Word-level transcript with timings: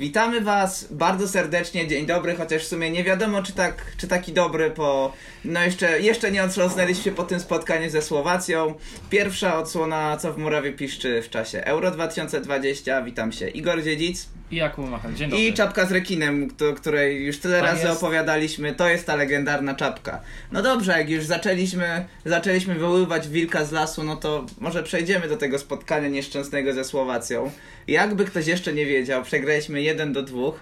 Witamy 0.00 0.40
Was 0.40 0.86
bardzo 0.90 1.28
serdecznie, 1.28 1.88
dzień 1.88 2.06
dobry, 2.06 2.34
chociaż 2.34 2.62
w 2.62 2.68
sumie 2.68 2.90
nie 2.90 3.04
wiadomo 3.04 3.42
czy, 3.42 3.52
tak, 3.52 3.74
czy 3.96 4.08
taki 4.08 4.32
dobry, 4.32 4.70
po 4.70 5.12
no 5.44 5.64
jeszcze, 5.64 6.00
jeszcze 6.00 6.32
nie 6.32 6.44
otrząsnęliśmy 6.44 7.12
po 7.12 7.22
tym 7.22 7.40
spotkaniu 7.40 7.90
ze 7.90 8.02
Słowacją. 8.02 8.74
Pierwsza 9.10 9.58
odsłona 9.58 10.16
Co 10.16 10.32
w 10.32 10.38
Murawie 10.38 10.72
piszczy 10.72 11.22
w 11.22 11.30
czasie 11.30 11.64
Euro 11.64 11.90
2020. 11.90 13.02
Witam 13.02 13.32
się 13.32 13.48
Igor 13.48 13.82
Dziedzic. 13.82 14.28
I 14.50 14.56
Jakub 14.56 14.90
Machal, 14.90 15.14
dzień 15.14 15.30
dobry. 15.30 15.44
I 15.44 15.54
czapka 15.54 15.86
z 15.86 15.92
rekinem, 15.92 16.48
o 16.70 16.74
której 16.74 17.26
już 17.26 17.38
tyle 17.38 17.60
Tak 17.60 17.70
razy 17.70 17.86
jest. 17.86 17.96
opowiadaliśmy, 17.98 18.74
to 18.74 18.88
jest 18.88 19.06
ta 19.06 19.16
legendarna 19.16 19.74
czapka. 19.74 20.20
No 20.52 20.62
dobrze, 20.62 20.92
jak 20.92 21.10
już 21.10 21.24
zaczęliśmy, 21.24 22.04
zaczęliśmy 22.24 22.74
wywoływać 22.74 23.28
wilka 23.28 23.64
z 23.64 23.72
lasu, 23.72 24.04
no 24.04 24.16
to 24.16 24.46
może 24.60 24.82
przejdziemy 24.82 25.28
do 25.28 25.36
tego 25.36 25.58
spotkania 25.58 26.08
nieszczęsnego 26.08 26.72
ze 26.72 26.84
Słowacją. 26.84 27.50
Jakby 27.88 28.24
ktoś 28.24 28.46
jeszcze 28.46 28.72
nie 28.72 28.86
wiedział, 28.86 29.22
przegraliśmy 29.22 29.82
1 29.90 30.12
do 30.12 30.22
2 30.22 30.52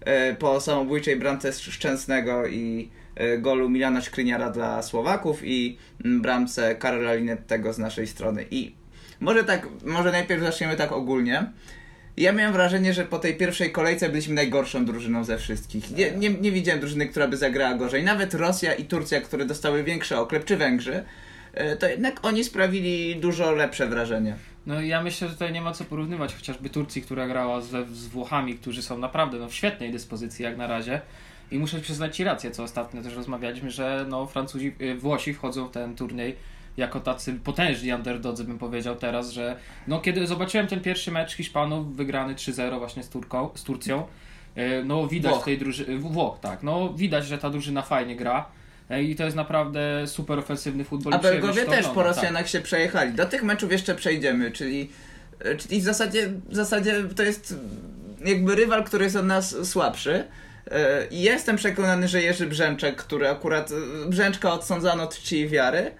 e, 0.00 0.34
po 0.34 0.60
samobójczej 0.60 1.16
bramce 1.16 1.52
Szczęsnego 1.52 2.46
i 2.46 2.90
e, 3.14 3.38
golu 3.38 3.68
Milana 3.68 4.00
Szkryniara 4.00 4.50
dla 4.50 4.82
Słowaków 4.82 5.40
i 5.44 5.78
mm, 6.04 6.22
bramce 6.22 6.74
Karola 6.74 7.14
Linettego 7.14 7.72
z 7.72 7.78
naszej 7.78 8.06
strony. 8.06 8.46
I 8.50 8.74
może 9.20 9.44
tak, 9.44 9.68
może 9.84 10.12
najpierw 10.12 10.42
zaczniemy 10.42 10.76
tak 10.76 10.92
ogólnie. 10.92 11.46
Ja 12.16 12.32
miałem 12.32 12.52
wrażenie, 12.52 12.94
że 12.94 13.04
po 13.04 13.18
tej 13.18 13.36
pierwszej 13.36 13.72
kolejce 13.72 14.08
byliśmy 14.08 14.34
najgorszą 14.34 14.84
drużyną 14.84 15.24
ze 15.24 15.38
wszystkich. 15.38 15.90
Nie, 15.96 16.10
nie, 16.10 16.30
nie 16.30 16.52
widziałem 16.52 16.80
drużyny, 16.80 17.08
która 17.08 17.28
by 17.28 17.36
zagrała 17.36 17.74
gorzej. 17.74 18.04
Nawet 18.04 18.34
Rosja 18.34 18.74
i 18.74 18.84
Turcja, 18.84 19.20
które 19.20 19.44
dostały 19.44 19.84
większy 19.84 20.16
oklep, 20.16 20.44
czy 20.44 20.56
Węgrzy, 20.56 21.04
to 21.80 21.88
jednak 21.88 22.24
oni 22.24 22.44
sprawili 22.44 23.16
dużo 23.16 23.52
lepsze 23.52 23.86
wrażenie. 23.86 24.36
No 24.66 24.80
ja 24.80 25.02
myślę, 25.02 25.28
że 25.28 25.34
tutaj 25.34 25.52
nie 25.52 25.60
ma 25.60 25.72
co 25.72 25.84
porównywać 25.84 26.34
chociażby 26.34 26.70
Turcji, 26.70 27.02
która 27.02 27.26
grała 27.26 27.60
z, 27.60 27.88
z 27.88 28.06
Włochami, 28.06 28.54
którzy 28.54 28.82
są 28.82 28.98
naprawdę 28.98 29.38
no, 29.38 29.48
w 29.48 29.54
świetnej 29.54 29.92
dyspozycji 29.92 30.44
jak 30.44 30.56
na 30.56 30.66
razie. 30.66 31.00
I 31.50 31.58
muszę 31.58 31.80
przyznać 31.80 32.16
Ci 32.16 32.24
rację, 32.24 32.50
co 32.50 32.62
ostatnio 32.62 33.02
też 33.02 33.14
rozmawialiśmy, 33.14 33.70
że 33.70 34.06
no, 34.08 34.26
Francuzi, 34.26 34.74
y, 34.80 34.94
Włosi 34.94 35.34
wchodzą 35.34 35.66
w 35.66 35.70
ten 35.70 35.96
turniej 35.96 36.36
jako 36.76 37.00
tacy 37.00 37.34
potężni 37.34 37.92
underdodzy, 37.92 38.44
bym 38.44 38.58
powiedział 38.58 38.96
teraz, 38.96 39.30
że 39.30 39.56
no 39.88 40.00
kiedy 40.00 40.26
zobaczyłem 40.26 40.66
ten 40.66 40.80
pierwszy 40.80 41.10
mecz 41.10 41.32
Hiszpanów 41.32 41.96
wygrany 41.96 42.34
3-0 42.34 42.78
właśnie 42.78 43.02
z, 43.02 43.08
Turką, 43.08 43.50
z 43.54 43.62
Turcją, 43.62 44.06
y, 44.58 44.82
no 44.84 45.06
widać 45.06 45.32
Włoch. 45.32 45.44
tej 45.44 45.58
drużynie, 45.58 45.98
Włoch, 45.98 46.38
tak, 46.40 46.62
no 46.62 46.94
widać, 46.94 47.26
że 47.26 47.38
ta 47.38 47.50
drużyna 47.50 47.82
fajnie 47.82 48.16
gra 48.16 48.46
i 49.00 49.16
to 49.16 49.24
jest 49.24 49.36
naprawdę 49.36 50.06
super 50.06 50.38
ofensywny 50.38 50.84
futbol. 50.84 51.14
A 51.14 51.18
Belgowie 51.18 51.64
też 51.64 51.86
po 51.86 51.94
tak. 51.94 52.06
Rosjanach 52.06 52.48
się 52.48 52.60
przejechali. 52.60 53.12
Do 53.12 53.26
tych 53.26 53.42
meczów 53.42 53.72
jeszcze 53.72 53.94
przejdziemy, 53.94 54.50
czyli, 54.50 54.90
e, 55.40 55.56
czyli 55.56 55.80
w, 55.80 55.84
zasadzie, 55.84 56.28
w 56.48 56.56
zasadzie 56.56 57.04
to 57.16 57.22
jest 57.22 57.54
jakby 58.24 58.54
rywal, 58.54 58.84
który 58.84 59.04
jest 59.04 59.16
od 59.16 59.26
nas 59.26 59.56
słabszy. 59.68 60.24
E, 60.70 61.06
I 61.06 61.22
jestem 61.22 61.56
przekonany, 61.56 62.08
że 62.08 62.22
Jerzy 62.22 62.46
Brzęczek, 62.46 62.96
który 62.96 63.28
akurat 63.28 63.70
e, 63.70 64.10
Brzęczka 64.10 64.52
odsądzano 64.52 65.02
od 65.02 65.18
czci 65.18 65.40
i 65.40 65.48
wiary, 65.48 65.90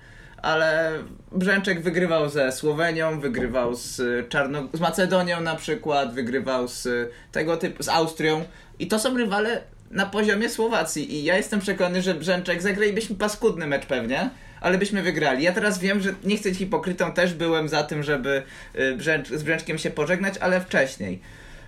ale 0.42 0.92
Brzęczek 1.32 1.82
wygrywał 1.82 2.28
ze 2.28 2.52
Słowenią, 2.52 3.20
wygrywał 3.20 3.74
z, 3.74 4.00
Czarno... 4.28 4.68
z 4.72 4.80
Macedonią 4.80 5.40
na 5.40 5.56
przykład, 5.56 6.14
wygrywał 6.14 6.68
z 6.68 6.88
tego 7.32 7.56
typu, 7.56 7.82
z 7.82 7.88
Austrią 7.88 8.44
i 8.78 8.86
to 8.86 8.98
są 8.98 9.16
rywale 9.16 9.62
na 9.92 10.06
poziomie 10.06 10.48
Słowacji 10.48 11.14
i 11.14 11.24
ja 11.24 11.36
jestem 11.36 11.60
przekonany, 11.60 12.02
że 12.02 12.14
Brzęczek 12.14 12.62
zagralibyśmy 12.62 13.16
paskudny 13.16 13.66
mecz 13.66 13.86
pewnie, 13.86 14.30
ale 14.60 14.78
byśmy 14.78 15.02
wygrali. 15.02 15.44
Ja 15.44 15.52
teraz 15.52 15.78
wiem, 15.78 16.00
że 16.00 16.14
nie 16.24 16.36
chcę 16.36 16.48
być 16.48 16.58
hipokrytą, 16.58 17.12
też 17.12 17.34
byłem 17.34 17.68
za 17.68 17.82
tym, 17.82 18.02
żeby 18.02 18.42
y, 18.74 18.96
Brzęcz... 18.96 19.28
z 19.28 19.42
Brzęczkiem 19.42 19.78
się 19.78 19.90
pożegnać, 19.90 20.34
ale 20.38 20.60
wcześniej. 20.60 21.20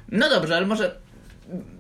No 0.08 0.28
dobrze, 0.30 0.56
ale 0.56 0.66
może 0.66 0.96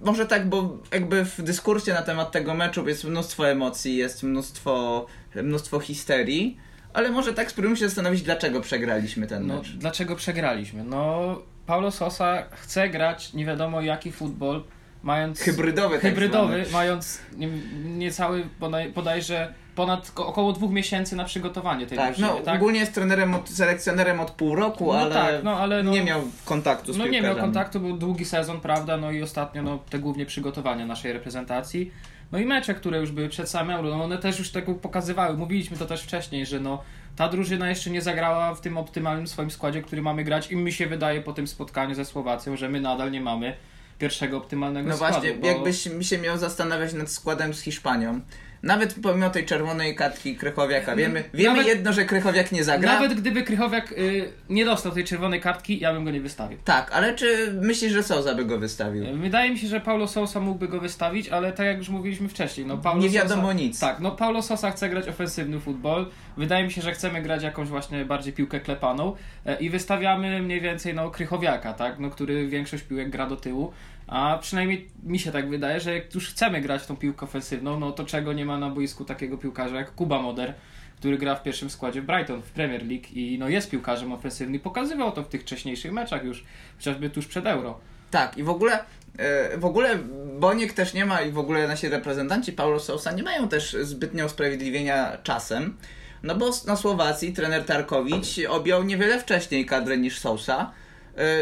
może 0.02 0.26
tak, 0.26 0.48
bo 0.48 0.78
jakby 0.92 1.24
w 1.24 1.42
dyskursie 1.42 1.92
na 1.92 2.02
temat 2.02 2.32
tego 2.32 2.54
meczu 2.54 2.88
jest 2.88 3.04
mnóstwo 3.04 3.48
emocji, 3.48 3.96
jest 3.96 4.22
mnóstwo, 4.22 5.06
mnóstwo 5.42 5.80
histerii, 5.80 6.56
ale 6.92 7.10
może 7.10 7.32
tak 7.34 7.50
spróbujmy 7.50 7.76
się 7.76 7.88
zastanowić, 7.88 8.22
dlaczego 8.22 8.60
przegraliśmy 8.60 9.26
ten 9.26 9.46
No, 9.46 9.56
mecz. 9.56 9.68
dlaczego 9.72 10.16
przegraliśmy? 10.16 10.84
No, 10.84 11.38
Paulo 11.66 11.90
Sosa 11.90 12.42
chce 12.50 12.88
grać 12.88 13.32
nie 13.32 13.44
wiadomo 13.46 13.80
jaki 13.80 14.12
futbol, 14.12 14.62
mając 15.04 15.40
Hybrydowy, 15.40 15.94
tak 15.94 16.02
hybrydowy 16.02 16.52
zwany. 16.54 16.72
mając 16.72 17.18
nie, 17.36 17.48
niecały 17.84 18.46
bodaj, 18.60 18.92
bodajże 18.92 19.54
ponad 19.74 20.10
ko- 20.10 20.26
około 20.26 20.52
dwóch 20.52 20.72
miesięcy 20.72 21.16
na 21.16 21.24
przygotowanie 21.24 21.86
tej 21.86 21.98
Tak, 21.98 22.06
drużyny, 22.14 22.28
no 22.38 22.40
tak? 22.44 22.56
ogólnie 22.56 22.80
jest 22.80 22.94
trenerem, 22.94 23.34
od, 23.34 23.48
selekcjonerem 23.48 24.20
od 24.20 24.30
pół 24.30 24.54
roku, 24.54 24.92
No 24.92 24.98
ale, 25.00 25.14
tak, 25.14 25.44
no, 25.44 25.58
ale 25.58 25.82
no- 25.82 25.90
nie 25.92 26.04
miał 26.04 26.20
kontaktu 26.44 26.92
z 26.92 26.96
No 26.96 27.06
nie 27.06 27.22
miał 27.22 27.36
kontaktu, 27.36 27.80
był 27.80 27.96
długi 27.96 28.24
sezon, 28.24 28.60
prawda, 28.60 28.96
no 28.96 29.10
i 29.10 29.22
ostatnio 29.22 29.62
no, 29.62 29.78
te 29.90 29.98
głównie 29.98 30.26
przygotowania 30.26 30.86
naszej 30.86 31.12
reprezentacji. 31.12 31.90
No 32.32 32.38
i 32.38 32.44
mecze, 32.46 32.74
które 32.74 32.98
już 33.00 33.10
były 33.12 33.28
przed 33.28 33.48
samym 33.48 33.76
Euro, 33.76 33.88
no 33.96 34.04
one 34.04 34.18
też 34.18 34.38
już 34.38 34.50
tego 34.50 34.74
pokazywały. 34.74 35.36
Mówiliśmy 35.36 35.76
to 35.76 35.86
też 35.86 36.02
wcześniej, 36.02 36.46
że 36.46 36.60
no 36.60 36.82
ta 37.16 37.28
drużyna 37.28 37.68
jeszcze 37.68 37.90
nie 37.90 38.02
zagrała 38.02 38.54
w 38.54 38.60
tym 38.60 38.78
optymalnym 38.78 39.26
swoim 39.26 39.50
składzie, 39.50 39.82
który 39.82 40.02
mamy 40.02 40.24
grać 40.24 40.50
i 40.52 40.56
mi 40.56 40.72
się 40.72 40.86
wydaje 40.86 41.20
po 41.20 41.32
tym 41.32 41.46
spotkaniu 41.46 41.94
ze 41.94 42.04
Słowacją, 42.04 42.56
że 42.56 42.68
my 42.68 42.80
nadal 42.80 43.10
nie 43.10 43.20
mamy 43.20 43.54
pierwszego 43.98 44.36
optymalnego 44.36 44.88
No 44.88 44.96
składu. 44.96 45.14
właśnie, 45.14 45.34
bo... 45.34 45.46
jakbyś 45.46 45.86
mi 45.86 46.04
się 46.04 46.18
miał 46.18 46.38
zastanawiać 46.38 46.92
nad 46.92 47.10
składem 47.10 47.54
z 47.54 47.60
Hiszpanią. 47.60 48.20
Nawet 48.64 48.94
pomimo 49.02 49.30
tej 49.30 49.46
czerwonej 49.46 49.96
kartki 49.96 50.36
Krychowiaka, 50.36 50.96
wiemy, 50.96 51.24
wiemy 51.34 51.56
Nawet- 51.56 51.68
jedno, 51.68 51.92
że 51.92 52.04
Krychowiak 52.04 52.52
nie 52.52 52.64
zagra. 52.64 52.92
Nawet 52.92 53.14
gdyby 53.14 53.42
Krychowiak 53.42 53.92
y, 53.92 54.32
nie 54.48 54.64
dostał 54.64 54.92
tej 54.92 55.04
czerwonej 55.04 55.40
kartki, 55.40 55.80
ja 55.80 55.92
bym 55.92 56.04
go 56.04 56.10
nie 56.10 56.20
wystawił. 56.20 56.58
Tak, 56.64 56.92
ale 56.92 57.14
czy 57.14 57.52
myślisz, 57.60 57.92
że 57.92 58.02
Souza 58.02 58.34
by 58.34 58.44
go 58.44 58.58
wystawił? 58.58 59.04
Wydaje 59.16 59.50
mi 59.50 59.58
się, 59.58 59.68
że 59.68 59.80
Paulo 59.80 60.08
Sousa 60.08 60.40
mógłby 60.40 60.68
go 60.68 60.80
wystawić, 60.80 61.28
ale 61.28 61.52
tak 61.52 61.66
jak 61.66 61.78
już 61.78 61.88
mówiliśmy 61.88 62.28
wcześniej, 62.28 62.66
no 62.66 62.78
Paulo 62.78 63.02
Nie 63.02 63.10
wiadomo 63.10 63.42
Sousa, 63.42 63.54
nic. 63.54 63.80
Tak, 63.80 64.00
no 64.00 64.10
Paulo 64.10 64.42
Sosa 64.42 64.70
chce 64.70 64.88
grać 64.88 65.08
ofensywny 65.08 65.60
futbol. 65.60 66.06
Wydaje 66.36 66.64
mi 66.64 66.72
się, 66.72 66.82
że 66.82 66.92
chcemy 66.92 67.22
grać 67.22 67.42
jakąś 67.42 67.68
właśnie 67.68 68.04
bardziej 68.04 68.32
piłkę 68.32 68.60
klepaną 68.60 69.16
e, 69.46 69.60
i 69.60 69.70
wystawiamy 69.70 70.42
mniej 70.42 70.60
więcej 70.60 70.94
no 70.94 71.10
Krychowiaka, 71.10 71.72
tak, 71.72 71.98
no 71.98 72.10
który 72.10 72.48
większość 72.48 72.82
piłek 72.82 73.10
gra 73.10 73.26
do 73.26 73.36
tyłu. 73.36 73.72
A 74.06 74.38
przynajmniej 74.42 74.88
mi 75.02 75.18
się 75.18 75.32
tak 75.32 75.48
wydaje, 75.48 75.80
że 75.80 75.94
jak 75.94 76.14
już 76.14 76.28
chcemy 76.28 76.60
grać 76.60 76.82
w 76.82 76.86
tą 76.86 76.96
piłkę 76.96 77.24
ofensywną, 77.24 77.80
no 77.80 77.92
to 77.92 78.04
czego 78.04 78.32
nie 78.32 78.44
ma 78.44 78.58
na 78.58 78.70
boisku 78.70 79.04
takiego 79.04 79.38
piłkarza 79.38 79.76
jak 79.76 79.94
Kuba 79.94 80.22
Moder, 80.22 80.54
który 80.96 81.18
gra 81.18 81.34
w 81.34 81.42
pierwszym 81.42 81.70
składzie 81.70 82.02
w 82.02 82.04
Brighton 82.04 82.42
w 82.42 82.50
Premier 82.50 82.86
League 82.86 83.06
i 83.12 83.36
no 83.38 83.48
jest 83.48 83.70
piłkarzem 83.70 84.12
ofensywnym. 84.12 84.60
Pokazywał 84.60 85.12
to 85.12 85.22
w 85.22 85.28
tych 85.28 85.42
wcześniejszych 85.42 85.92
meczach 85.92 86.24
już, 86.24 86.44
chociażby 86.76 87.10
tuż 87.10 87.26
przed 87.26 87.46
Euro. 87.46 87.78
Tak, 88.10 88.38
i 88.38 88.42
w 88.42 88.48
ogóle, 88.48 88.84
e, 89.18 89.58
w 89.58 89.64
ogóle 89.64 89.98
Boniek 90.38 90.72
też 90.72 90.94
nie 90.94 91.06
ma 91.06 91.22
i 91.22 91.30
w 91.30 91.38
ogóle 91.38 91.68
nasi 91.68 91.88
reprezentanci 91.88 92.52
Paulo 92.52 92.80
Sousa 92.80 93.12
nie 93.12 93.22
mają 93.22 93.48
też 93.48 93.76
zbytnio 93.82 94.26
usprawiedliwienia 94.26 95.18
czasem, 95.22 95.76
no 96.22 96.34
bo 96.34 96.50
na 96.66 96.76
Słowacji 96.76 97.32
trener 97.32 97.64
Tarkowicz 97.64 98.26
objął 98.48 98.82
niewiele 98.82 99.20
wcześniej 99.20 99.66
kadrę 99.66 99.98
niż 99.98 100.18
Sousa, 100.18 100.72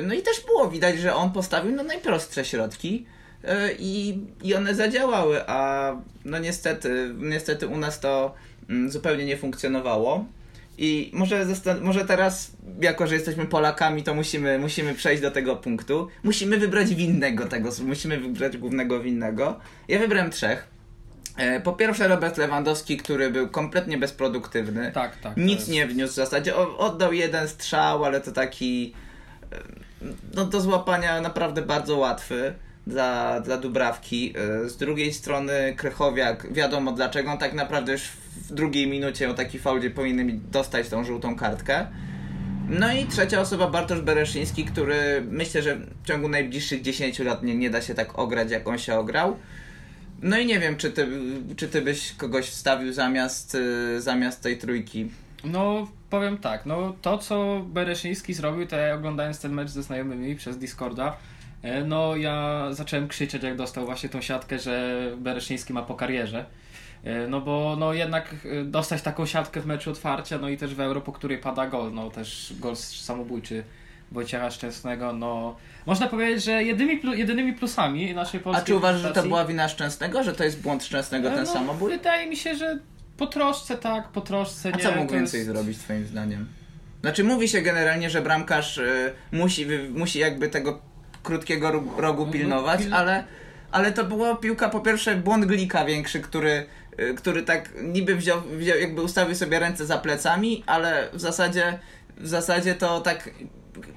no 0.03 0.15
i 0.15 0.23
też 0.23 0.41
było 0.47 0.71
widać, 0.71 0.99
że 0.99 1.15
on 1.15 1.33
postawił 1.33 1.73
na 1.77 1.83
najprostsze 1.83 2.45
środki 2.45 3.07
e, 3.45 3.73
i, 3.79 4.21
i 4.43 4.55
one 4.55 4.75
zadziałały, 4.75 5.49
a 5.49 5.93
no 6.25 6.39
niestety, 6.39 7.15
niestety 7.19 7.67
u 7.69 7.77
nas 7.77 8.01
to 8.01 8.35
mm, 8.71 8.91
zupełnie 8.91 9.25
nie 9.25 9.37
funkcjonowało. 9.37 10.25
I 10.79 11.11
może, 11.15 11.47
może 11.83 12.05
teraz, 12.05 12.51
jako 12.81 13.07
że 13.07 13.15
jesteśmy 13.15 13.47
Polakami, 13.47 14.03
to 14.03 14.15
musimy, 14.15 14.59
musimy 14.59 14.95
przejść 14.95 15.23
do 15.23 15.31
tego 15.31 15.57
punktu. 15.57 16.09
Musimy 16.23 16.59
wybrać 16.59 16.95
winnego 16.95 17.47
tego, 17.47 17.71
musimy 17.85 18.21
wybrać 18.21 18.57
głównego 18.57 19.01
winnego. 19.01 19.61
Ja 19.89 19.99
wybrałem 19.99 20.31
trzech. 20.31 20.67
E, 21.37 21.61
Po 21.61 21.73
pierwsze 21.73 22.09
Robert 22.09 22.37
Lewandowski, 22.39 22.97
który 22.97 23.31
był 23.31 23.49
kompletnie 23.49 23.99
bezproduktywny. 23.99 24.93
Tak, 24.93 25.17
tak. 25.17 25.37
Nic 25.37 25.59
jest- 25.59 25.71
nie 25.71 25.87
wniósł 25.87 26.13
w 26.13 26.17
zasadzie. 26.17 26.57
O, 26.57 26.79
oddał 26.79 27.13
jeden 27.13 27.49
strzał, 27.49 28.05
ale 28.05 28.21
to 28.21 28.33
taki 28.33 28.95
e, 28.95 29.03
no, 30.35 30.45
do 30.45 30.61
złapania 30.61 31.21
naprawdę 31.21 31.63
bardzo 31.63 31.97
łatwy 31.97 32.55
dla, 32.87 33.41
dla 33.41 33.57
Dubrawki. 33.57 34.35
E, 34.65 34.69
Z 34.69 34.77
drugiej 34.77 35.13
strony 35.13 35.75
Krychowiak, 35.77 36.53
wiadomo 36.53 36.93
dlaczego, 36.93 37.31
on 37.31 37.39
tak 37.39 37.53
naprawdę 37.53 37.93
już 37.93 38.03
w 38.37 38.53
drugiej 38.55 38.87
minucie 38.87 39.31
o 39.31 39.35
taki 39.35 39.59
powinny 39.95 40.25
mi 40.25 40.35
dostać 40.35 40.89
tą 40.89 41.05
żółtą 41.05 41.37
kartkę. 41.37 41.87
No 42.69 42.93
i 42.93 43.07
trzecia 43.07 43.41
osoba 43.41 43.71
Bartosz 43.71 44.01
Bereszyński, 44.01 44.65
który 44.65 45.25
myślę, 45.31 45.63
że 45.63 45.77
w 45.77 46.07
ciągu 46.07 46.29
najbliższych 46.29 46.83
10 46.83 47.19
lat 47.19 47.43
nie, 47.43 47.57
nie 47.57 47.71
da 47.71 47.83
się 47.83 47.95
tak 47.95 48.19
ograć, 48.19 48.51
jak 48.51 48.69
on 48.69 48.79
się 48.79 48.95
ograł. 48.95 49.37
No 50.23 50.39
i 50.39 50.47
nie 50.47 50.61
wiem, 50.61 50.77
czy 50.77 50.91
ty, 50.91 51.09
czy 51.57 51.69
ty 51.69 51.83
byś 51.83 52.13
kogoś 52.13 52.47
wstawił 52.47 52.93
zamiast, 52.93 53.55
y, 53.55 54.01
zamiast 54.01 54.43
tej 54.43 54.59
trójki. 54.59 55.11
No, 55.45 55.87
powiem 56.11 56.39
tak, 56.39 56.67
no 56.67 56.95
to 57.03 57.19
co 57.19 57.61
Bereszyński 57.67 58.35
zrobił, 58.35 58.67
to 58.67 58.77
ja 58.77 58.95
oglądając 58.95 59.41
ten 59.41 59.53
mecz 59.53 59.69
ze 59.69 59.83
znajomymi 59.83 60.37
przez 60.37 60.59
Discorda, 60.59 61.17
e, 61.63 61.85
no 61.85 62.17
ja 62.17 62.67
zacząłem 62.71 63.09
krzyczeć 63.09 63.43
jak 63.43 63.57
dostał 63.57 63.85
właśnie 63.85 64.09
tą 64.09 64.21
siatkę, 64.21 64.59
że 64.59 65.01
Bereszyński 65.17 65.73
ma 65.73 65.83
po 65.83 65.95
karierze. 65.95 66.45
E, 67.05 67.29
No 67.29 67.41
bo 67.41 67.77
no 67.79 67.93
jednak 67.93 68.35
e, 68.45 68.65
dostać 68.65 69.03
taką 69.03 69.27
siatkę 69.27 69.61
w 69.61 69.67
meczu 69.67 69.91
otwarcia, 69.91 70.39
no 70.39 70.49
i 70.49 70.57
też 70.57 70.75
w 70.75 70.81
Euro, 70.81 71.01
po 71.01 71.13
której 71.13 71.39
pada 71.39 71.67
gol, 71.67 71.93
no 71.95 72.11
też 72.11 72.55
gol 72.61 72.77
samobójczy 72.77 73.65
Wojciecha 74.13 74.51
Szczęsnego, 74.51 75.13
no 75.13 75.57
można 75.87 76.09
powiedzieć, 76.09 76.45
że 76.45 76.65
jedynymi, 76.65 77.01
plu, 77.01 77.15
jedynymi 77.15 77.53
plusami 77.53 78.15
naszej 78.15 78.41
polskiej 78.41 78.63
A 78.63 78.67
czy 78.67 78.77
uważasz, 78.77 79.03
że 79.03 79.13
to 79.13 79.23
była 79.23 79.45
wina 79.45 79.69
Szczęsnego, 79.69 80.23
że 80.23 80.33
to 80.33 80.45
jest 80.45 80.63
błąd 80.63 80.85
Szczęsnego 80.85 81.31
ten 81.31 81.45
no, 81.45 81.53
samobój? 81.53 81.91
Wydaje 81.91 82.27
mi 82.27 82.37
się, 82.37 82.57
że 82.57 82.79
po 83.17 83.27
troszce 83.27 83.77
tak, 83.77 84.09
po 84.09 84.21
troszce 84.21 84.73
A 84.73 84.77
nie. 84.77 84.83
co 84.83 84.93
mógł 84.93 85.13
więcej 85.13 85.39
jest- 85.39 85.51
zrobić 85.51 85.79
twoim 85.79 86.07
zdaniem? 86.07 86.47
Znaczy 87.01 87.25
mówi 87.25 87.49
się 87.49 87.63
generalnie, 87.63 88.11
że 88.11 88.23
bramkarz 88.23 88.79
y, 88.79 89.13
musi, 89.33 89.67
wy, 89.67 89.89
musi 89.91 90.19
jakby 90.19 90.49
tego 90.49 90.81
krótkiego 91.23 91.83
rogu 91.97 92.27
No, 92.27 92.33
pilnować, 92.33 92.81
pil- 92.81 92.95
ale, 92.95 93.25
ale 93.71 93.93
to 93.93 94.05
była 94.05 94.37
piłka 94.37 94.69
po 94.69 94.81
pierwsze 94.81 95.17
błąd 95.17 95.45
Glika 95.45 95.85
większy, 95.85 96.21
który, 96.21 96.67
y, 97.01 97.15
który 97.15 97.43
tak 97.43 97.71
niby 97.83 98.17
wziął, 98.17 98.41
wziął, 98.41 98.79
jakby 98.79 99.03
ustawił 99.03 99.35
sobie 99.35 99.59
ręce 99.59 99.87
za 99.87 99.99
plecami, 99.99 100.63
ale 100.67 101.09
w 101.13 101.21
zasadzie 101.21 101.79
w 102.17 102.29
zasadzie 102.29 102.75
to 102.75 103.01
tak 103.01 103.31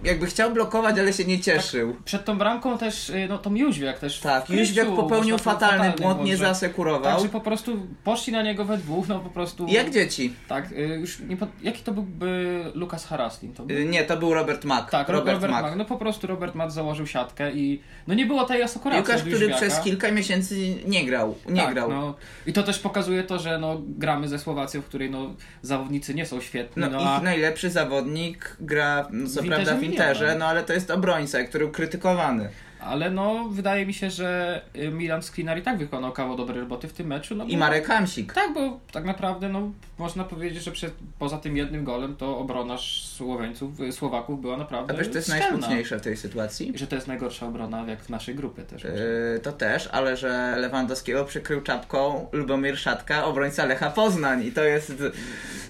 jakby 0.03 0.25
chciał 0.25 0.51
blokować, 0.51 0.99
ale 0.99 1.13
się 1.13 1.25
nie 1.25 1.39
cieszył. 1.39 1.95
Przed 2.05 2.25
tą 2.25 2.37
bramką 2.37 2.77
też, 2.77 3.09
y, 3.09 3.25
no 3.29 3.37
to 3.37 3.49
Jóźwiak 3.49 3.99
też. 3.99 4.19
Tak, 4.19 4.49
Jóźwiak 4.49 4.87
popełnił 4.87 5.37
fatalny 5.37 5.93
błąd, 6.01 6.23
nie 6.23 6.37
zasekurował. 6.37 7.13
Także 7.13 7.29
po 7.29 7.41
prostu 7.41 7.87
poszli 8.03 8.33
na 8.33 8.41
niego 8.43 8.65
we 8.65 8.77
dwóch, 8.77 9.07
no 9.07 9.19
po 9.19 9.29
prostu. 9.29 9.65
Jak 9.69 9.89
dzieci. 9.89 10.33
Tak, 10.47 10.71
y, 10.71 10.75
już 10.75 11.19
nie. 11.19 11.37
Jaki 11.61 11.83
to 11.83 11.91
byłby 11.91 12.63
Lukas 12.73 13.05
Haraslin? 13.05 13.53
To 13.53 13.63
był? 13.63 13.77
Y, 13.77 13.85
Nie, 13.85 14.03
to 14.03 14.17
był 14.17 14.33
Robert 14.33 14.65
Mack. 14.65 14.89
Tak, 14.91 15.09
Robert, 15.09 15.33
Robert, 15.35 15.51
Mack. 15.51 15.63
Mack. 15.63 15.75
No 15.75 15.85
po 15.85 15.97
prostu 15.97 16.27
Robert 16.27 16.55
Mack 16.55 16.71
założył 16.71 17.07
siatkę 17.07 17.51
i 17.51 17.81
no 18.07 18.13
nie 18.13 18.25
było 18.25 18.43
tej 18.45 18.63
asekuracji 18.63 19.13
od 19.13 19.21
który 19.21 19.49
przez 19.49 19.79
kilka 19.79 20.11
miesięcy 20.11 20.75
nie 20.87 21.05
grał. 21.05 21.35
Nie 21.49 21.61
tak, 21.61 21.73
grał. 21.73 21.89
No, 21.89 22.15
I 22.47 22.53
to 22.53 22.63
też 22.63 22.79
pokazuje 22.79 23.23
to, 23.23 23.39
że 23.39 23.57
no, 23.59 23.81
gramy 23.87 24.27
ze 24.27 24.39
Słowacją, 24.39 24.81
w 24.81 24.85
której 24.85 25.11
no, 25.11 25.33
zawodnicy 25.61 26.13
nie 26.13 26.25
są 26.25 26.41
świetni. 26.41 26.81
No, 26.81 26.89
No, 26.89 27.01
ich 27.01 27.07
a... 27.07 27.21
najlepszy 27.21 27.69
zawodnik 27.69 28.57
gra, 28.59 29.07
no, 29.11 29.29
co 29.29 29.43
prawda 29.43 29.74
w 29.75 29.83
Interze 29.83 30.15
Interze, 30.15 30.33
nie, 30.33 30.39
no 30.39 30.45
ale 30.45 30.63
to 30.63 30.73
jest 30.73 30.91
obrońca, 30.91 31.43
który 31.43 31.65
był 31.65 31.73
krytykowany. 31.73 32.49
Ale 32.85 33.09
no, 33.11 33.49
wydaje 33.51 33.85
mi 33.85 33.93
się, 33.93 34.09
że 34.09 34.61
y, 34.75 34.91
Milan 34.91 35.21
Skriniar 35.23 35.57
i 35.57 35.61
tak 35.61 35.77
wykonał 35.77 36.11
kawał 36.11 36.37
dobrej 36.37 36.59
roboty 36.59 36.87
w 36.87 36.93
tym 36.93 37.07
meczu. 37.07 37.35
No, 37.35 37.45
I 37.45 37.53
bo- 37.53 37.59
Marek 37.59 37.87
Hamsik. 37.87 38.33
Tak, 38.33 38.53
bo 38.53 38.79
tak 38.91 39.05
naprawdę 39.05 39.49
no, 39.49 39.71
można 39.97 40.23
powiedzieć, 40.23 40.63
że 40.63 40.71
przed, 40.71 40.93
poza 41.19 41.37
tym 41.37 41.57
jednym 41.57 41.83
golem 41.83 42.15
to 42.15 42.37
obrona 42.37 42.77
Słoweńców, 43.17 43.79
y, 43.79 43.91
Słowaków 43.91 44.41
była 44.41 44.55
A 44.55 44.57
naprawdę 44.57 44.93
wiesz, 44.93 45.07
to 45.09 45.15
jest 45.15 45.27
szczelna. 45.27 45.49
najsmutniejsze 45.49 45.99
w 45.99 46.01
tej 46.01 46.17
sytuacji. 46.17 46.75
I 46.75 46.77
że 46.77 46.87
to 46.87 46.95
jest 46.95 47.07
najgorsza 47.07 47.45
obrona 47.47 47.85
jak 47.87 48.03
w 48.03 48.09
naszej 48.09 48.35
grupie 48.35 48.63
też. 48.63 48.83
Yy, 48.83 49.39
to 49.43 49.51
też, 49.51 49.89
ale 49.91 50.17
że 50.17 50.55
Lewandowskiego 50.57 51.25
przykrył 51.25 51.61
czapką 51.61 52.27
Lubomir 52.31 52.77
Szatka, 52.77 53.25
obrońca 53.25 53.65
Lecha 53.65 53.89
Poznań 53.91 54.43
i 54.43 54.51
to 54.51 54.63
jest 54.63 54.93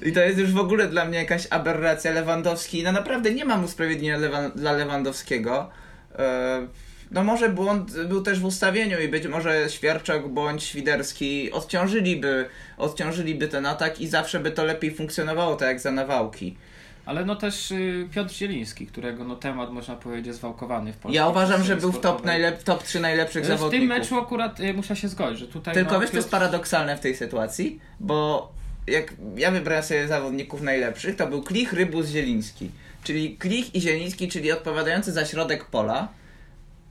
i 0.01 0.11
to 0.11 0.19
jest 0.19 0.37
już 0.39 0.51
w 0.51 0.57
ogóle 0.59 0.87
dla 0.87 1.05
mnie 1.05 1.17
jakaś 1.17 1.47
aberracja 1.49 2.11
Lewandowski. 2.11 2.83
No 2.83 2.91
naprawdę 2.91 3.33
nie 3.33 3.45
mam 3.45 3.63
usprawiedliwienia 3.63 4.17
Lewa, 4.17 4.49
dla 4.49 4.71
Lewandowskiego. 4.71 5.69
Yy, 6.11 6.67
no 7.11 7.23
może 7.23 7.49
błąd 7.49 8.03
był 8.07 8.21
też 8.21 8.39
w 8.39 8.45
ustawieniu 8.45 8.99
i 9.01 9.07
być 9.07 9.27
może 9.27 9.69
Świerczok 9.69 10.27
bądź 10.29 10.63
Świderski 10.63 11.51
odciążyliby, 11.51 12.45
odciążyliby 12.77 13.47
ten 13.47 13.65
atak 13.65 14.01
i 14.01 14.07
zawsze 14.07 14.39
by 14.39 14.51
to 14.51 14.63
lepiej 14.63 14.95
funkcjonowało, 14.95 15.55
tak 15.55 15.67
jak 15.67 15.79
za 15.79 15.91
nawałki. 15.91 16.57
Ale 17.05 17.25
no 17.25 17.35
też 17.35 17.71
y, 17.71 18.07
Piotr 18.11 18.33
Zieliński, 18.33 18.87
którego 18.87 19.23
no 19.23 19.35
temat 19.35 19.71
można 19.71 19.95
powiedzieć 19.95 20.27
jest 20.27 20.39
zwałkowany 20.39 20.93
w 20.93 20.97
Polsce. 20.97 21.15
Ja 21.15 21.27
uważam, 21.27 21.63
że 21.63 21.75
był 21.75 21.91
w 21.91 21.99
top, 21.99 22.25
najlep- 22.25 22.63
top 22.63 22.83
3 22.83 22.99
najlepszych 22.99 23.43
W 23.43 23.47
tym 23.47 23.57
zawodników. 23.57 23.89
meczu 23.89 24.19
akurat 24.19 24.59
y, 24.59 24.73
muszę 24.73 24.95
się 24.95 25.07
zgodzić, 25.07 25.39
że 25.39 25.47
tutaj 25.47 25.73
Tylko 25.73 25.93
no, 25.93 25.99
wiesz, 25.99 26.09
to 26.11 26.15
jest 26.17 26.27
Piotr- 26.29 26.31
paradoksalne 26.31 26.97
w 26.97 26.99
tej 26.99 27.15
sytuacji, 27.15 27.79
bo 27.99 28.51
jak 28.87 29.13
ja 29.35 29.51
wybrałem 29.51 29.83
sobie 29.83 30.07
zawodników 30.07 30.61
najlepszych, 30.61 31.15
to 31.15 31.27
był 31.27 31.43
Klich, 31.43 31.73
Rybus, 31.73 32.07
Zieliński. 32.07 32.69
Czyli 33.03 33.37
Klich 33.37 33.75
i 33.75 33.81
Zieliński, 33.81 34.27
czyli 34.27 34.51
odpowiadający 34.51 35.11
za 35.11 35.25
środek 35.25 35.65
pola, 35.65 36.07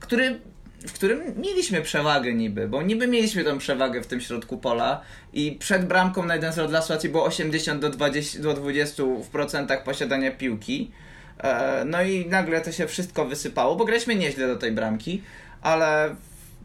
który, 0.05 0.41
w 0.87 0.93
którym 0.93 1.41
mieliśmy 1.41 1.83
przewagę 1.83 2.35
niby, 2.35 2.69
bo 2.69 2.83
niby 2.83 3.09
mieliśmy 3.09 3.45
tą 3.45 3.59
przewagę 3.59 4.03
w 4.03 4.06
tym 4.06 4.21
środku 4.21 4.59
pola 4.59 5.01
i 5.33 5.53
przed 5.53 5.87
bramką 5.87 6.27
na 6.27 6.35
jeden 6.35 6.53
z 6.53 6.69
dla 6.69 6.83
Słowacji 6.83 7.09
było 7.09 7.25
80 7.25 7.81
do 7.81 7.91
20, 7.91 8.43
do 8.43 8.55
20 8.55 9.03
w 9.03 9.29
procentach 9.29 9.85
posiadania 9.85 10.31
piłki. 10.31 10.91
E, 11.39 11.85
No 11.85 12.03
i 12.03 12.27
nagle 12.27 12.61
to 12.61 12.73
się 12.73 12.87
wszystko 12.87 13.25
wysypało, 13.25 13.77
bo 13.77 13.85
graliśmy 13.85 14.15
nieźle 14.15 14.47
do 14.47 14.56
tej 14.56 14.73
bramki, 14.73 15.23
ale 15.62 16.17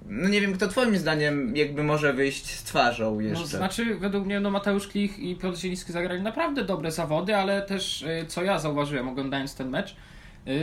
no 0.10 0.30
nie 0.30 0.42
wiem, 0.42 0.54
kto 0.54 0.68
twoim 0.68 0.98
zdaniem 0.98 1.56
jakby 1.56 1.84
może 1.84 2.14
wyjść 2.14 2.46
z 2.46 2.64
twarzą 2.64 3.20
jeszcze. 3.20 3.40
No, 3.42 3.48
znaczy, 3.48 3.96
według 3.96 4.26
mnie 4.26 4.40
no, 4.40 4.52
Mateusz 4.52 4.88
Klich 4.88 5.20
i 5.20 5.36
Piotr 5.36 5.58
Zieliński 5.58 5.92
zagrali 5.92 6.22
naprawdę 6.22 6.64
dobre 6.64 6.92
zawody, 6.92 7.36
ale 7.36 7.62
też, 7.62 8.02
y, 8.02 8.26
co 8.28 8.44
ja 8.44 8.60
zauważyłem 8.60 9.10
oglądając 9.10 9.56
ten 9.56 9.70
mecz, 9.70 9.96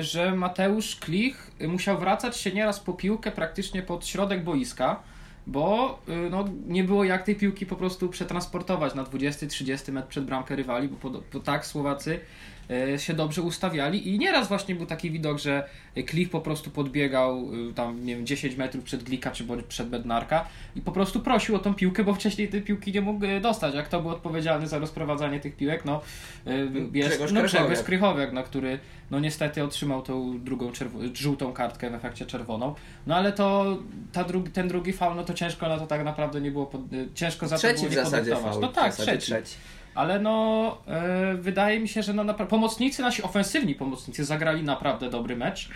że 0.01 0.35
Mateusz 0.35 0.97
Klich 0.97 1.51
y, 1.61 1.69
musiał 1.69 1.99
wracać 1.99 2.37
się 2.37 2.53
nieraz 2.53 2.81
po 2.81 2.93
piłkę 2.93 3.33
praktycznie 3.33 3.83
pod 3.83 4.07
środek 4.07 4.45
boiska, 4.45 5.01
bo 5.47 5.99
y, 6.09 6.31
no, 6.31 6.45
nie 6.67 6.85
było 6.85 7.05
jak 7.05 7.23
tej 7.23 7.37
piłki 7.37 7.67
po 7.67 7.77
prostu 7.77 8.09
przetransportować 8.09 8.95
na 8.95 9.05
20-30 9.05 9.93
metr 9.93 10.09
przed 10.09 10.25
bramkę 10.25 10.57
rywali, 10.57 10.89
bo, 10.89 10.97
po, 10.97 11.11
bo 11.33 11.41
tak 11.41 11.67
Słowacy 11.67 12.13
y, 12.15 12.21
się 12.97 13.15
dobrze 13.15 13.43
ustawiali 13.43 14.09
i 14.09 14.19
nieraz 14.19 14.49
właśnie 14.49 14.75
był 14.75 14.87
taki 14.87 15.11
widok, 15.11 15.39
że 15.39 15.69
Klich 16.07 16.31
po 16.31 16.41
prostu 16.41 16.71
podbiegał 16.71 17.55
y, 17.71 17.75
tam, 17.75 18.05
nie 18.05 18.17
wiem, 18.17 18.27
10 18.27 18.57
metrów 18.57 18.85
przed 18.85 19.03
Glika 19.03 19.31
czy 19.31 19.45
bądź 19.45 19.67
przed 19.67 19.89
Bednarka 19.89 20.49
i 20.77 20.81
po 20.81 20.93
prostu 20.93 21.21
prosił 21.21 21.57
o 21.57 21.59
tą 21.59 21.75
piłkę, 21.75 22.05
bo 22.05 22.15
wcześniej 22.15 22.49
tej 22.49 22.63
piłki 22.63 22.93
nie 22.93 23.01
mógł 23.01 23.25
y, 23.25 23.41
dostać. 23.41 23.75
A 23.75 23.83
kto 23.83 24.03
był 24.03 24.11
odpowiedzialny 24.11 24.67
za 24.67 24.79
rozprowadzanie 24.79 25.41
tych 25.41 25.57
piłek? 25.57 25.85
No, 25.85 26.01
y, 26.47 26.51
jest 26.93 27.09
Grzegorz 27.09 27.33
no. 27.33 27.43
Grzegorz 27.43 27.83
Krychowiak, 27.83 28.33
no, 28.33 28.43
który 28.43 28.79
no 29.11 29.21
niestety 29.21 29.65
otrzymał 29.65 30.03
tą 30.03 30.41
drugą 30.45 30.73
żółtą 31.15 31.53
kartkę 31.53 31.91
w 31.91 31.95
efekcie 31.95 32.27
czerwoną. 32.27 32.75
No 33.07 33.17
ale 33.17 33.33
to 33.33 33.79
ta 34.13 34.25
drugi, 34.25 34.51
ten 34.51 34.69
drugi 34.69 34.93
faul, 34.93 35.17
no 35.17 35.25
to 35.25 35.35
ciężko 35.35 35.69
na 35.69 35.79
to 35.79 35.87
tak 35.87 36.05
naprawdę 36.05 36.41
nie 36.41 36.51
było, 36.51 36.67
pod, 36.67 36.81
ciężko 37.15 37.49
za 37.49 37.57
to 37.57 37.59
trzeci 37.59 37.81
było 37.81 37.89
w 37.89 37.91
nie 37.91 37.97
zasadzie 37.97 38.17
podyktować. 38.17 38.53
faul. 38.53 38.63
No 38.63 38.69
tak, 38.69 38.93
w 38.93 38.97
zasadzie 38.97 39.19
trzeci. 39.19 39.55
Ale 39.97 40.19
no, 40.21 40.79
e, 40.89 41.35
wydaje 41.35 41.81
mi 41.81 41.89
się, 41.89 42.03
że 42.03 42.13
no, 42.13 42.25
napra- 42.25 42.47
pomocnicy, 42.47 43.03
nasi 43.03 43.23
ofensywni 43.23 43.75
pomocnicy 43.75 44.25
zagrali 44.25 44.63
naprawdę 44.63 45.11
dobry 45.11 45.37
mecz. 45.37 45.69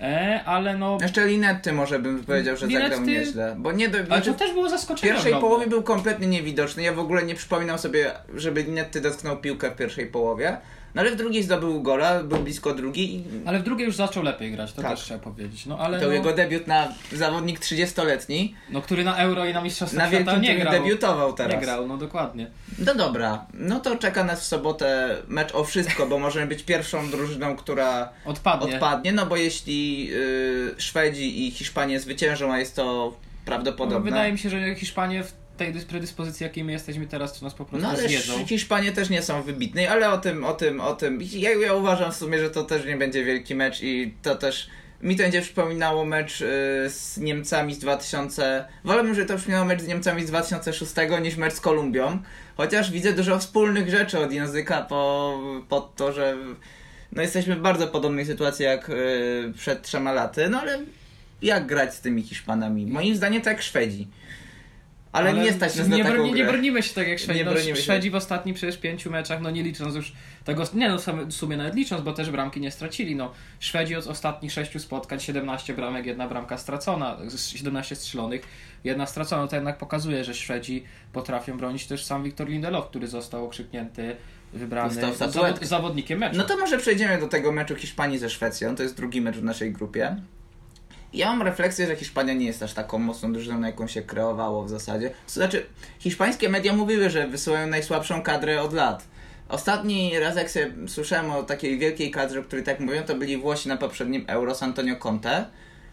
E, 0.00 0.40
ale 0.44 0.76
no. 0.78 0.98
Jeszcze 1.00 1.26
Linetty 1.26 1.72
może 1.72 1.98
bym 1.98 2.24
powiedział, 2.24 2.56
że 2.56 2.66
zagrał 2.66 2.90
Linetty- 2.90 3.06
nieźle. 3.06 3.56
Bo 3.58 3.72
nie 3.72 3.88
do, 3.88 3.98
Ale 3.98 4.06
znaczy, 4.06 4.32
to 4.32 4.38
też 4.38 4.52
było 4.52 4.66
w 4.66 4.70
zaskoczenie. 4.70 5.12
pierwszej 5.12 5.32
ogromne. 5.32 5.48
połowie 5.48 5.66
był 5.70 5.82
kompletnie 5.82 6.26
niewidoczny. 6.26 6.82
Ja 6.82 6.92
w 6.92 6.98
ogóle 6.98 7.22
nie 7.22 7.34
przypominam 7.34 7.78
sobie, 7.78 8.10
żeby 8.34 8.62
Linetty 8.62 9.00
dotknął 9.00 9.36
piłkę 9.36 9.70
w 9.70 9.76
pierwszej 9.76 10.06
połowie. 10.06 10.56
No 10.94 11.00
ale 11.00 11.10
w 11.10 11.16
drugiej 11.16 11.42
zdobył 11.42 11.82
gola, 11.82 12.22
był 12.22 12.38
blisko 12.38 12.74
drugiej 12.74 13.10
i 13.14 13.24
Ale 13.46 13.58
w 13.58 13.62
drugiej 13.62 13.86
już 13.86 13.96
zaczął 13.96 14.22
lepiej 14.22 14.52
grać, 14.52 14.72
to 14.72 14.82
Tak. 14.82 14.90
też 14.90 15.00
trzeba 15.00 15.20
powiedzieć. 15.20 15.66
No 15.66 15.78
ale. 15.78 16.00
to 16.00 16.06
no, 16.06 16.12
jego 16.12 16.32
debiut 16.32 16.66
na 16.66 16.88
zawodnik 17.12 17.60
30-letni. 17.60 18.54
no, 18.70 18.82
który 18.82 19.04
na 19.04 19.16
Euro 19.16 19.44
i 19.46 19.54
na 19.54 19.62
Mistrzostwach 19.62 20.12
Na 20.12 20.18
Świata 20.18 20.36
nie 20.38 20.58
grał. 20.58 20.72
debiutował 20.72 21.32
teraz. 21.32 21.52
Nie 21.54 21.60
grał, 21.60 21.86
no 21.88 21.96
dokładnie. 21.96 22.50
No 22.78 22.94
dobra, 22.94 23.46
no 23.54 23.80
to 23.80 23.96
czeka 23.96 24.24
nas 24.24 24.40
w 24.40 24.44
sobotę 24.46 25.16
mecz 25.28 25.54
o 25.54 25.64
wszystko, 25.64 26.06
bo 26.06 26.18
możemy 26.18 26.46
być 26.46 26.62
pierwszą 26.62 27.10
drużyną, 27.10 27.56
która 27.56 28.08
Odpadnie. 28.24 28.74
odpadnie, 28.74 29.12
no 29.12 29.26
bo 29.26 29.36
jeśli 29.36 30.08
y, 30.12 30.74
Szwedzi 30.78 31.46
i 31.46 31.50
Hiszpanie 31.50 32.00
zwyciężą, 32.00 32.52
a 32.52 32.58
jest 32.58 32.76
to 32.76 32.82
No, 32.84 33.44
prawdopodobne. 33.46 34.10
wydaje 34.10 34.32
mi 34.32 34.38
się, 34.38 34.50
że 34.50 34.74
Hiszpanie 34.74 35.24
w 35.24 35.32
tej 35.56 35.74
dys- 35.74 35.84
predyspozycji, 35.84 36.44
jakiej 36.44 36.64
my 36.64 36.72
jesteśmy 36.72 37.06
teraz, 37.06 37.38
to 37.38 37.44
nas 37.44 37.54
po 37.54 37.64
prostu 37.64 37.86
No 37.86 37.92
ale 37.92 38.08
zjedzą. 38.08 38.46
Hiszpanie 38.46 38.92
też 38.92 39.10
nie 39.10 39.22
są 39.22 39.42
wybitni, 39.42 39.86
ale 39.86 40.10
o 40.10 40.18
tym, 40.18 40.44
o 40.44 40.52
tym, 40.52 40.80
o 40.80 40.94
tym. 40.94 41.18
Ja, 41.32 41.50
ja 41.50 41.74
uważam 41.74 42.12
w 42.12 42.16
sumie, 42.16 42.38
że 42.38 42.50
to 42.50 42.64
też 42.64 42.86
nie 42.86 42.96
będzie 42.96 43.24
wielki 43.24 43.54
mecz 43.54 43.82
i 43.82 44.14
to 44.22 44.34
też. 44.34 44.68
Mi 45.02 45.16
to 45.16 45.22
będzie 45.22 45.42
przypominało 45.42 46.04
mecz 46.04 46.40
y, 46.40 46.44
z 46.90 47.18
Niemcami 47.18 47.74
z 47.74 47.78
2000. 47.78 48.64
Wolałbym, 48.84 49.14
żeby 49.14 49.28
to 49.28 49.36
przypominało 49.36 49.66
mecz 49.66 49.82
z 49.82 49.86
Niemcami 49.86 50.22
z 50.22 50.26
2006 50.26 50.92
niż 51.22 51.36
mecz 51.36 51.52
z 51.52 51.60
Kolumbią. 51.60 52.18
Chociaż 52.56 52.90
widzę 52.90 53.12
dużo 53.12 53.38
wspólnych 53.38 53.90
rzeczy 53.90 54.18
od 54.18 54.32
języka 54.32 54.82
po, 54.82 55.40
po 55.68 55.80
to, 55.80 56.12
że 56.12 56.36
no 57.12 57.22
jesteśmy 57.22 57.56
w 57.56 57.60
bardzo 57.60 57.88
podobnej 57.88 58.26
sytuacji 58.26 58.64
jak 58.64 58.88
y, 58.90 59.52
przed 59.56 59.82
trzema 59.82 60.12
laty. 60.12 60.48
No 60.48 60.60
ale 60.60 60.78
jak 61.42 61.66
grać 61.66 61.94
z 61.94 62.00
tymi 62.00 62.22
Hiszpanami? 62.22 62.86
Moim 62.86 63.16
zdaniem 63.16 63.42
tak 63.42 63.62
Szwedzi. 63.62 64.08
Ale, 65.12 65.32
nie 65.32 65.52
stać 65.52 65.76
nas 65.76 65.88
nie, 65.88 65.98
na 65.98 66.04
taką 66.04 66.16
broni, 66.16 66.32
nie 66.32 66.44
bronimy 66.44 66.82
się 66.82 66.94
tak 66.94 67.08
jak 67.08 67.18
Szwedzi. 67.18 67.38
Nie 67.38 67.44
No, 67.44 67.52
bronimy 67.52 67.76
się. 67.76 67.82
Szwedzi 67.82 68.10
w 68.10 68.14
ostatnich 68.14 68.54
przecież 68.56 68.78
pięciu 68.78 69.10
meczach, 69.10 69.40
no 69.40 69.50
nie 69.50 69.62
licząc 69.62 69.94
już 69.94 70.12
tego, 70.44 70.64
nie 70.74 70.88
no 70.88 70.98
w 71.26 71.32
sumie 71.32 71.56
nawet 71.56 71.74
licząc, 71.74 72.02
bo 72.02 72.12
też 72.12 72.30
bramki 72.30 72.60
nie 72.60 72.70
stracili. 72.70 73.16
No, 73.16 73.32
Szwedzi 73.60 73.96
od 73.96 74.06
ostatnich 74.06 74.52
sześciu 74.52 74.78
spotkań 74.78 75.20
17 75.20 75.74
bramek, 75.74 76.06
jedna 76.06 76.28
bramka 76.28 76.58
stracona, 76.58 77.16
z- 77.26 77.48
17 77.48 77.96
strzelonych, 77.96 78.42
jedna 78.84 79.06
stracona. 79.06 79.48
To 79.48 79.56
jednak 79.56 79.78
pokazuje, 79.78 80.24
że 80.24 80.34
Szwedzi 80.34 80.84
potrafią 81.12 81.56
bronić 81.58 81.86
też 81.86 82.04
sam 82.04 82.24
Wiktor 82.24 82.48
Lindelof, 82.48 82.88
który 82.88 83.08
został 83.08 83.44
okrzyknięty, 83.44 84.16
wybrany 84.52 84.94
zawod, 85.14 85.64
zawodnikiem 85.64 86.18
meczu. 86.18 86.36
No 86.36 86.44
to 86.44 86.56
może 86.56 86.78
przejdziemy 86.78 87.20
do 87.20 87.28
tego 87.28 87.52
meczu 87.52 87.76
Hiszpanii 87.76 88.18
ze 88.18 88.30
Szwecją. 88.30 88.76
To 88.76 88.82
jest 88.82 88.96
drugi 88.96 89.20
mecz 89.20 89.36
w 89.36 89.44
naszej 89.44 89.72
grupie. 89.72 90.16
Ja 91.14 91.26
mam 91.26 91.42
refleksję, 91.42 91.86
że 91.86 91.96
Hiszpania 91.96 92.32
nie 92.32 92.46
jest 92.46 92.62
aż 92.62 92.74
taką 92.74 92.98
mocną 92.98 93.32
drużyną, 93.32 93.60
na 93.60 93.66
jaką 93.66 93.86
się 93.86 94.02
kreowało 94.02 94.64
w 94.64 94.68
zasadzie. 94.68 95.10
To 95.26 95.32
znaczy, 95.32 95.66
hiszpańskie 95.98 96.48
media 96.48 96.72
mówiły, 96.72 97.10
że 97.10 97.28
wysyłają 97.28 97.66
najsłabszą 97.66 98.22
kadrę 98.22 98.62
od 98.62 98.72
lat. 98.72 99.04
Ostatni 99.48 100.18
raz, 100.18 100.36
jak 100.36 100.50
sobie 100.50 100.72
słyszałem 100.88 101.30
o 101.30 101.42
takiej 101.42 101.78
wielkiej 101.78 102.10
kadrze, 102.10 102.40
o 102.40 102.42
której 102.42 102.64
tak 102.64 102.80
mówią, 102.80 103.02
to 103.02 103.14
byli 103.14 103.36
Włosi 103.36 103.68
na 103.68 103.76
poprzednim 103.76 104.24
Euro 104.26 104.54
z 104.54 104.62
Antonio 104.62 104.96
Conte. 104.96 105.44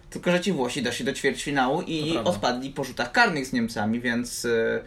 Tylko, 0.09 0.31
że 0.31 0.41
ci 0.41 0.51
Włosi 0.51 0.83
doszli 0.83 1.05
do 1.05 1.13
ćwierćfinału 1.13 1.81
i 1.81 2.17
odpadli 2.17 2.69
po 2.69 2.83
rzutach 2.83 3.11
karnych 3.11 3.45
z 3.45 3.53
Niemcami, 3.53 3.99
więc 3.99 4.45
y, 4.45 4.83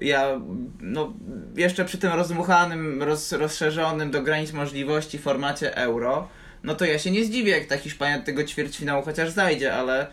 ja 0.00 0.40
no, 0.80 1.12
jeszcze 1.56 1.84
przy 1.84 1.98
tym 1.98 2.12
rozmuchanym, 2.12 3.02
roz, 3.02 3.32
rozszerzonym 3.32 4.10
do 4.10 4.22
granic 4.22 4.52
możliwości 4.52 5.18
formacie 5.18 5.76
Euro, 5.76 6.28
no 6.62 6.74
to 6.74 6.84
ja 6.84 6.98
się 6.98 7.10
nie 7.10 7.24
zdziwię, 7.24 7.50
jak 7.50 7.66
ta 7.66 7.76
Hiszpania 7.76 8.18
do 8.18 8.24
tego 8.24 8.44
ćwierćfinału 8.44 9.02
chociaż 9.02 9.30
zajdzie, 9.30 9.74
ale 9.74 10.06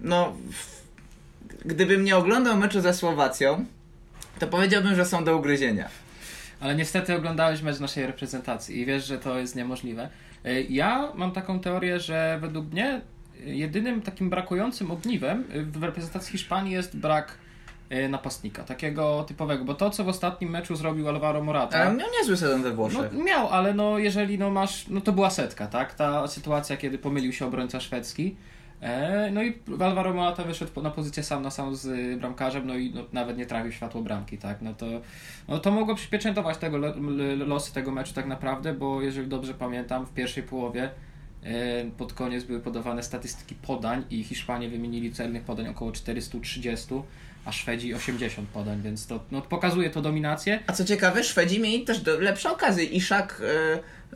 no, 0.00 0.36
gdybym 1.64 2.04
nie 2.04 2.16
oglądał 2.16 2.56
meczu 2.56 2.80
ze 2.80 2.94
Słowacją, 2.94 3.64
to 4.38 4.46
powiedziałbym, 4.46 4.94
że 4.94 5.04
są 5.04 5.24
do 5.24 5.36
ugryzienia. 5.36 5.88
Ale 6.60 6.74
niestety 6.74 7.14
oglądałeś 7.14 7.62
mecz 7.62 7.80
naszej 7.80 8.06
reprezentacji 8.06 8.80
i 8.80 8.86
wiesz, 8.86 9.06
że 9.06 9.18
to 9.18 9.38
jest 9.38 9.56
niemożliwe. 9.56 10.08
Y, 10.46 10.66
ja 10.70 11.12
mam 11.14 11.32
taką 11.32 11.60
teorię, 11.60 12.00
że 12.00 12.38
według 12.40 12.72
mnie 12.72 13.00
jedynym 13.44 14.02
takim 14.02 14.30
brakującym 14.30 14.90
ogniwem 14.90 15.44
w 15.72 15.82
reprezentacji 15.82 16.32
Hiszpanii 16.32 16.72
jest 16.72 16.96
brak 16.96 17.38
napastnika, 18.08 18.64
takiego 18.64 19.24
typowego, 19.28 19.64
bo 19.64 19.74
to, 19.74 19.90
co 19.90 20.04
w 20.04 20.08
ostatnim 20.08 20.50
meczu 20.50 20.76
zrobił 20.76 21.08
Alvaro 21.08 21.42
Morata... 21.44 21.78
Ale 21.78 21.96
miał 21.96 22.08
niezły 22.18 22.36
sezon 22.36 22.62
we 22.62 22.72
Włoszech. 22.72 23.12
No, 23.12 23.24
miał, 23.24 23.48
ale 23.48 23.74
no 23.74 23.98
jeżeli 23.98 24.38
no 24.38 24.50
masz, 24.50 24.88
no 24.88 25.00
to 25.00 25.12
była 25.12 25.30
setka, 25.30 25.66
tak? 25.66 25.94
Ta 25.94 26.28
sytuacja, 26.28 26.76
kiedy 26.76 26.98
pomylił 26.98 27.32
się 27.32 27.46
obrońca 27.46 27.80
szwedzki, 27.80 28.36
e, 28.80 29.30
no 29.32 29.42
i 29.42 29.58
Alvaro 29.80 30.14
Morata 30.14 30.44
wyszedł 30.44 30.82
na 30.82 30.90
pozycję 30.90 31.22
sam 31.22 31.42
na 31.42 31.50
sam 31.50 31.76
z 31.76 32.18
bramkarzem, 32.20 32.66
no 32.66 32.76
i 32.76 32.92
no, 32.94 33.04
nawet 33.12 33.38
nie 33.38 33.46
trafił 33.46 33.72
światło 33.72 34.02
bramki, 34.02 34.38
tak? 34.38 34.62
No 34.62 34.74
to, 34.74 34.86
no 35.48 35.58
to 35.58 35.70
mogło 35.70 35.94
przypieczętować 35.94 36.56
tego 36.58 36.78
losy 37.36 37.74
tego 37.74 37.90
meczu 37.90 38.14
tak 38.14 38.26
naprawdę, 38.26 38.74
bo 38.74 39.02
jeżeli 39.02 39.28
dobrze 39.28 39.54
pamiętam, 39.54 40.06
w 40.06 40.12
pierwszej 40.12 40.42
połowie 40.42 40.90
e, 41.42 41.84
pod 41.98 42.12
koniec 42.12 42.44
były 42.44 42.60
podawane 42.60 43.02
statystyki 43.02 43.54
podań 43.54 44.04
i 44.10 44.24
Hiszpanie 44.24 44.68
wymienili 44.68 45.12
celnych 45.12 45.42
podań 45.42 45.68
około 45.68 45.92
430, 45.92 46.94
a 47.44 47.52
Szwedzi 47.52 47.94
80 47.94 48.48
podań, 48.48 48.82
więc 48.82 49.06
to 49.06 49.20
no, 49.30 49.42
pokazuje 49.42 49.90
to 49.90 50.02
dominację. 50.02 50.60
A 50.66 50.72
co 50.72 50.84
ciekawe, 50.84 51.24
Szwedzi 51.24 51.60
mieli 51.60 51.84
też 51.84 52.00
do, 52.00 52.20
lepsze 52.20 52.50
okazje. 52.50 52.84
Iszak, 52.84 53.42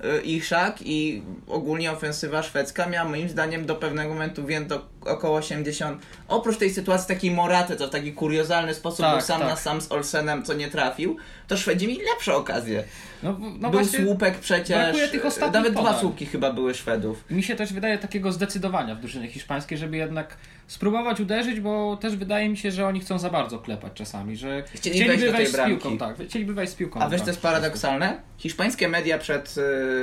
y, 0.04 0.07
y, 0.07 0.23
Iszak 0.23 0.83
i 0.83 1.23
ogólnie 1.47 1.93
ofensywa 1.93 2.43
szwedzka 2.43 2.87
miała 2.87 3.11
moim 3.11 3.28
zdaniem 3.28 3.66
do 3.66 3.75
pewnego 3.75 4.12
momentu 4.12 4.47
więcej 4.47 4.78
około 5.00 5.37
80. 5.37 6.02
Oprócz 6.28 6.57
tej 6.57 6.71
sytuacji 6.71 7.09
takiej 7.09 7.31
Moraty, 7.31 7.76
to 7.76 7.87
w 7.87 7.90
taki 7.90 8.12
kuriozalny 8.12 8.75
sposób 8.75 9.00
Tak, 9.00 9.12
był 9.12 9.26
sam 9.26 9.40
tak. 9.40 9.49
na 9.49 9.57
sam 9.57 9.81
z 9.81 9.93
Olsenem, 9.93 10.43
co 10.43 10.54
nie 10.54 10.69
trafił, 10.69 11.16
to 11.49 11.57
Szwedzi 11.57 11.88
mieli 11.88 12.02
lepsze 12.14 12.35
okazje. 12.35 12.85
No, 13.23 13.37
no 13.61 13.71
był 13.71 13.85
słupek 13.85 14.38
przecież. 14.38 14.97
ostatnich 15.25 15.52
Nawet 15.52 15.73
dwa 15.73 15.83
podań. 15.83 16.00
słupki 16.00 16.26
chyba 16.26 16.52
były 16.52 16.75
Szwedów. 16.75 17.25
Mi 17.31 17.43
się 17.43 17.57
też 17.57 17.73
wydaje 17.73 17.99
takiego 17.99 18.33
zdecydowania 18.33 18.95
w 18.95 19.00
drużynie 19.00 19.28
hiszpańskiej, 19.28 19.78
żeby 19.78 19.97
jednak 19.97 20.37
spróbować 20.66 21.21
uderzyć, 21.21 21.61
bo 21.61 21.97
też 21.97 22.16
wydaje 22.16 22.49
mi 22.49 22.57
się, 22.57 22.71
że 22.71 22.87
oni 22.87 23.00
chcą 23.00 23.13
za 23.18 23.30
bardzo 23.30 23.59
klepać 23.59 23.92
czasami, 23.94 24.37
że 24.37 24.62
Chcieli 24.75 25.04
wejść 25.06 25.25
do 25.25 25.33
tej 25.33 25.47
wejść 25.47 25.52
z 25.52 25.66
piłką, 25.66 25.99
tak, 25.99 26.16
chcieliby 26.28 26.54
wejść 26.54 26.73
z 26.73 26.76
piłką. 26.76 27.00
A 27.00 27.09
wiesz, 27.09 27.21
co 27.21 27.26
jest 27.26 27.40
paradoksalne? 27.40 28.21
Hiszpańskie 28.38 28.88
media 28.88 29.18
przed 29.18 29.54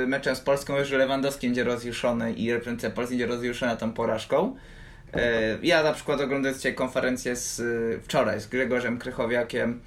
y, 0.02 0.06
meczem 0.06 0.36
z 0.36 0.40
Polską 0.40 0.78
już 0.78 0.88
że 0.88 0.98
Lewandowski 0.98 1.46
będzie 1.46 1.64
rozjuszony 1.64 2.32
i 2.32 2.52
reprezentacja 2.52 2.90
Polski 2.90 3.14
będzie 3.14 3.26
rozjuszona 3.26 3.76
tą 3.76 3.92
porażką. 3.92 4.56
Y, 5.16 5.18
ja 5.62 5.82
na 5.82 5.92
przykład 5.92 6.20
oglądając 6.20 6.58
dzisiaj 6.58 6.74
konferencję 6.74 7.36
z, 7.36 7.60
y, 7.60 8.00
wczoraj 8.02 8.40
z 8.40 8.46
Grzegorzem 8.46 8.98
Krychowiakiem, 8.98 9.80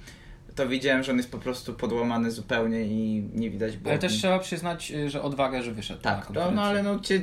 to 0.54 0.68
widziałem, 0.68 1.02
że 1.02 1.12
on 1.12 1.18
jest 1.18 1.30
po 1.30 1.38
prostu 1.38 1.74
podłamany 1.74 2.30
zupełnie 2.30 2.82
i 2.82 3.24
nie 3.34 3.50
widać 3.50 3.76
było. 3.76 3.90
Ale 3.90 3.98
też 3.98 4.12
trzeba 4.12 4.38
przyznać, 4.38 4.90
y, 4.92 5.10
że 5.10 5.22
odwagę, 5.22 5.62
że 5.62 5.72
wyszedł. 5.72 6.02
Tak, 6.02 6.30
no 6.54 6.62
ale 6.62 6.82
no 6.82 7.00
cię... 7.00 7.20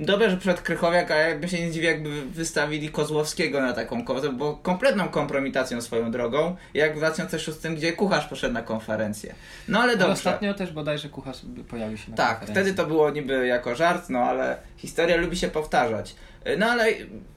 Dobrze, 0.00 0.30
że 0.30 0.36
przed 0.36 0.60
Krychowiak, 0.60 1.10
a 1.10 1.14
jakby 1.16 1.48
się 1.48 1.60
nie 1.66 1.70
dziwię, 1.72 1.88
jakby 1.88 2.22
wystawili 2.26 2.88
Kozłowskiego 2.88 3.60
na 3.60 3.72
taką 3.72 4.04
ko- 4.04 4.20
to 4.20 4.32
było 4.32 4.56
kompletną 4.56 5.08
kompromitacją 5.08 5.80
swoją 5.80 6.10
drogą, 6.10 6.56
jak 6.74 6.94
w 6.94 6.96
2006, 6.96 7.58
gdzie 7.76 7.92
Kucharz 7.92 8.26
poszedł 8.26 8.54
na 8.54 8.62
konferencję. 8.62 9.34
No 9.68 9.80
ale 9.80 9.96
dobrze. 9.96 10.12
ostatnio 10.12 10.54
też 10.54 10.72
bodajże 10.72 11.08
Kucharz 11.08 11.36
pojawił 11.68 11.96
się 11.98 12.10
na 12.10 12.16
Tak, 12.16 12.46
wtedy 12.46 12.74
to 12.74 12.86
było 12.86 13.10
niby 13.10 13.46
jako 13.46 13.74
żart, 13.74 14.08
no 14.10 14.18
ale 14.18 14.58
historia 14.76 15.16
lubi 15.16 15.36
się 15.36 15.48
powtarzać. 15.48 16.14
No 16.58 16.66
ale 16.66 16.84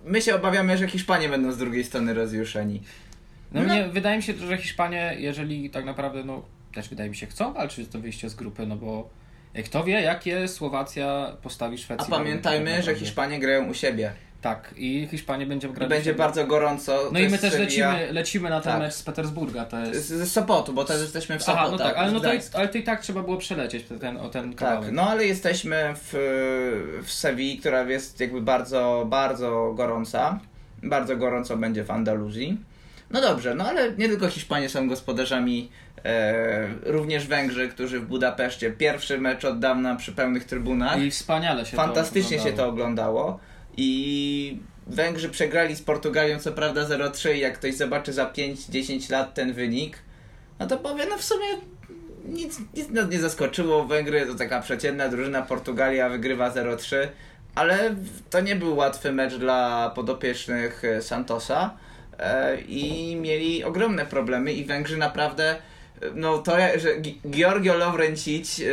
my 0.06 0.22
się 0.22 0.36
obawiamy, 0.36 0.77
że 0.77 0.88
Hiszpanie 0.88 1.30
będą 1.30 1.51
z 1.51 1.58
drugiej 1.58 1.84
strony 1.84 2.13
rozjuszeni. 2.13 2.82
No, 3.51 3.63
No. 3.63 3.75
Nie, 3.75 3.88
wydaje 3.88 4.18
mi 4.18 4.24
się, 4.24 4.34
że 4.34 4.58
Hiszpanie, 4.58 5.15
jeżeli 5.20 5.70
tak 5.70 5.86
naprawdę, 5.86 6.24
no 6.24 6.41
też 6.74 6.89
wydaje 6.89 7.10
mi 7.10 7.15
się, 7.15 7.27
chcą 7.27 7.53
walczyć 7.53 7.89
to 7.89 8.00
wyjście 8.00 8.30
z 8.30 8.36
grupy, 8.36 8.68
no 8.68 8.75
bo 8.75 9.10
kto 9.65 9.84
wie, 9.84 10.01
jakie 10.01 10.48
Słowacja 10.48 11.31
postawi 11.41 11.75
A 11.75 11.79
Szwecji. 11.79 12.12
pamiętajmy, 12.12 12.75
tak 12.75 12.84
że. 12.84 12.96
Hiszpanie 12.96 13.39
grają 13.39 13.67
u 13.70 13.74
siebie. 13.74 14.12
Tak, 14.41 14.74
i 14.77 15.08
Hiszpanie 15.12 15.46
będzie 15.46 15.67
I 15.67 15.72
grać. 15.72 15.89
będzie 15.89 16.13
bardzo 16.13 16.48
gorąco. 16.48 17.10
No 17.13 17.20
i 17.20 17.29
my 17.29 17.38
też 17.38 17.53
Sevilla- 17.53 17.60
lecimy, 17.60 18.08
lecimy 18.13 18.50
na 18.50 18.62
ten 18.62 18.72
Tak. 18.74 18.81
mecz 18.81 18.93
z 18.93 19.03
Petersburga. 19.03 19.65
To 19.65 19.79
jest... 19.79 20.08
z 20.08 20.31
Sopotu, 20.31 20.74
bo 20.74 20.84
teraz 20.86 21.01
jesteśmy 21.01 21.39
w 21.39 21.43
Sopotach. 21.43 21.63
Aha, 21.67 21.72
no 21.72 21.77
tak, 21.84 21.98
ale, 21.98 22.12
no 22.12 22.20
to, 22.20 22.34
i- 22.34 22.39
ale 22.53 22.67
to 22.67 22.77
i 22.77 22.84
tak 22.84 23.01
trzeba 23.01 23.22
było 23.24 23.38
przelecieć 23.38 23.86
ten, 24.00 24.17
o 24.17 24.29
ten 24.29 24.53
kawałek. 24.55 24.84
Tak, 24.86 24.91
no 24.91 25.10
ale 25.10 25.25
jesteśmy 25.25 25.93
w, 25.96 26.10
w 27.05 27.12
Sewilli, 27.12 27.58
która 27.58 27.81
jest 27.84 28.20
jakby 28.20 28.41
bardzo, 28.41 29.05
bardzo 29.10 29.74
gorąca. 29.75 30.39
Bardzo 30.84 31.17
gorąco 31.17 31.58
będzie 31.58 31.84
w 31.84 31.91
Andaluzji. 31.91 32.58
No 33.13 33.22
dobrze, 33.22 33.56
no 33.56 33.70
ale 33.70 33.91
nie 33.91 34.10
tylko 34.10 34.27
Hiszpanie 34.27 34.70
są 34.70 34.88
gospodarzami, 34.88 35.72
e, 36.06 36.68
również 36.84 37.27
Węgrzy, 37.27 37.68
którzy 37.68 38.00
w 38.00 38.06
Budapeszcie 38.06 38.72
pierwszy 38.72 39.18
mecz 39.18 39.46
od 39.46 39.60
dawna 39.60 39.96
przy 39.96 40.12
pełnych 40.12 40.46
trybunach. 40.46 41.01
I 41.01 41.12
wspaniale 41.12 41.65
się 41.65 41.77
Fantastycznie 41.77 42.38
to 42.38 42.44
się 42.44 42.53
to 42.53 42.68
oglądało. 42.68 43.39
I 43.77 44.60
Węgrzy 44.88 45.30
przegrali 45.30 45.75
z 45.75 45.82
Portugalią 45.82 46.39
co 46.39 46.51
prawda 46.51 46.86
0-3 46.86 47.36
i 47.36 47.39
jak 47.39 47.53
ktoś 47.53 47.75
zobaczy 47.75 48.13
za 48.13 48.25
5-10 48.25 49.12
lat 49.12 49.34
ten 49.34 49.53
wynik, 49.53 49.98
no 50.60 50.68
to 50.68 50.77
powie, 50.77 51.06
no 51.10 51.18
w 51.18 51.24
sumie 51.24 51.48
nic, 52.25 52.60
nic 52.74 52.89
nas 52.89 53.10
nie 53.10 53.20
zaskoczyło. 53.20 53.86
Węgry 53.86 54.25
to 54.25 54.36
taka 54.36 54.62
przeciętna 54.62 55.10
drużyna, 55.10 55.41
Portugalia 55.41 56.10
wygrywa 56.10 56.50
0-3, 56.51 56.96
ale 57.56 57.96
to 58.30 58.41
nie 58.41 58.56
był 58.56 58.75
łatwy 58.75 59.12
mecz 59.12 59.36
dla 59.36 59.89
podopiecznych 59.96 60.86
e, 60.86 61.01
Santosa 61.01 61.77
i 62.68 63.15
mieli 63.22 63.63
ogromne 63.63 64.06
problemy 64.06 64.53
i 64.53 64.65
Węgrzy 64.65 64.98
naprawdę 64.98 65.56
no 66.15 66.38
to, 66.38 66.51
że 66.77 67.01
Gi- 67.01 67.30
Giorgio 67.30 67.77
Lovrencic 67.77 68.60
e, 68.60 68.63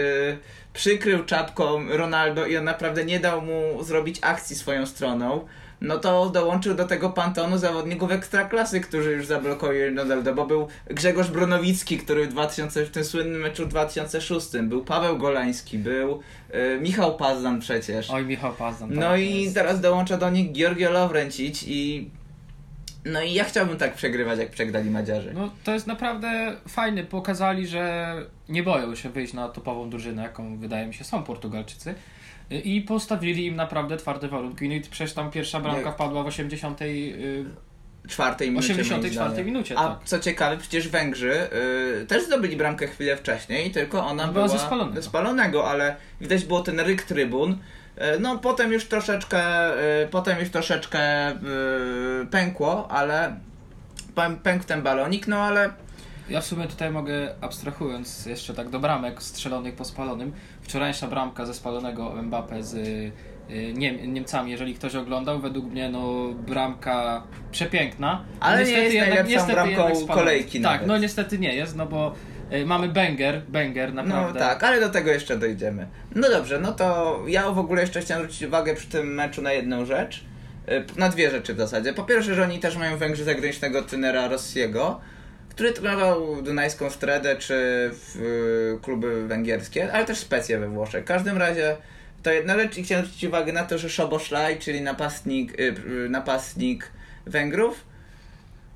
przykrył 0.73 1.25
czapką 1.25 1.88
Ronaldo 1.88 2.47
i 2.47 2.57
on 2.57 2.64
naprawdę 2.64 3.04
nie 3.04 3.21
dał 3.21 3.42
mu 3.42 3.83
zrobić 3.83 4.18
akcji 4.23 4.57
swoją 4.57 4.87
stroną, 4.87 5.47
no 5.80 5.99
to 5.99 6.30
dołączył 6.30 6.75
do 6.75 6.85
tego 6.85 7.11
pantonu 7.11 7.59
zawodników 7.59 8.11
ekstraklasy, 8.12 8.80
którzy 8.80 9.12
już 9.12 9.26
zablokowali 9.26 9.97
Ronaldo, 9.97 10.35
bo 10.35 10.47
był 10.47 10.68
Grzegorz 10.87 11.28
Bronowicki, 11.28 11.99
który 11.99 12.26
w, 12.26 12.28
2000, 12.28 12.85
w 12.85 12.90
tym 12.90 13.04
słynnym 13.04 13.40
meczu 13.40 13.64
w 13.64 13.68
2006, 13.68 14.47
był 14.62 14.85
Paweł 14.85 15.18
Golański, 15.18 15.78
był 15.78 16.21
e, 16.50 16.78
Michał 16.80 17.16
Pazdan 17.16 17.61
przecież. 17.61 18.11
Oj, 18.11 18.25
Michał 18.25 18.52
Pazdan. 18.52 18.95
No 18.95 19.00
tak, 19.11 19.21
i 19.21 19.52
teraz 19.54 19.80
dołącza 19.80 20.16
do 20.16 20.30
nich 20.30 20.52
Giorgio 20.52 20.90
Lovrencic 20.90 21.64
i 21.66 22.11
no 23.05 23.23
i 23.23 23.33
ja 23.33 23.45
chciałbym 23.45 23.76
tak 23.76 23.95
przegrywać, 23.95 24.38
jak 24.38 24.50
przegrali 24.50 24.90
Madziarzy. 24.90 25.33
No 25.35 25.50
to 25.64 25.73
jest 25.73 25.87
naprawdę 25.87 26.57
fajne. 26.69 27.05
Pokazali, 27.05 27.67
że 27.67 28.14
nie 28.49 28.62
boją 28.62 28.95
się 28.95 29.09
wyjść 29.11 29.33
na 29.33 29.49
topową 29.49 29.90
drużynę, 29.90 30.23
jaką 30.23 30.59
wydaje 30.59 30.87
mi 30.87 30.95
się 30.95 31.05
są 31.05 31.23
Portugalczycy. 31.23 31.95
I 32.50 32.81
postawili 32.81 33.47
im 33.47 33.57
naprawdę 33.57 33.97
twarde 33.97 34.28
warunki. 34.28 34.69
No 34.69 34.75
i 34.75 34.81
przecież 34.81 35.12
tam 35.14 35.31
pierwsza 35.31 35.61
bramka 35.61 35.93
wpadła 35.93 36.23
w 36.23 36.26
80. 36.26 36.83
y, 36.83 37.45
czwartej 38.09 38.50
minucie. 38.50 38.73
84 38.73 39.14
moim 39.21 39.31
zdaniem. 39.31 39.47
minucie, 39.47 39.78
A 39.78 39.88
tak. 39.88 39.99
co 40.05 40.19
ciekawe, 40.19 40.57
przecież 40.57 40.88
Węgrzy 40.88 41.33
y, 42.02 42.07
też 42.07 42.25
zdobyli 42.25 42.57
bramkę 42.57 42.87
chwilę 42.87 43.17
wcześniej, 43.17 43.71
tylko 43.71 44.07
ona 44.07 44.23
Była 44.23 44.33
była, 44.47 44.49
ze 44.49 44.59
spalonego. 44.59 45.02
spalonego, 45.02 45.71
ale 45.71 45.97
widać 46.21 46.45
było 46.45 46.61
ten 46.61 46.81
ryk 46.81 47.02
trybun. 47.02 47.59
Y, 48.17 48.21
No 48.21 48.38
potem 48.38 48.73
już 48.73 48.85
troszeczkę, 48.85 49.71
y, 50.05 50.09
potem 50.11 50.38
już 50.40 50.50
troszeczkę 50.50 51.31
y, 51.33 51.37
pękło, 52.31 52.90
ale 52.90 53.37
pę- 54.17 54.37
pękł 54.37 54.64
ten 54.64 54.83
balonik, 54.83 55.26
no 55.28 55.37
ale 55.37 55.71
Ja 56.28 56.40
w 56.40 56.45
sumie 56.47 56.67
tutaj 56.67 56.90
mogę, 56.90 57.35
abstrahując 57.40 58.26
jeszcze 58.26 58.55
tak 58.55 58.69
do 58.71 58.81
bramek 58.81 59.23
strzelonych 59.23 59.75
po 59.75 59.85
spalonym, 59.85 60.33
wczorajsza 60.62 61.07
bramka 61.07 61.47
ze 61.47 61.55
spalonego 61.55 62.14
Mbappe 62.23 62.62
z 62.62 62.76
Niem 63.75 64.14
Niemcami, 64.14 64.50
jeżeli 64.50 64.75
ktoś 64.75 64.95
oglądał, 64.95 65.40
według 65.40 65.67
mnie 65.67 65.88
no 65.88 66.28
bramka 66.47 67.23
przepiękna. 67.50 68.25
Ale 68.40 68.64
nie 68.64 68.71
jest 68.71 68.97
najlepszą 68.97 69.47
bramką 69.47 69.71
jednak 69.71 69.97
spalona. 69.97 70.14
kolejki 70.14 70.61
Tak, 70.61 70.73
nawet. 70.73 70.87
no 70.88 70.99
niestety 70.99 71.38
nie 71.38 71.55
jest, 71.55 71.76
no 71.76 71.87
bo 71.87 72.14
mamy 72.67 72.88
banger, 72.88 73.43
banger 73.49 73.95
No 73.95 74.02
naprawdę. 74.02 74.40
tak, 74.40 74.64
ale 74.64 74.81
do 74.81 74.88
tego 74.88 75.11
jeszcze 75.11 75.37
dojdziemy. 75.37 75.87
No 76.14 76.28
dobrze, 76.31 76.61
no 76.61 76.73
to 76.73 77.19
ja 77.26 77.50
w 77.50 77.59
ogóle 77.59 77.81
jeszcze 77.81 78.00
chciałem 78.00 78.23
zwrócić 78.23 78.49
uwagę 78.49 78.75
przy 78.75 78.87
tym 78.88 79.14
meczu 79.14 79.43
na 79.43 79.52
jedną 79.52 79.85
rzecz. 79.85 80.25
Y, 80.69 80.85
Na 81.00 81.09
dwie 81.09 81.31
rzeczy 81.31 81.55
w 81.55 81.59
zasadzie. 81.59 81.93
Po 81.93 82.05
pierwsze, 82.05 82.35
że 82.35 82.43
oni 82.43 82.59
też 82.59 82.76
mają 82.76 82.97
Węgrzy 82.97 83.25
zagranicznego 83.25 83.83
trenera 83.83 84.28
Rossiego, 84.28 85.00
który 85.50 85.73
trenował 85.73 86.43
Dunajską 86.43 86.90
Stredę 86.90 87.37
czy 87.37 87.55
w, 87.93 88.17
y, 88.76 88.85
kluby 88.85 89.26
węgierskie, 89.28 89.93
ale 89.93 90.05
też 90.05 90.19
Specję 90.19 90.59
we 90.59 90.69
Włoszech. 90.69 91.05
W 91.05 91.07
każdym 91.07 91.38
razie 91.38 91.76
to 92.23 92.31
jedna 92.33 92.55
rzecz 92.57 92.78
i 92.78 92.83
chciałem 92.83 93.05
zwrócić 93.05 93.25
uwagę 93.25 93.52
na 93.52 93.64
to, 93.64 93.78
że 93.78 93.90
Szoboszlaj, 93.90 94.59
czyli 94.59 94.81
napastnik, 94.83 95.61
y, 95.61 95.75
y, 96.05 96.09
napastnik 96.09 96.90
Węgrów, 97.26 97.85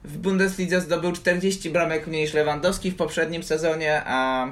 w 0.05 0.19
Bundeslidze 0.19 0.81
zdobył 0.81 1.13
40 1.13 1.71
bramek 1.71 2.07
mniej 2.07 2.23
niż 2.23 2.35
Lewandowski 2.35 2.91
w 2.91 2.97
poprzednim 2.97 3.43
sezonie, 3.43 4.03
a 4.07 4.49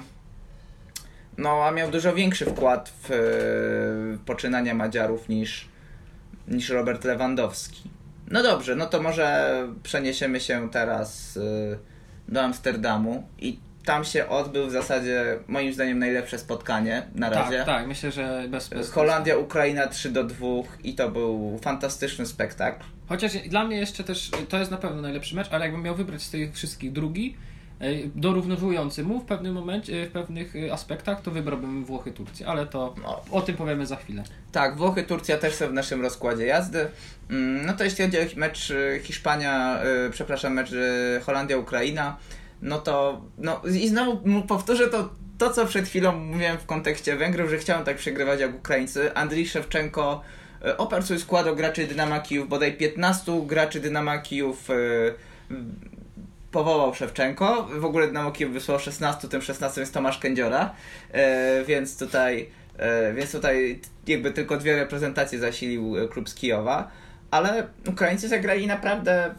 no, 1.39 1.65
a 1.65 1.71
miał 1.71 1.91
dużo 1.91 2.15
większy 2.15 2.47
wkład 2.47 2.93
w, 3.03 3.09
w 3.09 4.25
poczynania 4.27 4.75
Madziarów 4.75 5.29
niż, 5.29 5.69
niż 6.49 6.69
Robert 6.69 7.05
Lewandowski. 7.05 7.91
No 8.31 8.43
dobrze, 8.43 8.77
no 8.77 8.87
to 8.87 9.03
może 9.03 9.69
przeniesiemy 9.83 10.41
się 10.41 10.71
teraz 10.71 11.37
y, 11.37 11.79
do 12.29 12.43
Amsterdamu 12.43 13.29
i 13.39 13.59
tam 13.85 14.05
się 14.05 14.29
odbył 14.29 14.67
w 14.67 14.71
zasadzie 14.71 15.39
moim 15.49 15.73
zdaniem 15.73 15.99
najlepsze 15.99 16.39
spotkanie 16.39 17.03
na 17.15 17.31
razie. 17.31 17.57
Tak, 17.57 17.67
tak, 17.67 17.87
myślę, 17.87 18.13
że 18.13 18.45
bez, 18.49 18.69
bez 18.69 18.91
Holandia, 18.93 19.37
Ukraina 19.37 19.87
3 19.87 20.11
do 20.11 20.25
2 20.25 20.47
i 20.85 20.95
to 20.95 21.09
był 21.09 21.59
fantastyczny 21.63 22.27
spektakl. 22.27 22.85
Chociaż 23.09 23.33
dla 23.33 23.65
mnie 23.65 23.77
jeszcze 23.77 24.05
też 24.05 24.31
to 24.49 24.59
jest 24.59 24.71
na 24.71 24.77
pewno 24.77 25.03
najlepszy 25.03 25.37
mecz, 25.37 25.49
ale 25.51 25.65
jakbym 25.65 25.83
miał 25.83 25.95
wybrać 25.95 26.23
z 26.23 26.31
tych 26.31 26.55
wszystkich 26.55 26.93
drugi, 26.93 27.37
e, 27.81 27.87
dorównywujący 28.15 29.03
mu 29.05 29.21
w 29.21 29.25
pewnym 29.25 29.55
momencie, 29.55 30.07
w 30.07 30.11
pewnych 30.13 30.57
e, 30.57 30.73
aspektach, 30.73 31.23
to 31.23 31.31
wybrałbym 31.31 31.85
Włochy, 31.85 32.13
Turcję, 32.13 32.47
ale 32.47 32.67
to 32.67 32.95
No. 33.03 33.23
o 33.31 33.41
tym 33.43 33.57
powiemy 33.57 33.87
za 33.87 33.97
chwilę. 33.97 34.23
Tak, 34.53 34.77
Włochy, 34.77 35.03
Turcja 35.03 35.39
też 35.39 35.55
są 35.55 35.69
w 35.69 35.73
naszym 35.73 36.03
rozkładzie 36.03 36.47
jazdy. 36.47 36.89
Mm, 37.31 37.67
No 37.67 37.73
to 37.73 37.85
jeśli 37.85 38.05
chodzi 38.05 38.19
o 38.19 38.23
mecz 38.37 38.73
Hiszpania, 39.03 39.81
przepraszam, 40.11 40.53
mecz 40.53 40.73
y, 40.73 41.21
Holandia-Ukraina, 41.27 42.17
no 42.63 42.79
to 42.79 43.21
no 43.39 43.63
i 43.75 43.89
znowu 43.89 44.43
powtórzę 44.43 44.89
to, 44.89 45.11
to, 45.39 45.51
co 45.51 45.67
przed 45.67 45.89
chwilą 45.89 46.13
mówiłem 46.13 46.59
w 46.59 46.67
kontekście 46.67 47.17
Węgrów, 47.17 47.51
że 47.51 47.59
chciałem 47.59 47.85
tak 47.85 47.97
przegrywać 47.97 48.41
jak 48.41 48.55
Ukraińcy. 48.55 49.15
Andrii 49.15 49.49
Szewczenko 49.49 50.23
y, 50.67 50.77
oparł 50.77 51.03
swój 51.03 51.19
skład 51.19 51.47
o 51.47 51.55
graczy 51.55 51.87
Dynama 51.87 52.21
Kijów, 52.21 52.49
bodaj 52.49 52.77
15 52.77 53.47
graczy 53.47 53.81
Dynama 53.81 54.19
Kijów 54.19 54.71
y, 54.71 55.15
powołał 56.51 56.95
Szewczenko. 56.95 57.69
W 57.79 57.85
ogóle 57.85 58.07
Dynamo 58.07 58.31
Kijów 58.31 58.53
wysłał 58.53 58.79
16, 58.79 59.29
tym 59.29 59.43
16 59.43 59.81
jest 59.81 59.95
Tomasz 59.95 60.19
Kędziora, 60.19 60.75
e, 61.13 61.65
więc 61.65 61.99
tutaj 61.99 62.49
e, 62.79 63.15
więc 63.15 63.33
tutaj 63.33 63.81
jakby 64.07 64.31
tylko 64.31 64.57
dwie 64.57 64.77
reprezentacje 64.77 65.39
zasilił 65.39 65.97
e, 65.99 66.09
klub 66.09 66.29
z 66.29 66.35
Kijowa, 66.35 66.91
ale 67.31 67.67
Ukraińcy 67.89 68.29
zagrali 68.29 68.67
naprawdę 68.67 69.35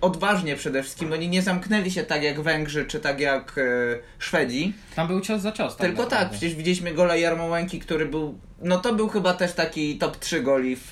odważnie 0.00 0.56
przede 0.56 0.82
wszystkim. 0.82 1.12
Oni 1.12 1.28
nie 1.28 1.42
zamknęli 1.42 1.90
się 1.90 2.02
tak 2.04 2.22
jak 2.22 2.40
Węgrzy 2.40 2.84
czy 2.84 3.00
tak 3.00 3.20
jak 3.20 3.58
e, 3.58 3.62
Szwedzi. 4.18 4.72
Tam 4.96 5.06
był 5.08 5.20
cios 5.20 5.40
za 5.42 5.52
cios. 5.52 5.76
tak 5.76 5.86
Tylko 5.86 6.02
tak, 6.02 6.10
naprawdę. 6.12 6.38
przecież 6.38 6.54
widzieliśmy 6.54 6.94
gola 6.94 7.16
Jarmołęki, 7.16 7.80
który 7.80 8.06
był. 8.06 8.38
No 8.62 8.78
to 8.78 8.94
był 8.94 9.08
chyba 9.08 9.34
też 9.34 9.52
taki 9.52 9.98
top 9.98 10.16
3 10.16 10.40
goli 10.42 10.76
w, 10.76 10.88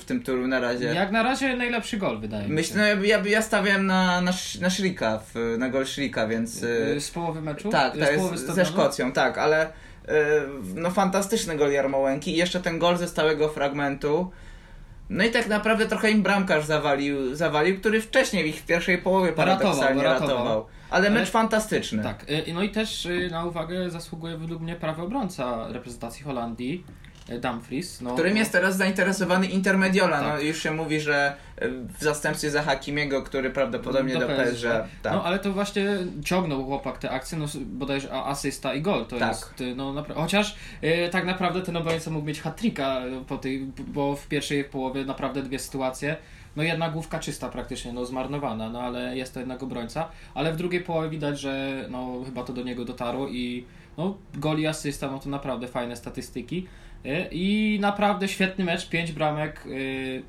w 0.00 0.04
tym 0.06 0.22
turu 0.22 0.46
na 0.48 0.60
razie. 0.60 0.84
Jak 0.84 1.10
na 1.10 1.22
razie 1.22 1.56
najlepszy 1.56 1.96
gol, 1.96 2.20
wydaje 2.20 2.48
mi 2.48 2.54
Myślę, 2.54 2.90
się. 2.90 2.96
no, 2.96 3.04
ja, 3.04 3.18
ja 3.26 3.42
stawiałem 3.42 3.86
na, 3.86 4.20
na, 4.20 4.32
na 4.60 4.70
Shrika, 4.70 5.20
w, 5.34 5.56
na 5.58 5.68
gol 5.68 5.86
Shrika, 5.86 6.26
więc. 6.28 6.62
e, 6.96 7.00
Z 7.00 7.10
połowy 7.10 7.42
meczu? 7.42 7.68
tak, 7.70 7.96
z 7.96 7.98
to 7.98 8.06
połowy 8.14 8.34
jest 8.34 8.46
ze? 8.50 8.64
Szkocją, 8.66 9.12
tak, 9.12 9.38
ale 9.38 9.62
e, 9.62 9.70
no 10.74 10.90
fantastyczny 10.90 11.56
gol 11.56 11.72
Jarmołęki 11.72 12.30
i 12.32 12.36
jeszcze 12.36 12.60
ten 12.60 12.78
gol 12.78 12.96
ze 12.96 13.08
stałego 13.08 13.48
fragmentu. 13.48 14.30
No 15.10 15.24
i 15.24 15.30
tak 15.30 15.48
naprawdę 15.48 15.86
trochę 15.86 16.10
im 16.10 16.22
bramkarz 16.22 16.64
zawalił, 16.64 17.34
zawalił 17.34 17.80
który 17.80 18.00
wcześniej 18.00 18.48
ich 18.48 18.56
w 18.56 18.66
pierwszej 18.66 18.98
połowie 18.98 19.32
paradoksalnie 19.32 20.02
ratował. 20.02 20.36
ratował. 20.36 20.66
Ale 20.90 21.10
mecz 21.10 21.18
Ale- 21.18 21.26
fantastyczny. 21.26 22.02
Tak, 22.02 22.30
y, 22.30 22.52
no 22.54 22.62
i 22.62 22.70
też 22.70 23.06
y, 23.06 23.28
na 23.30 23.44
uwagę 23.44 23.90
zasługuje 23.90 24.36
według 24.36 24.62
mnie 24.62 24.76
prawy 24.76 25.02
obrońca 25.02 25.68
reprezentacji 25.68 26.24
Holandii, 26.24 26.84
Dumfries. 27.40 28.00
No, 28.00 28.14
Którym 28.14 28.36
jest 28.36 28.52
teraz 28.52 28.76
zainteresowany 28.76 29.46
Intermediola. 29.46 30.22
No 30.22 30.28
Tak. 30.28 30.42
już 30.42 30.62
się 30.62 30.70
mówi, 30.70 31.00
że 31.00 31.34
e, 31.56 31.68
w 31.68 32.02
zastępstwie 32.02 32.50
za 32.50 32.62
Hakimiego, 32.62 33.22
który 33.22 33.50
prawdopodobnie 33.50 34.16
do, 34.16 34.26
PSG. 34.26 34.62
Tak. 35.02 35.12
No 35.12 35.24
ale 35.24 35.38
to 35.38 35.52
właśnie 35.52 35.86
ciągnął 36.24 36.64
chłopak 36.64 36.98
te 36.98 37.10
akcje, 37.10 37.38
no 37.38 37.46
bodajże 37.66 38.12
asysta 38.12 38.74
i 38.74 38.82
gol. 38.82 39.06
To 39.06 39.18
Tak. 39.18 39.28
jest, 39.28 39.60
y, 39.60 39.74
no 39.74 39.92
napra- 39.94 40.14
chociaż 40.14 40.56
y, 40.84 41.08
tak 41.10 41.26
naprawdę 41.26 41.62
ten 41.62 41.76
obrońca 41.76 42.10
mógł 42.10 42.26
mieć 42.26 42.40
hat-tricka 42.40 43.00
po 43.28 43.38
tej, 43.38 43.66
bo 43.86 44.16
w 44.16 44.26
pierwszej 44.26 44.64
połowie 44.64 45.04
naprawdę 45.04 45.42
dwie 45.42 45.58
sytuacje. 45.58 46.16
No 46.56 46.62
jedna 46.62 46.90
główka 46.90 47.18
czysta 47.18 47.48
praktycznie, 47.48 47.92
no 47.92 48.04
zmarnowana, 48.04 48.70
no 48.70 48.80
ale 48.82 49.16
jest 49.16 49.34
to 49.34 49.40
jednak 49.40 49.62
obrońca. 49.62 50.08
Ale 50.34 50.52
w 50.52 50.56
drugiej 50.56 50.80
połowie 50.80 51.08
widać, 51.08 51.40
że 51.40 51.84
no 51.90 52.20
chyba 52.24 52.42
to 52.44 52.52
do 52.52 52.62
niego 52.62 52.84
dotarło 52.84 53.28
i 53.28 53.64
no 53.98 54.16
gol 54.34 54.58
i 54.58 54.66
asysta, 54.66 55.10
no 55.10 55.18
to 55.18 55.28
naprawdę 55.28 55.68
fajne 55.68 55.96
statystyki. 55.96 56.66
Y, 57.06 57.28
I 57.30 57.78
naprawdę 57.80 58.28
świetny 58.28 58.64
mecz, 58.64 58.88
pięć 58.88 59.12
bramek. 59.12 59.64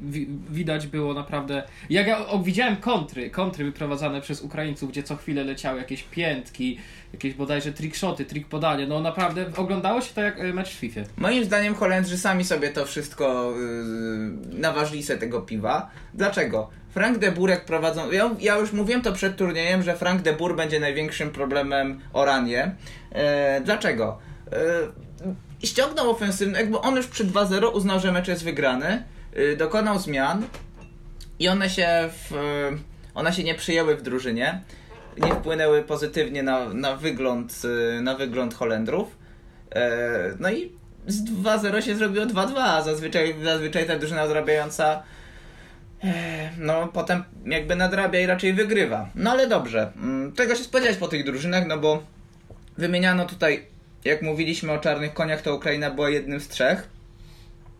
wi- 0.01 0.27
Widać 0.49 0.87
było 0.87 1.13
naprawdę. 1.13 1.63
Jak 1.89 2.07
ja 2.07 2.25
widziałem 2.43 2.75
kontry, 2.75 3.29
kontry 3.29 3.65
wyprowadzane 3.65 4.21
przez 4.21 4.41
Ukraińców, 4.41 4.89
gdzie 4.91 5.03
co 5.03 5.15
chwilę 5.15 5.43
leciały 5.43 5.79
jakieś 5.79 6.03
piętki, 6.03 6.77
jakieś 7.13 7.33
bodajże 7.33 7.71
trickshoty, 7.71 8.25
trick 8.25 8.49
podanie. 8.49 8.87
No 8.87 8.99
naprawdę 8.99 9.45
oglądało 9.57 10.01
się 10.01 10.13
to 10.13 10.21
jak 10.21 10.39
y, 10.39 10.53
mecz 10.53 10.69
w 10.69 10.73
FIFA. 10.79 11.01
Moim 11.17 11.45
zdaniem 11.45 11.75
Holendrzy 11.75 12.17
sami 12.17 12.43
sobie 12.45 12.69
to 12.69 12.85
wszystko 12.85 13.53
yy, 14.51 14.59
naważyli 14.59 15.03
sobie 15.03 15.19
tego 15.19 15.41
piwa. 15.41 15.89
Dlaczego? 16.13 16.69
Frank 16.89 17.17
de 17.17 17.31
Burek 17.31 17.65
prowadzą. 17.65 18.11
Ja, 18.11 18.29
ja 18.39 18.57
już 18.57 18.73
mówiłem 18.73 19.01
to 19.01 19.13
przed 19.13 19.35
turniejem, 19.37 19.83
że 19.83 19.95
Frank 19.97 20.21
de 20.21 20.33
Boer 20.33 20.55
będzie 20.55 20.79
największym 20.79 21.29
problemem 21.31 21.99
Oranie. 22.13 22.75
E, 23.11 23.61
dlaczego? 23.61 24.19
E, 25.63 25.67
ściągnął 25.67 26.09
ofensywny, 26.09 26.59
jakby 26.59 26.79
on 26.79 26.95
już 26.95 27.07
przy 27.07 27.25
2-0 27.25 27.73
uznał, 27.73 27.99
że 27.99 28.11
mecz 28.11 28.27
jest 28.27 28.43
wygrany. 28.43 29.03
E, 29.33 29.55
dokonał 29.55 29.99
zmian 29.99 30.45
i 31.39 31.47
one 31.47 31.69
się 31.69 32.09
w, 32.13 32.33
one 33.13 33.33
się 33.33 33.43
nie 33.43 33.55
przyjęły 33.55 33.95
w 33.97 34.01
drużynie. 34.01 34.61
Nie 35.17 35.31
wpłynęły 35.35 35.83
pozytywnie 35.83 36.43
na, 36.43 36.73
na, 36.73 36.95
wygląd, 36.95 37.61
e, 37.97 38.01
na 38.01 38.15
wygląd 38.15 38.53
Holendrów. 38.53 39.17
E, 39.75 39.89
No 40.39 40.51
i 40.51 40.71
z 41.07 41.23
2-0 41.23 41.81
się 41.81 41.95
zrobiło 41.95 42.25
2-2, 42.25 42.53
a 42.57 42.81
zazwyczaj, 42.81 43.35
zazwyczaj 43.43 43.87
ta 43.87 43.99
drużyna 43.99 44.23
odrabiająca 44.23 45.03
e, 46.03 46.49
no 46.57 46.87
potem 46.87 47.23
jakby 47.45 47.75
nadrabia 47.75 48.19
i 48.19 48.25
raczej 48.25 48.53
wygrywa. 48.53 49.09
No 49.15 49.31
ale 49.31 49.47
dobrze, 49.47 49.91
Mm, 49.95 50.33
czego 50.33 50.55
się 50.55 50.63
spodziewać 50.63 50.97
po 50.97 51.07
tych 51.07 51.25
drużynach, 51.25 51.67
no 51.67 51.77
bo 51.77 52.03
wymieniano 52.77 53.25
tutaj, 53.25 53.65
jak 54.05 54.21
mówiliśmy 54.21 54.71
o 54.71 54.77
czarnych 54.77 55.13
koniach, 55.13 55.41
to 55.41 55.55
Ukraina 55.55 55.91
była 55.91 56.09
jednym 56.09 56.39
z 56.39 56.47
trzech. 56.47 56.87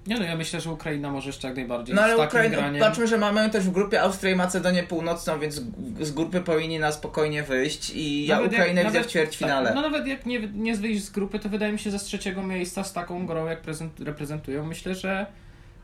Nie 0.07 0.19
no, 0.19 0.23
ja 0.25 0.35
myślę, 0.35 0.61
że 0.61 0.71
Ukraina 0.71 1.11
może 1.11 1.29
jeszcze 1.29 1.47
jak 1.47 1.57
najbardziej 1.57 1.95
No 1.95 2.01
ale 2.01 2.17
Ukraina, 2.17 2.55
graniem. 2.57 2.79
patrzmy, 2.81 3.07
że 3.07 3.17
mamy 3.17 3.49
też 3.49 3.63
w 3.63 3.71
grupie 3.71 4.01
Austrię 4.01 4.31
i 4.31 4.35
Macedonię 4.35 4.83
Północną, 4.83 5.39
więc 5.39 5.61
z 6.01 6.11
grupy 6.11 6.41
powinni 6.41 6.79
na 6.79 6.91
spokojnie 6.91 7.43
wyjść 7.43 7.89
i 7.89 8.25
ja 8.25 8.35
Nawet 8.35 8.51
jak- 8.51 8.61
Ukrainę 8.61 8.85
widzę 8.85 9.03
w 9.03 9.07
ćwierćfinale. 9.07 9.65
Tak, 9.67 9.75
no 9.75 9.81
nawet 9.81 10.07
jak 10.07 10.25
nie, 10.25 10.39
nie 10.39 10.75
wyjść 10.75 11.03
z 11.03 11.09
grupy, 11.09 11.39
to 11.39 11.49
wydaje 11.49 11.73
mi 11.73 11.79
się, 11.79 11.91
że 11.91 11.99
z 11.99 12.03
trzeciego 12.03 12.43
miejsca 12.43 12.83
z 12.83 12.93
taką 12.93 13.25
grą, 13.25 13.45
jak 13.47 13.61
prezent, 13.61 13.99
reprezentują, 13.99 14.65
myślę, 14.65 14.95
że 14.95 15.25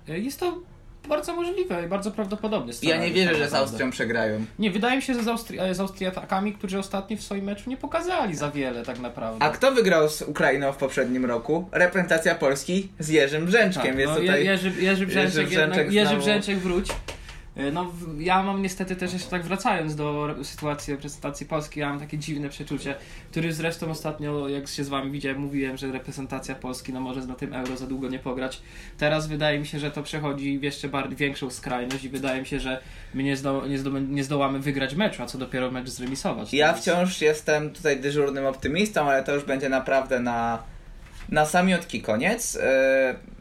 y, 0.09 0.19
jest 0.19 0.39
to 0.39 0.59
bardzo 1.07 1.35
możliwe 1.35 1.85
i 1.85 1.87
bardzo 1.87 2.11
prawdopodobne. 2.11 2.73
ja 2.81 2.97
nie 2.97 3.11
wierzę, 3.11 3.29
tak 3.29 3.39
że 3.39 3.49
z. 3.49 3.53
Austrią 3.53 3.91
przegrają. 3.91 4.45
Nie, 4.59 4.71
wydaje 4.71 4.95
mi 4.95 5.01
się, 5.01 5.13
że 5.13 5.23
z, 5.23 5.27
Austri 5.27 5.59
e, 5.59 5.75
z 5.75 5.79
Austriakami, 5.79 6.53
którzy 6.53 6.79
ostatnio 6.79 7.17
w 7.17 7.21
swoim 7.21 7.45
meczu 7.45 7.69
nie 7.69 7.77
pokazali 7.77 8.35
za 8.35 8.51
wiele 8.51 8.83
tak 8.83 8.99
naprawdę. 8.99 9.45
A 9.45 9.49
kto 9.49 9.71
wygrał 9.71 10.09
z 10.09 10.21
Ukrainą 10.21 10.71
w 10.71 10.77
poprzednim 10.77 11.25
roku? 11.25 11.69
Reprezentacja 11.71 12.35
Polski 12.35 12.87
z 12.99 13.09
Jerzym 13.09 13.45
Brzęczkiem, 13.45 13.97
tak, 13.97 14.05
no, 14.05 14.15
tutaj... 14.15 14.39
Je- 14.39 14.45
Jerzy, 14.45 14.71
Jerzy 14.79 15.07
Brzęczek, 15.07 15.35
Jerzy 15.35 15.47
Brzęczek 15.47 15.77
jednak, 15.77 15.93
Jerzy 15.93 16.17
Brzęczek 16.17 16.57
wróć. 16.57 16.87
E, 17.57 17.71
No, 17.71 17.91
ja 18.19 18.43
mam 18.43 18.61
niestety 18.61 18.95
też 18.95 19.13
jeszcze 19.13 19.29
tak 19.29 19.43
wracając 19.43 19.95
do 19.95 20.35
sytuacji 20.43 20.93
reprezentacji 20.93 21.45
Polski, 21.45 21.79
ja 21.79 21.89
mam 21.89 21.99
takie 21.99 22.17
dziwne 22.17 22.49
przeczucie, 22.49 22.95
który 23.31 23.53
zresztą 23.53 23.91
ostatnio, 23.91 24.49
jak 24.49 24.67
się 24.67 24.83
z 24.83 24.89
wami 24.89 25.11
widziałem, 25.11 25.39
mówiłem, 25.39 25.77
że 25.77 25.91
reprezentacja 25.91 26.55
Polski 26.55 26.93
no 26.93 26.99
może 26.99 27.25
na 27.25 27.35
tym 27.35 27.53
euro 27.53 27.77
za 27.77 27.87
długo 27.87 28.09
nie 28.09 28.19
pograć. 28.19 28.61
Teraz 28.97 29.27
wydaje 29.27 29.59
mi 29.59 29.65
się, 29.67 29.79
że 29.79 29.91
to 29.91 30.03
przechodzi 30.03 30.59
w 30.59 30.63
jeszcze 30.63 30.89
bardziej 30.89 31.15
większą 31.17 31.49
skrajność 31.49 32.03
i 32.03 32.09
wydaje 32.09 32.39
mi 32.41 32.47
się, 32.47 32.59
że 32.59 32.81
my 33.13 33.23
nie, 33.23 33.37
zdo, 33.37 33.67
nie, 33.67 33.77
zdo, 33.77 33.99
nie 33.99 34.23
zdołamy 34.23 34.59
wygrać 34.59 34.95
meczu, 34.95 35.23
a 35.23 35.25
co 35.25 35.37
dopiero 35.37 35.71
mecz 35.71 35.89
zremisować. 35.89 36.53
Ja 36.53 36.67
Więc- 36.73 36.81
wciąż 36.81 37.21
jestem 37.21 37.69
tutaj 37.69 37.99
dyżurnym 37.99 38.45
optymistą, 38.45 39.09
ale 39.09 39.23
to 39.23 39.35
już 39.35 39.43
będzie 39.43 39.69
naprawdę 39.69 40.19
na, 40.19 40.63
na 41.29 41.45
samiutki 41.45 42.01
koniec. 42.01 42.53
Yy, 42.53 42.61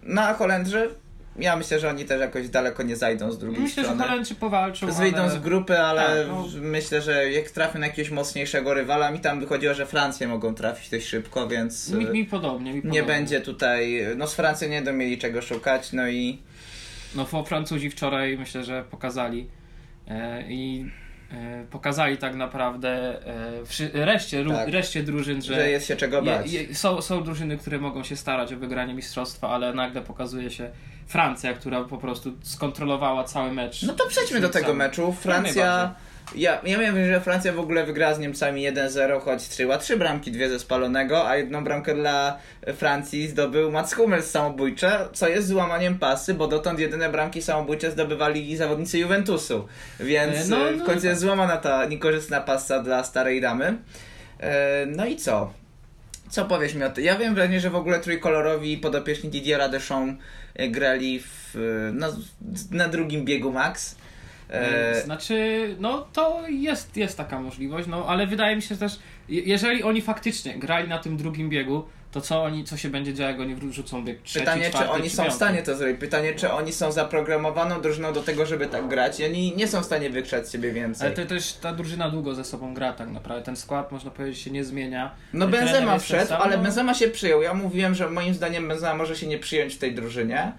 Na 0.02 0.34
Holendrzy, 0.34 0.90
ja 1.36 1.56
myślę, 1.56 1.80
że 1.80 1.88
oni 1.88 2.04
też 2.04 2.20
jakoś 2.20 2.48
daleko 2.48 2.82
nie 2.82 2.96
zajdą 2.96 3.32
z 3.32 3.38
drugiej 3.38 3.62
Myślę, 3.62 3.82
że 3.82 3.88
strony. 3.88 4.04
Holendrzy 4.04 4.34
powalczą, 4.34 4.92
Wyjdą 4.92 5.18
ale... 5.18 5.30
z 5.30 5.38
grupy, 5.38 5.78
ale 5.78 6.02
Tak, 6.02 6.28
no. 6.28 6.46
myślę, 6.60 7.02
że 7.02 7.30
jak 7.30 7.50
trafią 7.50 7.78
na 7.78 7.86
jakiegoś 7.86 8.10
mocniejszego 8.10 8.74
rywala, 8.74 9.10
mi 9.10 9.20
tam 9.20 9.40
wychodziło, 9.40 9.74
że 9.74 9.86
Francję 9.86 10.28
mogą 10.28 10.54
trafić 10.54 10.90
dość 10.90 11.06
szybko, 11.06 11.48
więc 11.48 11.90
Mi, 11.90 12.04
yy, 12.04 12.10
mi 12.10 12.24
podobnie, 12.24 12.70
mi 12.70 12.76
nie 12.76 12.82
podobnie. 12.82 13.02
będzie 13.02 13.40
tutaj, 13.40 14.06
no 14.16 14.26
z 14.26 14.34
Francją 14.34 14.68
nie 14.68 14.76
będą 14.76 14.92
mieli 14.92 15.18
czego 15.18 15.42
szukać, 15.42 15.92
no 15.92 16.08
i 16.08 16.38
No 17.14 17.44
Francuzi 17.44 17.90
wczoraj 17.90 18.38
myślę, 18.38 18.64
że 18.64 18.84
pokazali 18.90 19.48
e, 20.08 20.44
i 20.48 20.90
e, 21.32 21.64
pokazali 21.70 22.16
tak 22.18 22.34
naprawdę 22.34 22.90
e, 23.94 24.04
reszcie, 24.04 24.44
tak. 24.44 24.68
reszcie 24.68 25.02
drużyn, 25.02 25.42
że, 25.42 25.54
że 25.54 25.70
jest 25.70 25.86
się 25.86 25.96
czego 25.96 26.22
bać. 26.22 26.52
Je, 26.52 26.62
je, 26.62 26.74
są, 26.74 27.02
są 27.02 27.24
drużyny, 27.24 27.58
które 27.58 27.78
mogą 27.78 28.02
się 28.04 28.16
starać 28.16 28.52
o 28.52 28.56
wygranie 28.56 28.94
mistrzostwa, 28.94 29.48
ale 29.48 29.74
nagle 29.74 30.02
pokazuje 30.02 30.50
się 30.50 30.70
Francja, 31.06 31.54
która 31.54 31.84
po 31.84 31.98
prostu 31.98 32.32
skontrolowała 32.42 33.24
cały 33.24 33.52
mecz. 33.52 33.82
No 33.82 33.92
to 33.92 34.06
przejdźmy 34.06 34.40
do 34.40 34.48
tego 34.48 34.74
meczu. 34.74 35.12
Francja 35.12 35.94
ja, 36.34 36.60
ja 36.64 36.78
miałem 36.80 37.06
że 37.06 37.20
Francja 37.20 37.52
w 37.52 37.58
ogóle 37.58 37.86
wygrała 37.86 38.14
z 38.14 38.18
Niemcami 38.18 38.62
1-0, 38.62 39.20
choć 39.20 39.42
strzeliła 39.42 39.78
trzy 39.78 39.96
bramki, 39.96 40.32
dwie 40.32 40.48
ze 40.48 40.58
spalonego, 40.58 41.28
a 41.28 41.36
jedną 41.36 41.64
bramkę 41.64 41.94
dla 41.94 42.38
Francji 42.76 43.28
zdobył 43.28 43.70
Mats 43.70 43.94
Hummels 43.94 44.30
samobójcze, 44.30 45.08
co 45.12 45.28
jest 45.28 45.48
złamaniem 45.48 45.98
pasy, 45.98 46.34
bo 46.34 46.46
dotąd 46.48 46.78
jedyne 46.78 47.08
bramki 47.08 47.42
samobójcze 47.42 47.90
zdobywali 47.90 48.56
zawodnicy 48.56 48.98
Juventusu. 48.98 49.68
Więc 50.00 50.36
e, 50.36 50.48
no, 50.48 50.56
no, 50.58 50.84
w 50.84 50.86
końcu 50.86 51.06
jest 51.06 51.20
złamana 51.20 51.56
ta 51.56 51.84
niekorzystna 51.84 52.40
pasa 52.40 52.82
dla 52.82 53.04
starej 53.04 53.40
damy. 53.40 53.76
E, 54.40 54.86
no 54.86 55.06
i 55.06 55.16
co? 55.16 55.52
Co 56.28 56.44
powiesz 56.44 56.74
mi 56.74 56.84
o 56.84 56.90
tym? 56.90 57.04
Ja 57.04 57.16
wiem 57.16 57.34
wrażenie, 57.34 57.60
że 57.60 57.70
w 57.70 57.76
ogóle 57.76 58.00
trójkolorowi 58.00 58.78
podopieczni 58.78 59.30
Didiera 59.30 59.68
Deschamps 59.68 60.22
grali 60.58 61.20
w, 61.20 61.54
no, 61.94 62.06
na 62.70 62.88
drugim 62.88 63.24
biegu 63.24 63.52
max. 63.52 63.96
E... 64.50 65.00
Znaczy, 65.04 65.76
no 65.80 66.06
to 66.12 66.48
jest, 66.48 66.96
jest 66.96 67.16
taka 67.16 67.40
możliwość, 67.40 67.88
no 67.88 68.06
ale 68.08 68.26
wydaje 68.26 68.56
mi 68.56 68.62
się 68.62 68.76
też, 68.76 68.98
jeżeli 69.28 69.82
oni 69.82 70.02
faktycznie 70.02 70.58
grali 70.58 70.88
na 70.88 70.98
tym 70.98 71.16
drugim 71.16 71.48
biegu, 71.48 71.84
to 72.14 72.20
co 72.20 72.42
oni, 72.42 72.64
co 72.64 72.76
się 72.76 72.88
będzie 72.88 73.14
działo, 73.14 73.30
jak 73.30 73.40
oni 73.40 73.54
wrzucą 73.54 74.04
bieg 74.04 74.22
trzeci, 74.22 74.38
Pytanie, 74.38 74.70
czwarty, 74.70 74.88
czy 74.88 74.94
oni 74.94 75.10
są 75.10 75.30
w 75.30 75.32
stanie 75.32 75.62
to 75.62 75.76
zrobić. 75.76 76.00
Pytanie, 76.00 76.34
czy 76.34 76.52
oni 76.52 76.72
są 76.72 76.92
zaprogramowaną 76.92 77.80
drużyną 77.80 78.12
do 78.12 78.22
tego, 78.22 78.46
żeby 78.46 78.66
tak 78.66 78.88
grać 78.88 79.20
i 79.20 79.24
oni 79.24 79.56
nie 79.56 79.68
są 79.68 79.80
w 79.80 79.84
stanie 79.84 80.10
wykrzać 80.10 80.52
siebie 80.52 80.72
więcej. 80.72 81.06
Ale 81.06 81.16
to 81.16 81.26
też 81.26 81.52
ta 81.52 81.72
drużyna 81.72 82.10
długo 82.10 82.34
ze 82.34 82.44
sobą 82.44 82.74
gra 82.74 82.92
tak 82.92 83.10
naprawdę. 83.10 83.44
Ten 83.44 83.56
skład, 83.56 83.92
można 83.92 84.10
powiedzieć, 84.10 84.38
się 84.38 84.50
nie 84.50 84.64
zmienia. 84.64 85.14
No 85.32 85.48
Benzema 85.48 85.98
wszedł, 85.98 86.28
sam, 86.28 86.42
ale 86.42 86.56
no... 86.56 86.62
Benzema 86.62 86.94
się 86.94 87.08
przyjął. 87.08 87.42
Ja 87.42 87.54
mówiłem, 87.54 87.94
że 87.94 88.10
moim 88.10 88.34
zdaniem 88.34 88.68
Benzema 88.68 88.94
może 88.94 89.16
się 89.16 89.26
nie 89.26 89.38
przyjąć 89.38 89.74
w 89.74 89.78
tej 89.78 89.94
drużynie. 89.94 90.52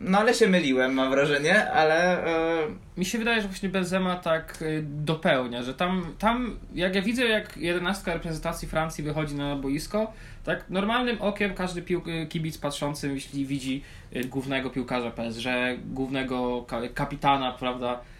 No 0.00 0.18
ale 0.18 0.34
się 0.34 0.48
myliłem, 0.48 0.94
mam 0.94 1.10
wrażenie, 1.10 1.70
ale... 1.72 2.24
Yy... 2.66 2.74
Mi 2.96 3.04
się 3.04 3.18
wydaje, 3.18 3.42
że 3.42 3.48
właśnie 3.48 3.68
Benzema 3.68 4.16
tak 4.16 4.58
yy, 4.60 4.82
dopełnia, 4.82 5.62
że 5.62 5.74
tam, 5.74 6.14
tam 6.18 6.58
jak 6.74 6.94
ja 6.94 7.02
widzę, 7.02 7.24
jak 7.24 7.56
jedenastka 7.56 8.14
reprezentacji 8.14 8.68
Francji 8.68 9.04
wychodzi 9.04 9.34
na 9.34 9.56
boisko, 9.56 10.12
tak 10.44 10.64
normalnym 10.70 11.22
okiem 11.22 11.54
każdy 11.54 11.82
pił, 11.82 12.02
y, 12.22 12.26
kibic 12.26 12.58
patrzący, 12.58 13.08
jeśli 13.14 13.46
widzi 13.46 13.82
głównego 14.26 14.70
piłkarza 14.70 15.10
PSG, 15.10 15.46
głównego 15.84 16.66
kapitana, 16.94 17.52
prawda, 17.52 18.00
E, 18.00 18.19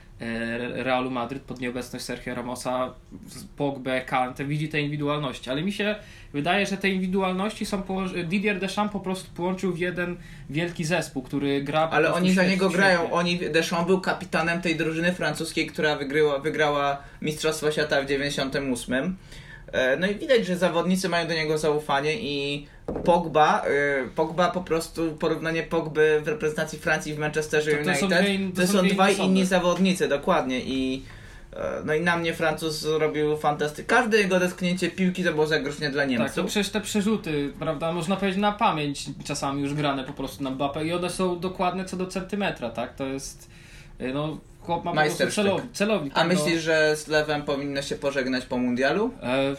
Realu 0.75 1.11
Madryt 1.11 1.43
pod 1.43 1.61
nieobecność 1.61 2.05
Sergio 2.05 2.35
Ramosa, 2.35 2.95
Pogba, 3.57 4.01
Kante, 4.01 4.45
widzi 4.45 4.69
te 4.69 4.81
indywidualności, 4.81 5.51
ale 5.51 5.63
mi 5.63 5.73
się 5.73 5.95
wydaje, 6.33 6.67
że 6.67 6.77
te 6.77 6.89
indywidualności 6.89 7.67
są 7.67 7.83
Didier 8.25 8.61
Deschamps 8.61 8.93
po 8.93 9.01
prostu 9.01 9.31
połączył 9.35 9.73
w 9.73 9.79
jeden 9.79 10.17
wielki 10.51 10.85
zespół, 10.85 11.23
który 11.23 11.63
gra 11.63 11.89
Ale 11.93 12.13
oni 12.15 12.33
za 12.33 12.45
niego 12.45 12.71
grają, 12.71 13.13
oni 13.13 13.39
Deschamps 13.39 13.87
był 13.87 14.01
kapitanem 14.01 14.63
tej 14.63 14.77
drużyny 14.77 15.13
francuskiej, 15.13 15.67
która 15.67 15.97
wygryła, 15.97 16.39
wygrała 16.39 17.03
Mistrzostwo 17.23 17.73
Świata 17.73 18.03
w 18.03 18.07
98 18.07 19.05
E, 19.05 19.50
no 20.01 20.07
i 20.07 20.15
widać, 20.15 20.47
że 20.47 20.57
zawodnicy 20.57 21.09
mają 21.09 21.29
do 21.29 21.35
niego 21.35 21.59
zaufanie 21.59 22.17
i 22.21 22.67
Pogba, 23.05 23.63
e, 23.63 24.09
Pogba 24.15 24.51
po 24.51 24.61
prostu, 24.61 25.13
porównanie 25.13 25.63
Pogby 25.63 26.21
w 26.25 26.29
reprezentacji 26.29 26.79
Francji 26.79 27.15
w 27.15 27.19
Manchesterze 27.19 27.71
United, 27.71 28.01
to, 28.01 28.07
to, 28.07 28.15
są, 28.15 28.23
dwie, 28.23 28.39
to, 28.55 28.61
to 28.61 28.67
są 28.67 28.89
dwaj 28.89 29.19
inni 29.19 29.47
zawodnicy, 29.47 30.09
dokładnie 30.09 30.61
i 30.61 31.03
e, 31.53 31.83
no 31.85 31.95
i 31.95 32.01
na 32.01 32.17
mnie 32.17 32.35
Francuz 32.35 32.81
zrobił 32.81 33.37
fantastycznie. 33.37 33.85
Każde 33.85 34.19
jego 34.19 34.41
dotknięcie 34.41 34.91
piłki 34.91 35.25
to 35.25 35.33
było 35.33 35.47
zagrożenie 35.47 35.91
dla 35.91 36.05
Niemców. 36.05 36.27
Tak, 36.27 36.37
to 36.37 36.45
przecież 36.45 36.71
te 36.71 36.81
przerzuty, 36.81 37.53
prawda, 37.59 37.93
można 37.93 38.17
powiedzieć 38.17 38.41
na 38.41 38.53
pamięć 38.53 39.05
czasami 39.25 39.63
już 39.63 39.75
grane 39.75 40.05
po 40.05 40.13
prostu 40.13 40.45
na 40.45 40.51
Mbappé 40.51 40.87
i 40.87 40.93
one 40.93 41.11
są 41.11 41.41
dokładne 41.41 41.85
co 41.85 41.97
do 41.97 42.07
centymetra, 42.07 42.71
tak? 42.71 42.95
To 42.95 43.07
jest, 43.07 43.51
no, 44.15 44.39
chłop 44.61 44.85
ma 44.85 45.09
celownik. 45.09 45.73
celownik 45.73 46.13
A 46.13 46.17
tak, 46.17 46.29
myślisz, 46.29 46.55
no. 46.55 46.61
że 46.61 46.97
z 46.97 47.09
Lewem 47.09 47.43
powinno 47.43 47.83
się 47.83 47.97
pożegnać 47.97 48.47
po 48.47 48.59
mundialu? 48.59 49.11
E, 49.23 49.57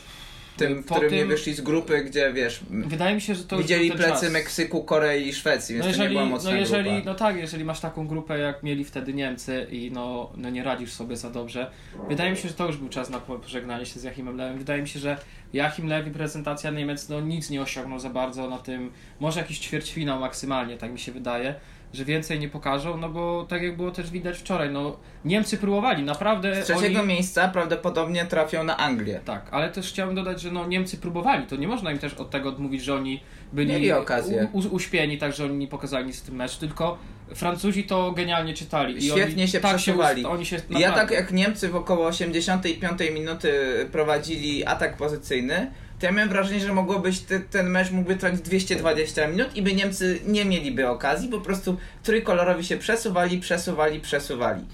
tym, 0.57 0.83
w 0.83 0.85
którym 0.85 1.09
tym... 1.09 1.19
nie 1.19 1.25
wyszli 1.25 1.53
z 1.53 1.61
grupy, 1.61 2.03
gdzie 2.03 2.33
wiesz. 2.33 2.59
Wydaje 2.69 3.15
mi 3.15 3.21
się, 3.21 3.35
że 3.35 3.43
to 3.43 3.57
Widzieli 3.57 3.91
plecy 3.91 4.21
czas. 4.21 4.31
Meksyku, 4.31 4.83
Korei 4.83 5.27
i 5.27 5.33
Szwecji, 5.33 5.75
więc 5.75 5.85
no 5.85 5.89
jeżeli, 5.89 6.07
to 6.07 6.09
nie 6.09 6.19
była 6.19 6.29
mocna 6.29 6.51
no 6.51 6.57
jeżeli, 6.57 6.91
grupa. 6.91 7.05
No 7.05 7.15
tak, 7.15 7.37
jeżeli 7.37 7.65
masz 7.65 7.79
taką 7.79 8.07
grupę, 8.07 8.39
jak 8.39 8.63
mieli 8.63 8.85
wtedy 8.85 9.13
Niemcy 9.13 9.67
i 9.71 9.91
no, 9.91 10.31
no 10.37 10.49
nie 10.49 10.63
radzisz 10.63 10.93
sobie 10.93 11.17
za 11.17 11.29
dobrze. 11.29 11.71
Wydaje 12.09 12.31
mi 12.31 12.37
się, 12.37 12.47
że 12.47 12.53
to 12.53 12.67
już 12.67 12.77
był 12.77 12.89
czas 12.89 13.09
na 13.09 13.19
pożegnanie 13.19 13.85
się 13.85 13.99
z 13.99 14.03
Jachimem 14.03 14.37
Lewem. 14.37 14.57
Wydaje 14.57 14.81
mi 14.81 14.87
się, 14.87 14.99
że 14.99 15.17
Jachim 15.53 15.87
Lew 15.87 16.07
i 16.07 16.11
prezentacja 16.11 16.71
Niemiec 16.71 17.09
no 17.09 17.21
nic 17.21 17.49
nie 17.49 17.61
osiągnął 17.61 17.99
za 17.99 18.09
bardzo 18.09 18.49
na 18.49 18.57
tym. 18.57 18.91
Może 19.19 19.39
jakiś 19.39 19.59
ćwierćfinał 19.59 20.19
maksymalnie, 20.19 20.77
tak 20.77 20.91
mi 20.91 20.99
się 20.99 21.11
wydaje 21.11 21.55
że 21.93 22.05
więcej 22.05 22.39
nie 22.39 22.49
pokażą, 22.49 22.97
no 22.97 23.09
bo 23.09 23.45
tak 23.49 23.61
jak 23.63 23.77
było 23.77 23.91
też 23.91 24.11
widać 24.11 24.37
wczoraj, 24.37 24.69
no 24.69 24.97
Niemcy 25.25 25.57
próbowali, 25.57 26.03
naprawdę... 26.03 26.61
Z 26.61 26.65
trzeciego 26.65 26.99
oni... 26.99 27.07
miejsca 27.07 27.47
prawdopodobnie 27.47 28.25
trafią 28.25 28.63
na 28.63 28.77
Anglię. 28.77 29.19
Tak, 29.25 29.47
ale 29.51 29.69
też 29.69 29.89
chciałem 29.89 30.15
dodać, 30.15 30.41
że 30.41 30.51
no 30.51 30.67
Niemcy 30.67 30.97
próbowali, 30.97 31.47
to 31.47 31.55
nie 31.55 31.67
można 31.67 31.91
im 31.91 31.97
też 31.97 32.13
od 32.13 32.29
tego 32.29 32.49
odmówić, 32.49 32.83
że 32.83 32.95
oni 32.95 33.21
byli 33.53 33.73
Mieli 33.73 33.91
okazję. 33.91 34.47
U, 34.51 34.59
uśpieni, 34.59 35.17
tak 35.17 35.33
że 35.33 35.45
oni 35.45 35.57
nie 35.57 35.67
pokazali 35.67 36.05
nic 36.05 36.21
w 36.21 36.25
tym 36.25 36.35
meczu, 36.35 36.59
tylko 36.59 36.97
Francuzi 37.35 37.83
to 37.83 38.11
genialnie 38.11 38.53
czytali. 38.53 38.97
I 38.97 39.01
Świetnie 39.01 39.43
oni, 39.43 39.51
się 39.51 39.59
tak 39.59 39.75
przesuwali. 39.75 40.21
Się, 40.21 40.29
oni 40.29 40.45
się 40.45 40.61
ja 40.69 40.91
tak 40.91 41.11
jak 41.11 41.31
Niemcy 41.31 41.69
w 41.69 41.75
około 41.75 42.07
85 42.07 42.99
minuty 43.13 43.51
prowadzili 43.91 44.65
atak 44.65 44.97
pozycyjny, 44.97 45.71
to 46.01 46.05
ja 46.05 46.11
miałem 46.11 46.29
wrażenie, 46.29 46.59
że 46.59 46.73
mogło 46.73 46.99
być 46.99 47.19
te, 47.19 47.39
ten 47.39 47.69
mecz 47.69 47.91
mógłby 47.91 48.15
trwać 48.15 48.39
220 48.39 49.27
minut 49.27 49.55
i 49.55 49.61
by 49.61 49.73
Niemcy 49.73 50.19
nie 50.25 50.45
mieliby 50.45 50.87
okazji, 50.87 51.29
po 51.29 51.41
prostu 51.41 51.77
trójkolorowi 52.03 52.65
się 52.65 52.77
przesuwali, 52.77 53.39
przesuwali, 53.39 53.99
przesuwali. 53.99 54.65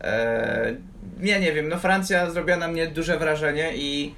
Eee, 0.00 0.76
ja 1.20 1.38
nie 1.38 1.52
wiem, 1.52 1.68
no 1.68 1.78
Francja 1.78 2.30
zrobiła 2.30 2.56
na 2.56 2.68
mnie 2.68 2.86
duże 2.86 3.18
wrażenie 3.18 3.72
i 3.76 4.14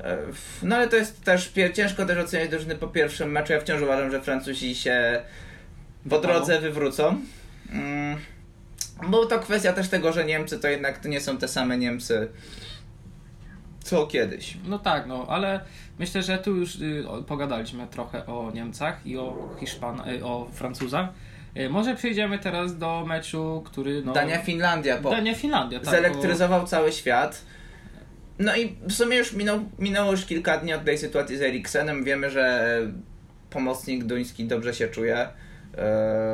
e, 0.00 0.18
no 0.62 0.76
ale 0.76 0.88
to 0.88 0.96
jest 0.96 1.24
też 1.24 1.52
ciężko 1.74 2.06
też 2.06 2.18
oceniać 2.18 2.50
drużyny 2.50 2.74
po 2.74 2.88
pierwszym 2.88 3.32
meczu. 3.32 3.52
Ja 3.52 3.60
wciąż 3.60 3.82
uważam, 3.82 4.10
że 4.10 4.22
Francuzi 4.22 4.74
się 4.74 5.22
po 6.10 6.20
drodze 6.20 6.60
wywrócą. 6.60 7.20
Mm, 7.72 8.16
bo 9.08 9.26
to 9.26 9.38
kwestia 9.38 9.72
też 9.72 9.88
tego, 9.88 10.12
że 10.12 10.24
Niemcy 10.24 10.58
to 10.58 10.68
jednak 10.68 10.98
to 10.98 11.08
nie 11.08 11.20
są 11.20 11.38
te 11.38 11.48
same 11.48 11.78
Niemcy 11.78 12.28
co 13.86 14.06
kiedyś. 14.06 14.56
No 14.64 14.78
tak, 14.78 15.06
no 15.06 15.26
ale 15.28 15.60
myślę, 15.98 16.22
że 16.22 16.38
tu 16.38 16.56
już 16.56 16.76
y, 16.76 17.04
pogadaliśmy 17.26 17.86
trochę 17.86 18.26
o 18.26 18.50
Niemcach 18.54 19.06
i 19.06 19.18
o 19.18 19.48
Hiszpan, 19.60 20.00
y, 20.08 20.24
o 20.24 20.48
Francuzach. 20.52 21.08
Y, 21.56 21.70
może 21.70 21.94
przejdziemy 21.94 22.38
teraz 22.38 22.78
do 22.78 23.04
meczu, 23.06 23.62
który. 23.66 24.02
No, 24.04 24.12
Dania-Finlandia. 24.12 25.00
Dania-Finlandia, 25.00 25.80
tak. 25.80 25.94
Zelektryzował 25.94 26.60
bo... 26.60 26.66
cały 26.66 26.92
świat. 26.92 27.42
No 28.38 28.56
i 28.56 28.76
w 28.88 28.92
sumie 28.92 29.16
już 29.16 29.32
minął, 29.32 29.60
minęło 29.78 30.10
już 30.10 30.24
kilka 30.24 30.58
dni 30.58 30.74
od 30.74 30.84
tej 30.84 30.98
sytuacji 30.98 31.36
z 31.36 31.42
Eriksenem. 31.42 32.04
Wiemy, 32.04 32.30
że 32.30 32.78
pomocnik 33.50 34.04
duński 34.04 34.44
dobrze 34.44 34.74
się 34.74 34.88
czuje. 34.88 35.28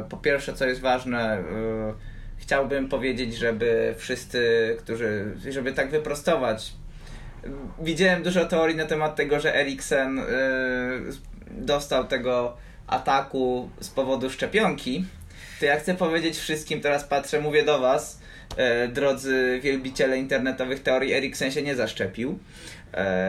Po 0.09 0.17
pierwsze, 0.17 0.53
co 0.53 0.67
jest 0.67 0.81
ważne, 0.81 1.45
chciałbym 2.37 2.89
powiedzieć, 2.89 3.37
żeby 3.37 3.95
wszyscy, 3.99 4.77
którzy, 4.79 5.35
żeby 5.51 5.73
tak 5.73 5.91
wyprostować 5.91 6.73
widziałem 7.83 8.23
dużo 8.23 8.45
teorii 8.45 8.77
na 8.77 8.85
temat 8.85 9.17
tego, 9.17 9.41
że 9.41 9.57
Eriksen 9.57 10.17
yy, 10.17 10.25
dostał 11.51 12.05
tego 12.05 12.57
ataku 12.87 13.71
z 13.81 13.89
powodu 13.89 14.31
szczepionki. 14.31 15.05
To 15.61 15.67
ja 15.67 15.81
chcę 15.81 15.95
powiedzieć 15.95 16.39
wszystkim, 16.39 16.81
teraz 16.81 17.05
patrzę, 17.05 17.41
mówię 17.41 17.65
do 17.65 17.79
Was, 17.79 18.21
yy, 18.57 18.89
drodzy 18.89 19.61
wielbiciele 19.63 20.19
internetowych 20.19 20.83
teorii, 20.83 21.13
Eriksen 21.13 21.51
się 21.51 21.63
nie 21.63 21.77
zaszczepił. 21.77 22.39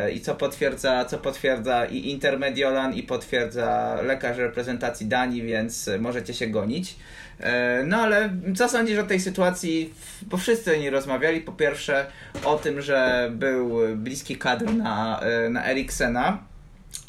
Yy, 0.05 0.11
I 0.11 0.21
co 0.21 0.35
potwierdza, 0.35 1.05
co 1.05 1.17
potwierdza 1.17 1.85
i 1.85 2.09
Intermediolan, 2.09 2.93
i 2.93 3.03
potwierdza 3.03 3.97
lekarz 4.01 4.37
reprezentacji 4.37 5.05
Danii, 5.05 5.43
więc 5.43 5.89
możecie 5.99 6.33
się 6.33 6.47
gonić. 6.47 6.95
E, 7.39 7.83
no 7.87 7.97
ale 7.97 8.29
co 8.55 8.69
sądzisz 8.69 8.99
o 8.99 9.03
tej 9.03 9.19
sytuacji? 9.19 9.93
Bo 10.21 10.37
wszyscy 10.37 10.79
nie 10.79 10.89
rozmawiali. 10.89 11.41
Po 11.41 11.51
pierwsze 11.51 12.05
o 12.45 12.55
tym, 12.55 12.81
że 12.81 13.29
był 13.33 13.79
bliski 13.95 14.37
kadr 14.37 14.73
na, 14.73 15.19
e, 15.19 15.49
na 15.49 15.65
Eriksena 15.65 16.43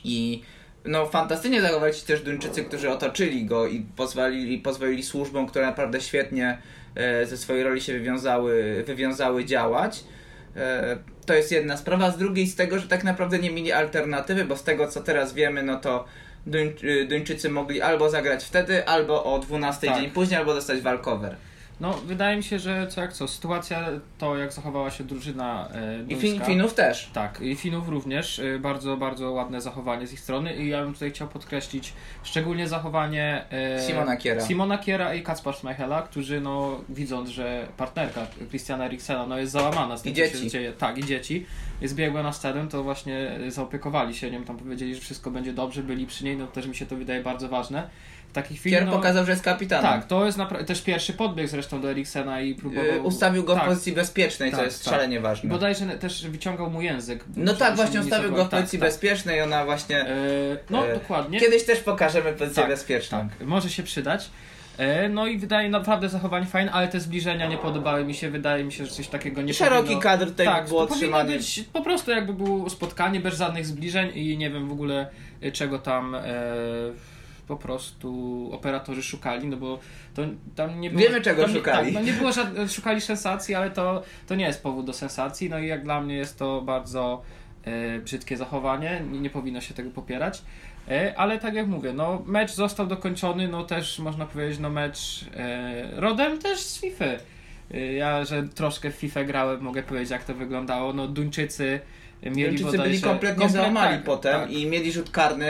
i 0.05 0.43
no 0.85 1.07
fantastycznie 1.07 1.63
zachowali 1.63 1.95
się 1.95 2.07
też 2.07 2.23
Duńczycy, 2.23 2.65
którzy 2.65 2.91
otoczyli 2.91 3.47
go 3.47 3.67
i 3.67 3.81
pozwolili, 3.97 4.59
pozwolili 4.59 5.03
służbom, 5.03 5.47
które 5.47 5.67
naprawdę 5.67 6.01
świetnie 6.01 6.59
e, 6.95 7.27
ze 7.27 7.37
swojej 7.37 7.65
roli 7.65 7.81
się 7.81 7.93
wywiązały, 7.93 8.85
wywiązały 8.87 9.45
działać. 9.45 10.05
To 11.27 11.35
jest 11.35 11.53
jedna 11.53 11.77
sprawa. 11.77 12.11
Z 12.11 12.19
drugiej 12.19 12.47
z 12.47 12.57
tego, 12.57 12.79
że 12.79 12.89
tak 12.89 13.05
naprawdę 13.05 13.39
nie 13.39 13.51
mieli 13.51 13.73
alternatywy, 13.73 14.45
bo 14.45 14.57
z 14.57 14.65
tego 14.65 14.89
co 14.89 15.01
teraz 15.01 15.35
wiemy, 15.35 15.63
no 15.63 15.81
to 15.81 16.05
Duń, 16.47 16.73
Duńczycy 17.09 17.51
mogli 17.51 17.83
albo 17.83 18.11
zagrać 18.11 18.45
wtedy, 18.45 18.89
albo 18.89 19.25
o 19.25 19.39
12 19.39 19.87
tak. 19.87 20.01
dzień 20.01 20.11
później, 20.11 20.39
albo 20.39 20.55
dostać 20.55 20.81
walkover. 20.81 21.37
No, 21.81 21.95
wydaje 22.07 22.37
mi 22.37 22.43
się, 22.43 22.59
że 22.59 22.87
co 22.91 23.01
jak 23.01 23.13
co, 23.13 23.29
sytuacja 23.29 23.89
to 24.19 24.37
jak 24.39 24.53
zachowała 24.53 24.91
się 24.91 25.05
drużyna 25.05 25.69
e, 25.75 26.05
I 26.09 26.17
fin, 26.17 26.41
Finów 26.45 26.75
też. 26.75 27.11
Tak, 27.13 27.41
i 27.41 27.57
Finów 27.57 27.89
również. 27.89 28.39
e, 28.39 28.59
Bardzo, 28.59 28.97
bardzo 28.97 29.31
ładne 29.33 29.61
zachowanie 29.61 30.07
z 30.07 30.13
ich 30.13 30.21
strony 30.21 30.57
i 30.57 30.69
ja 30.69 30.85
bym 30.85 30.93
tutaj 30.95 31.11
chciał 31.11 31.29
podkreślić 31.29 31.93
szczególnie 32.23 32.69
zachowanie 32.69 33.45
e, 33.51 33.87
Simona 33.87 34.17
Kiera. 34.17 34.41
Simona 34.41 34.79
Kiera 34.79 35.15
i 35.15 35.23
Kacpar 35.23 35.57
Schmeichela, 35.57 36.03
którzy 36.03 36.41
no 36.41 36.81
widząc, 36.89 37.29
że 37.31 37.67
partnerka 37.77 38.27
Christiana 38.49 38.87
Eriksena 38.87 39.27
no, 39.27 39.39
jest 39.39 39.53
załamana 39.53 39.97
z 39.97 40.03
tym, 40.03 40.13
I 40.13 40.17
co 40.17 40.21
się 40.23 40.33
dzieci. 40.33 40.51
dzieje. 40.51 40.73
Tak, 40.73 40.99
i 40.99 41.05
dzieci. 41.05 41.47
Jest 41.81 41.95
biegła 41.95 42.23
na 42.23 42.33
scenę, 42.33 42.69
to 42.69 42.83
właśnie 42.83 43.39
zaopiekowali 43.49 44.15
się 44.15 44.31
nią, 44.31 44.45
tam 44.45 44.57
powiedzieli, 44.57 44.95
że 44.95 45.01
wszystko 45.01 45.31
będzie 45.31 45.53
dobrze, 45.53 45.83
byli 45.83 46.07
przy 46.07 46.25
niej, 46.25 46.37
no 46.37 46.47
też 46.47 46.67
mi 46.67 46.77
się 46.77 46.87
to 46.87 46.97
wydaje 46.97 47.23
bardzo 47.23 47.49
ważne. 47.49 47.89
W 48.35 48.37
takiej 48.37 48.57
chwili, 48.57 48.77
Kier 48.77 48.87
no, 48.87 48.93
pokazał, 48.93 49.25
że 49.25 49.31
jest 49.33 49.45
kapitanem. 49.45 49.91
tak, 49.93 50.07
to 50.07 50.27
jest 50.27 50.39
napra- 50.39 50.65
też 50.65 50.83
pierwszy 50.83 51.13
podbieg 51.13 51.49
zresztą 51.49 51.81
do 51.81 51.91
Eriksena 51.91 52.41
i 52.41 52.55
próbował... 52.55 52.85
Yy, 52.85 53.01
ustawił 53.03 53.45
go 53.45 53.55
w 53.55 53.59
tak, 53.59 53.69
pozycji 53.69 53.93
bezpiecznej, 53.93 54.51
co 54.51 54.57
Tak, 54.57 54.67
jest 54.67 54.85
tak. 54.85 54.95
szalenie 54.95 55.21
ważne. 55.21 55.51
Bodajże 55.51 55.87
też 55.87 56.27
wyciągał 56.29 56.71
mu 56.71 56.83
język. 56.83 57.25
No 57.37 57.55
tak, 57.55 57.77
właśnie 57.77 57.99
nie 58.01 58.05
ustawił 58.05 58.31
go 58.31 58.35
w 58.35 58.39
zachował. 58.39 58.61
pozycji 58.61 58.79
tak, 58.79 58.89
bezpiecznej, 58.89 59.43
ona 59.43 59.65
właśnie... 59.65 59.99
Tak. 59.99 60.09
E, 60.09 60.17
no, 60.71 60.87
E, 60.89 60.95
dokładnie. 60.95 61.41
Kiedyś 61.41 61.65
też 61.65 61.81
pokażemy 61.81 62.33
pozycję 62.33 62.63
Tak, 62.63 62.71
bezpieczną. 62.71 63.29
Tak, 63.39 63.47
może 63.49 63.71
się 63.71 63.83
przydać. 63.83 64.31
E, 64.79 65.09
No 65.09 65.27
i 65.27 65.39
wydaje 65.39 65.69
naprawdę 65.69 66.09
zachowanie 66.09 66.47
fajne, 66.47 66.73
ale 66.73 66.89
te 66.89 67.01
zbliżenia 67.01 67.47
nie 67.47 67.57
podobały 67.59 68.05
mi 68.05 68.15
się. 68.15 68.31
Wydaje 68.31 68.65
mi 68.65 68.73
się, 68.73 68.87
że 68.87 68.93
coś 68.93 69.09
takiego 69.09 69.43
nie 69.43 69.55
Szeroki 69.55 69.83
powinno... 69.83 70.01
kadr 70.03 70.27
tutaj 70.27 70.47
tak, 70.47 70.69
było 70.69 70.81
to 70.81 70.87
powinno 70.87 71.07
trzymany. 71.07 71.37
być 71.37 71.65
po 71.73 71.83
prostu 71.83 72.11
jakby 72.11 72.33
było 72.35 72.71
spotkanie 72.71 73.21
bez 73.21 73.39
żadnych 73.39 73.67
zbliżeń 73.67 74.11
i 74.15 74.39
nie 74.39 74.51
wiem 74.51 74.69
w 74.69 74.73
ogóle 74.73 75.07
czego 75.53 75.79
tam 75.79 76.15
e, 76.15 76.21
po 77.49 77.57
prostu 77.57 78.49
operatorzy 78.53 79.03
szukali, 79.03 79.49
no 79.49 79.57
bo 79.57 79.79
to 80.15 80.23
tam 80.57 80.81
nie 80.81 80.91
było... 80.91 81.03
Wiemy, 81.03 81.21
czego 81.21 81.43
tam 81.43 81.51
nie, 81.51 81.57
szukali. 81.57 81.93
Tak, 81.93 82.03
no 82.03 82.07
nie 82.07 82.13
było 82.13 82.33
żadnych, 82.33 82.71
szukali 82.71 83.01
sensacji, 83.01 83.55
ale 83.55 83.71
to, 83.71 84.03
to 84.27 84.35
nie 84.35 84.45
jest 84.45 84.63
powód 84.63 84.87
do 84.87 84.93
sensacji, 84.93 85.51
no 85.51 85.59
i 85.59 85.67
jak 85.67 85.83
dla 85.85 86.01
mnie 86.01 86.17
jest 86.17 86.39
to 86.39 86.63
bardzo 86.63 87.23
e, 87.65 87.99
brzydkie 87.99 88.37
zachowanie, 88.37 89.03
nie, 89.13 89.21
nie 89.21 89.31
powinno 89.31 89.61
się 89.61 89.75
tego 89.75 89.91
popierać. 89.91 90.43
E, 90.89 91.15
Ale 91.19 91.39
tak 91.39 91.55
jak 91.55 91.67
mówię, 91.67 91.93
no 91.93 92.23
mecz 92.27 92.53
został 92.53 92.87
dokończony, 92.87 93.49
no 93.49 93.65
też 93.65 93.99
można 93.99 94.27
powiedzieć, 94.27 94.59
no 94.59 94.71
mecz 94.71 95.25
e, 95.37 96.01
rodem 96.01 96.39
też 96.39 96.61
z 96.61 96.81
FIFA. 96.81 97.05
E, 97.75 97.93
Ja, 97.93 98.25
że 98.25 98.43
troszkę 98.43 98.91
w 98.91 98.95
FIFA 98.95 99.25
grałem, 99.25 99.61
mogę 99.61 99.83
powiedzieć 99.83 100.11
jak 100.11 100.25
to 100.25 100.35
wyglądało. 100.35 100.93
No 100.93 101.09
Duńczycy 101.09 101.81
mieli 102.31 102.65
byli 102.65 103.01
kompletnie 103.01 103.47
komplet- 103.47 103.53
załamali 103.53 103.97
tak, 103.97 104.05
potem 104.05 104.41
tak, 104.41 104.51
i 104.51 104.67
mieli 104.67 104.93
rzut 104.93 105.11
karny. 105.11 105.47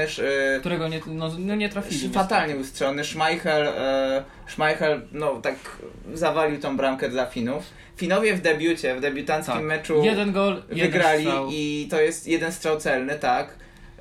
Yy, 0.55 0.61
Którego 0.61 0.89
nie, 0.89 1.01
no, 1.07 1.31
no 1.39 1.55
nie 1.55 1.69
trafili. 1.69 2.09
fatalnie 2.09 2.57
ustrzelony. 2.57 3.05
Schmeichel, 3.05 3.69
e, 3.69 4.25
Schmeichel 4.49 5.01
no 5.13 5.41
tak 5.43 5.55
zawalił 6.15 6.61
tą 6.61 6.77
bramkę 6.77 7.09
dla 7.09 7.27
Finów. 7.27 7.65
Finowie 7.97 8.35
w 8.35 8.41
debiucie, 8.41 8.95
w 8.95 9.01
debiutanckim 9.01 9.55
Tak. 9.55 9.65
meczu 9.65 10.05
Jeden 10.05 10.33
gol, 10.33 10.63
jeden 10.71 10.93
wygrali 10.93 11.25
strzał. 11.25 11.49
i 11.51 11.89
to 11.91 12.01
jest 12.01 12.27
jeden 12.29 12.53
strzał 12.53 12.81
celny, 12.81 13.19
tak. 13.19 13.55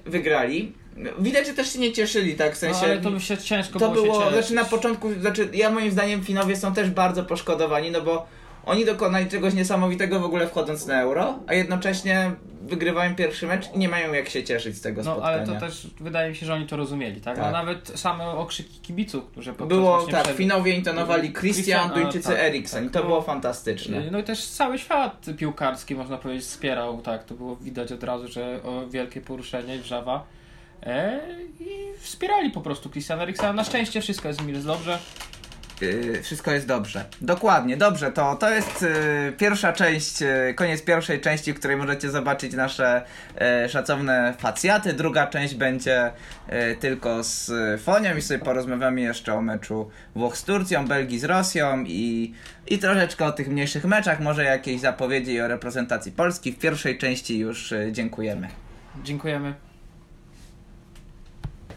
Wygrali. 0.06 0.72
Widać, 1.20 1.48
że 1.48 1.54
też 1.54 1.74
się 1.74 1.80
nie 1.80 1.92
cieszyli, 1.92 2.36
tak, 2.36 2.54
w 2.54 2.58
sensie... 2.58 2.80
No, 2.82 2.88
ale 2.88 2.98
to 3.02 3.12
by 3.12 3.20
się 3.20 3.38
ciężko 3.38 3.80
to 3.80 3.92
było, 3.92 4.06
było, 4.06 4.32
znaczy 4.32 4.54
na 4.54 4.66
początku, 4.66 5.14
znaczy 5.14 5.50
ja 5.54 5.70
moim 5.70 5.92
zdaniem 5.92 6.24
Finowie 6.24 6.56
są 6.56 6.74
też 6.74 6.90
bardzo 6.90 7.24
poszkodowani, 7.24 7.92
no 7.92 8.02
bo 8.02 8.28
oni 8.66 8.86
dokonali 8.86 9.28
czegoś 9.28 9.54
niesamowitego 9.54 10.20
w 10.20 10.24
ogóle 10.24 10.48
wchodząc 10.48 10.86
na 10.88 11.02
euro, 11.02 11.40
a 11.48 11.54
jednocześnie 11.54 12.32
wygrywają 12.62 13.16
pierwszy 13.16 13.48
mecz 13.48 13.70
i 13.76 13.78
nie 13.80 13.90
mają 13.90 14.14
jak 14.14 14.30
się 14.30 14.44
cieszyć 14.44 14.78
z 14.78 14.82
tego 14.82 15.04
No 15.04 15.12
spotkania. 15.12 15.38
ale 15.38 15.46
to 15.48 15.56
też 15.60 15.88
wydaje 16.00 16.30
mi 16.30 16.36
się, 16.36 16.46
że 16.46 16.54
oni 16.54 16.68
to 16.68 16.78
rozumieli, 16.78 17.22
tak? 17.22 17.36
Tak. 17.36 17.46
A 17.46 17.52
nawet 17.52 17.92
same 17.96 18.26
okrzyki 18.26 18.80
kibiców, 18.80 19.26
którzy 19.32 19.54
podczas 19.54 19.68
Było 19.68 20.08
tak, 20.12 20.24
przed- 20.24 20.38
Finowie 20.38 20.74
intonowali 20.76 21.34
Christian, 21.34 21.80
Christian, 21.82 22.04
Duńczycy 22.04 22.30
tak, 22.30 22.40
Eriksen. 22.40 22.84
tak, 22.84 22.94
to 22.94 23.00
no. 23.00 23.06
było 23.06 23.22
fantastyczne. 23.22 24.02
No 24.12 24.20
i 24.20 24.24
też 24.24 24.48
cały 24.48 24.80
świat 24.80 25.26
piłkarski, 25.38 25.96
można 25.96 26.18
powiedzieć, 26.18 26.46
wspierał, 26.46 27.02
tak, 27.02 27.24
to 27.24 27.34
było 27.36 27.56
widać 27.56 27.92
od 27.92 28.04
razu, 28.04 28.28
że 28.28 28.60
wielkie 28.90 29.22
poruszenie 29.22 29.80
wrzawa. 29.80 30.24
E, 30.84 31.20
I 31.60 31.98
wspierali 32.00 32.50
po 32.52 32.62
prostu 32.62 32.90
Christiana 32.90 33.24
Eriksena. 33.24 33.54
Na 33.54 33.64
szczęście 33.64 34.02
wszystko 34.02 34.28
jest 34.28 34.42
mile 34.46 34.60
dobrze. 34.60 35.00
Yy, 35.84 36.22
wszystko 36.22 36.52
jest 36.52 36.68
dobrze. 36.68 37.06
Dokładnie, 37.22 37.78
dobrze. 37.78 38.12
To, 38.12 38.36
to 38.36 38.50
jest 38.50 38.82
yy, 38.82 39.34
pierwsza 39.38 39.74
część, 39.74 40.22
yy, 40.22 40.54
koniec 40.56 40.82
pierwszej 40.82 41.22
części, 41.22 41.54
w 41.54 41.60
której 41.60 41.78
możecie 41.78 42.10
zobaczyć 42.10 42.54
nasze 42.54 43.02
yy, 43.62 43.70
szacowne 43.70 44.34
facjaty. 44.40 44.94
Druga 44.94 45.28
część 45.28 45.56
będzie 45.56 46.12
yy, 46.50 46.76
tylko 46.76 47.24
z 47.24 47.52
Fonią 47.82 48.18
i 48.18 48.22
sobie 48.22 48.40
porozmawiamy 48.40 49.02
jeszcze 49.02 49.34
o 49.34 49.42
meczu 49.42 49.90
Włoch 50.16 50.38
z 50.38 50.44
Turcją, 50.44 50.88
Belgii 50.88 51.20
z 51.20 51.24
Rosją 51.24 51.84
i, 51.88 52.34
i 52.68 52.80
troszeczkę 52.80 53.26
o 53.26 53.32
tych 53.32 53.48
mniejszych 53.48 53.86
meczach, 53.86 54.20
może 54.20 54.44
jakieś 54.44 54.82
zapowiedzi 54.82 55.42
o 55.42 55.48
reprezentacji 55.48 56.12
Polski. 56.12 56.52
W 56.52 56.60
pierwszej 56.60 56.98
części 56.98 57.40
już 57.40 57.74
dziękujemy. 57.92 58.48
Dziękujemy. 59.04 59.73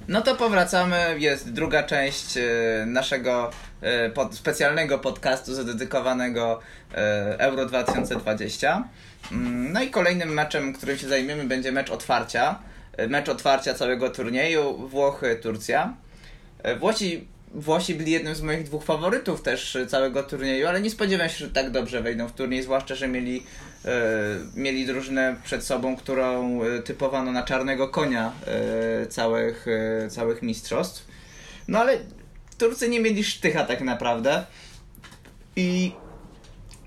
No 0.08 0.22
to 0.22 0.36
powracamy. 0.36 1.16
Jest 1.18 1.52
druga 1.52 1.82
część 1.82 2.36
e, 2.36 2.42
naszego 2.86 3.50
e, 3.80 4.10
pod, 4.10 4.34
specjalnego 4.34 4.98
podcastu 4.98 5.54
zadedykowanego 5.54 6.60
e, 6.94 7.40
Euro 7.40 7.66
2020. 7.66 8.88
Mm, 9.32 9.72
No 9.72 9.82
i 9.82 9.90
kolejnym 9.90 10.28
meczem, 10.28 10.72
którym 10.72 10.98
się 10.98 11.08
zajmiemy, 11.08 11.44
będzie 11.44 11.72
mecz 11.72 11.90
otwarcia. 11.90 12.58
Mecz 13.08 13.28
otwarcia 13.28 13.74
całego 13.74 14.10
turnieju 14.10 14.88
Włochy-Turcja. 14.88 15.92
Włosi, 16.78 17.28
Włosi 17.54 17.94
byli 17.94 18.12
jednym 18.12 18.34
z 18.34 18.42
moich 18.42 18.62
dwóch 18.62 18.84
faworytów 18.84 19.42
też 19.42 19.78
całego 19.88 20.22
turnieju, 20.22 20.68
ale 20.68 20.80
nie 20.80 20.90
spodziewałem 20.90 21.30
się, 21.30 21.38
że 21.38 21.50
tak 21.50 21.70
dobrze 21.70 22.02
wejdą 22.02 22.28
w 22.28 22.32
turniej, 22.32 22.62
zwłaszcza, 22.62 22.94
że 22.94 23.08
mieli, 23.08 23.42
mieli 24.56 24.86
drużynę 24.86 25.36
przed 25.44 25.64
sobą, 25.64 25.96
którą 25.96 26.62
e, 26.62 26.82
typowano 26.82 27.32
na 27.32 27.42
czarnego 27.42 27.88
konia 27.88 28.32
e, 28.46 29.06
całych, 29.06 29.66
e, 29.68 30.08
całych 30.10 30.42
mistrzostw. 30.42 31.06
No 31.68 31.78
ale 31.78 31.98
Turcy 32.58 32.88
nie 32.88 33.00
mieli 33.00 33.24
sztycha 33.24 33.64
tak 33.64 33.80
naprawdę. 33.80 34.46
I, 35.56 35.92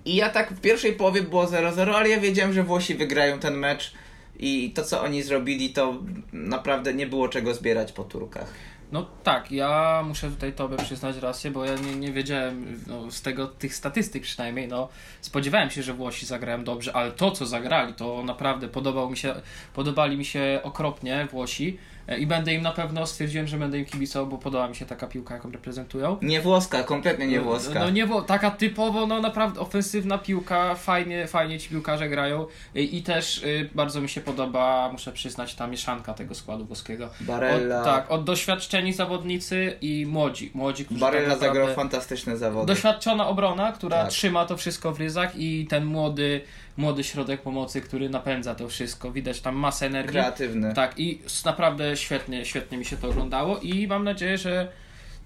I 0.06 0.16
ja 0.16 0.30
tak 0.30 0.54
w 0.54 0.62
pierwszej 0.62 0.94
połowie 0.94 1.22
było 1.22 1.46
0-0, 1.46 1.94
ale 1.96 2.10
ja 2.10 2.20
wiedziałem, 2.20 2.54
że 2.54 2.64
Włosi 2.64 2.96
wygrają 2.96 3.40
ten 3.40 3.58
mecz 3.58 3.94
i 4.40 4.72
to 4.76 4.84
co 4.84 5.02
oni 5.02 5.24
zrobili 5.24 5.70
to 5.70 5.98
naprawdę 6.34 6.94
nie 6.94 7.08
było 7.08 7.30
czego 7.30 7.54
zbierać 7.54 7.92
po 7.92 8.04
Turkach. 8.04 8.54
No 8.92 9.06
tak, 9.24 9.52
ja 9.52 10.04
muszę 10.08 10.30
tutaj 10.30 10.54
Tobie 10.54 10.78
przyznać 10.78 11.18
rację, 11.18 11.52
bo 11.52 11.66
ja 11.66 11.76
nie, 11.76 11.96
nie 11.96 12.12
wiedziałem 12.12 12.84
no, 12.88 13.12
z 13.12 13.22
tego, 13.22 13.48
tych 13.48 13.76
statystyk 13.76 14.24
przynajmniej, 14.24 14.68
no 14.68 14.90
spodziewałem 15.22 15.70
się, 15.70 15.84
że 15.84 15.94
Włosi 15.94 16.26
zagrają 16.26 16.64
dobrze, 16.64 16.96
ale 16.96 17.12
to 17.12 17.32
co 17.32 17.46
zagrali, 17.46 17.94
to 17.94 18.24
naprawdę 18.24 18.68
podobał 18.68 19.10
mi 19.10 19.18
się, 19.18 19.36
podobali 19.74 20.18
mi 20.18 20.26
się 20.26 20.60
okropnie 20.64 21.28
Włosi 21.32 21.78
i 22.18 22.28
będę 22.28 22.54
im 22.54 22.62
na 22.62 22.72
pewno, 22.72 23.08
stwierdziłem, 23.08 23.48
że 23.48 23.58
będę 23.58 23.80
im 23.80 23.86
kibicował, 23.86 24.28
bo 24.28 24.38
podoba 24.38 24.68
mi 24.68 24.76
się 24.76 24.86
taka 24.86 25.08
piłka, 25.08 25.34
jaką 25.34 25.52
reprezentują. 25.52 26.18
Nie 26.22 26.42
włoska, 26.42 26.84
kompletnie 26.84 27.28
nie 27.28 27.42
włoska. 27.42 27.80
No 27.80 27.90
nie 27.90 28.08
taka 28.28 28.52
typowo, 28.52 29.08
no 29.08 29.22
naprawdę 29.22 29.60
ofensywna 29.60 30.18
piłka, 30.18 30.76
fajnie, 30.76 31.28
fajnie 31.28 31.60
ci 31.60 31.70
piłkarze 31.70 32.10
grają 32.10 32.46
i, 32.76 32.98
i 32.98 33.04
też 33.04 33.46
bardzo 33.76 34.02
mi 34.02 34.10
się 34.10 34.22
podoba, 34.22 34.90
muszę 34.92 35.12
przyznać, 35.12 35.56
ta 35.56 35.68
mieszanka 35.68 36.14
tego 36.14 36.36
składu 36.36 36.66
włoskiego. 36.66 37.10
Barella. 37.22 37.80
Od, 37.80 37.86
tak, 37.86 38.12
od 38.12 38.24
doświadczeni 38.24 38.94
zawodnicy 38.94 39.78
i 39.82 40.06
młodzi, 40.06 40.52
młodzi, 40.54 40.86
którzy 40.86 41.00
Barella 41.00 41.30
tak 41.30 41.40
zagrał 41.40 41.68
naprawdę... 41.68 41.76
fantastyczne 41.76 42.38
zawody. 42.38 42.68
Doświadczona 42.74 43.28
obrona, 43.28 43.72
która 43.72 44.02
Tak. 44.02 44.10
trzyma 44.10 44.46
to 44.46 44.58
wszystko 44.58 44.92
w 44.92 45.00
ryzach 45.00 45.36
i 45.36 45.68
ten 45.70 45.86
młody, 45.86 46.42
młody 46.80 47.04
środek 47.04 47.42
pomocy, 47.42 47.82
który 47.82 48.10
napędza 48.10 48.56
to 48.56 48.68
wszystko. 48.70 49.12
Widać 49.12 49.42
tam 49.42 49.56
masę 49.56 49.86
energii. 49.86 50.12
Kreatywny. 50.12 50.74
Tak, 50.74 51.00
i 51.00 51.22
naprawdę 51.46 51.98
świetnie, 51.98 52.46
świetnie 52.46 52.78
mi 52.78 52.86
się 52.86 52.98
to 52.98 53.10
oglądało 53.10 53.58
i 53.60 53.88
mam 53.88 54.04
nadzieję, 54.04 54.38
że 54.38 54.68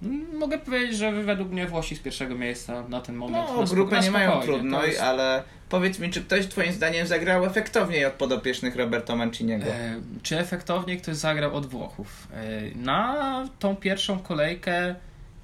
mm, 0.03 0.37
mogę 0.37 0.57
powiedzieć, 0.57 0.97
że 0.97 1.11
według 1.11 1.51
mnie 1.51 1.67
Włosi 1.67 1.95
z 1.95 1.99
pierwszego 1.99 2.35
miejsca 2.35 2.83
na 2.89 3.01
ten 3.01 3.15
moment. 3.15 3.47
No, 3.75 3.85
na 3.85 3.99
nie 3.99 4.11
mają 4.11 4.41
trudnej, 4.41 4.89
jest- 4.89 5.01
ale 5.01 5.43
powiedz 5.69 5.99
mi, 5.99 6.09
czy 6.09 6.21
ktoś 6.21 6.47
twoim 6.47 6.73
zdaniem 6.73 7.07
zagrał 7.07 7.45
efektowniej 7.45 8.05
od 8.05 8.13
podopiecznych 8.13 8.75
Roberto 8.75 9.15
Manciniego? 9.15 9.65
E, 9.65 9.95
czy 10.23 10.39
efektownie 10.39 10.97
ktoś 10.97 11.15
zagrał 11.15 11.55
od 11.55 11.65
Włochów? 11.65 12.27
E, 12.33 12.61
na 12.75 13.47
tą 13.59 13.75
pierwszą 13.75 14.19
kolejkę 14.19 14.95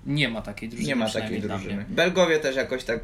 nie 0.10 0.30
ma 0.30 0.42
takiej 0.42 0.70
drużyny. 0.70 0.88
nie 0.90 0.96
ma 0.96 1.10
takiej 1.10 1.42
drużyny. 1.42 1.86
Belgowie 1.90 2.40
też 2.40 2.56
jakoś 2.56 2.84
tak... 2.84 3.00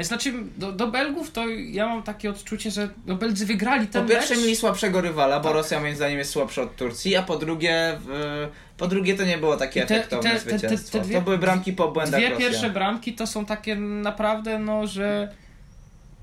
Znaczy, 0.00 0.32
do, 0.58 0.72
do 0.72 0.86
Belgów 0.86 1.30
to 1.30 1.48
ja 1.48 1.86
mam 1.86 2.02
takie 2.02 2.30
odczucie, 2.30 2.70
że 2.70 2.88
no, 3.06 3.14
Belgzy 3.14 3.46
wygrali 3.46 3.86
ten 3.86 4.02
Po 4.02 4.08
pierwsze 4.08 4.34
mecz. 4.34 4.42
mieli 4.42 4.56
słabszego 4.56 5.00
rywala, 5.00 5.40
bo 5.40 5.44
Tak. 5.48 5.54
Rosja 5.56 5.80
moim 5.80 5.96
zdaniem 5.96 6.18
jest 6.18 6.30
słabsza 6.30 6.62
od 6.62 6.76
Turcji, 6.76 7.16
a 7.16 7.22
po 7.22 7.36
drugie, 7.36 7.98
w, 8.06 8.48
po 8.76 8.86
drugie 8.86 9.14
to 9.14 9.24
nie 9.24 9.38
było 9.38 9.56
takie 9.56 9.86
te- 9.86 9.94
efektowne 9.96 10.30
te- 10.40 10.58
te- 10.58 10.68
te- 10.78 11.00
dwie- 11.00 11.14
to 11.14 11.20
były 11.22 11.38
bramki 11.38 11.72
po 11.72 11.88
błędach 11.92 12.20
Dwie 12.20 12.30
Rosjan. 12.30 12.50
pierwsze 12.50 12.70
bramki 12.70 13.12
to 13.12 13.26
są 13.26 13.44
takie 13.46 13.76
naprawdę, 13.76 14.58
no, 14.58 14.86
że. 14.86 15.32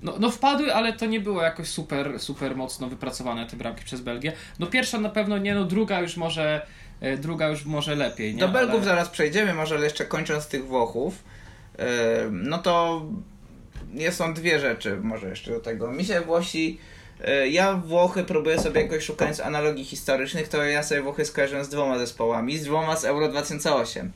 No, 0.01 0.13
no 0.19 0.31
wpadły, 0.31 0.73
ale 0.73 0.93
to 0.93 1.05
nie 1.05 1.19
było 1.19 1.41
jakoś 1.41 1.67
super, 1.67 2.19
super 2.19 2.55
mocno 2.55 2.87
wypracowane 2.87 3.45
te 3.47 3.57
bramki 3.57 3.83
przez 3.85 4.01
Belgię. 4.01 4.33
No 4.59 4.67
pierwsza 4.67 4.99
na 4.99 5.09
pewno 5.09 5.37
nie, 5.37 5.55
no 5.55 5.63
druga 5.65 5.99
już 5.99 6.17
może, 6.17 6.65
druga 7.17 7.47
już 7.47 7.65
może 7.65 7.95
lepiej, 7.95 8.33
nie? 8.33 8.39
Do 8.39 8.47
Belgów 8.47 8.75
ale... 8.75 8.85
zaraz 8.85 9.09
przejdziemy, 9.09 9.53
może 9.53 9.75
ale 9.75 9.83
jeszcze 9.83 10.05
kończąc 10.05 10.47
tych 10.47 10.65
Włochów. 10.65 11.23
no 12.31 12.57
to 12.57 13.05
są 14.11 14.33
dwie 14.33 14.59
rzeczy 14.59 14.97
może 15.01 15.29
jeszcze 15.29 15.51
do 15.51 15.59
tego. 15.59 15.91
Mi 15.91 16.05
się 16.05 16.21
Włosi 16.21 16.79
E, 17.25 17.47
ja 17.47 17.73
Włochy 17.73 18.23
próbuję 18.23 18.59
sobie 18.59 18.81
jakoś 18.81 19.03
szukając 19.03 19.39
analogii 19.39 19.85
historycznych, 19.85 20.47
to 20.47 20.63
ja 20.63 20.83
sobie 20.83 21.01
Włochy 21.01 21.25
skojarzę 21.25 21.65
z 21.65 21.69
dwoma 21.69 21.97
zespołami, 21.97 22.57
z 22.57 22.63
dwoma 22.63 22.95
z 22.95 23.05
Euro 23.05 23.29
2008. 23.29 24.11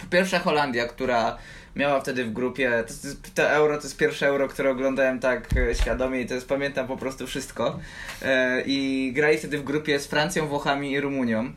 Po 0.00 0.06
pierwsze 0.06 0.38
Holandia, 0.38 0.88
która 0.88 1.38
miała 1.76 2.00
wtedy 2.00 2.24
w 2.24 2.32
grupie, 2.32 2.84
to, 2.86 2.94
to 3.34 3.50
euro 3.50 3.76
to 3.76 3.82
jest 3.82 3.96
pierwsze 3.96 4.26
euro, 4.26 4.48
które 4.48 4.70
oglądałem 4.70 5.20
tak 5.20 5.48
e, 5.56 5.74
świadomie 5.74 6.20
i 6.20 6.26
to 6.26 6.34
jest, 6.34 6.48
pamiętam 6.48 6.86
po 6.86 6.96
prostu 6.96 7.26
wszystko. 7.26 7.78
E, 8.22 8.62
I 8.66 9.12
grali 9.14 9.38
wtedy 9.38 9.58
w 9.58 9.64
grupie 9.64 9.98
z 9.98 10.06
Francją, 10.06 10.46
Włochami 10.46 10.92
i 10.92 11.00
Rumunią. 11.00 11.52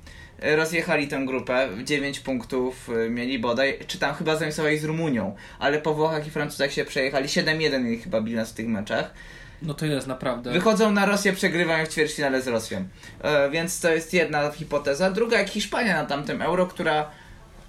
Rozjechali 0.55 1.07
tę 1.07 1.25
grupę, 1.25 1.69
9 1.83 2.19
punktów 2.19 2.89
mieli 3.09 3.39
bodaj, 3.39 3.79
czy 3.87 3.99
tam 3.99 4.15
chyba 4.15 4.35
zamisowali 4.35 4.77
z 4.77 4.83
Rumunią, 4.83 5.35
ale 5.59 5.81
po 5.81 5.93
Włochach 5.93 6.27
i 6.27 6.31
Francuzach 6.31 6.71
się 6.71 6.85
przejechali, 6.85 7.27
7-1 7.27 8.03
chyba 8.03 8.21
bilans 8.21 8.49
w 8.49 8.53
tych 8.53 8.67
meczach. 8.67 9.13
No 9.61 9.73
to 9.73 9.85
jest 9.85 10.07
naprawdę. 10.07 10.51
Wychodzą 10.51 10.91
na 10.91 11.05
Rosję, 11.05 11.33
przegrywają 11.33 11.85
w 11.85 11.89
ćwierćfinale 11.89 12.41
z 12.41 12.47
Rosją. 12.47 12.87
E, 13.21 13.49
więc 13.49 13.79
to 13.79 13.91
jest 13.91 14.13
jedna 14.13 14.51
hipoteza. 14.51 15.11
Druga 15.11 15.37
jak 15.37 15.49
Hiszpania 15.49 16.01
na 16.01 16.05
tamtym 16.05 16.41
euro, 16.41 16.67
która 16.67 17.09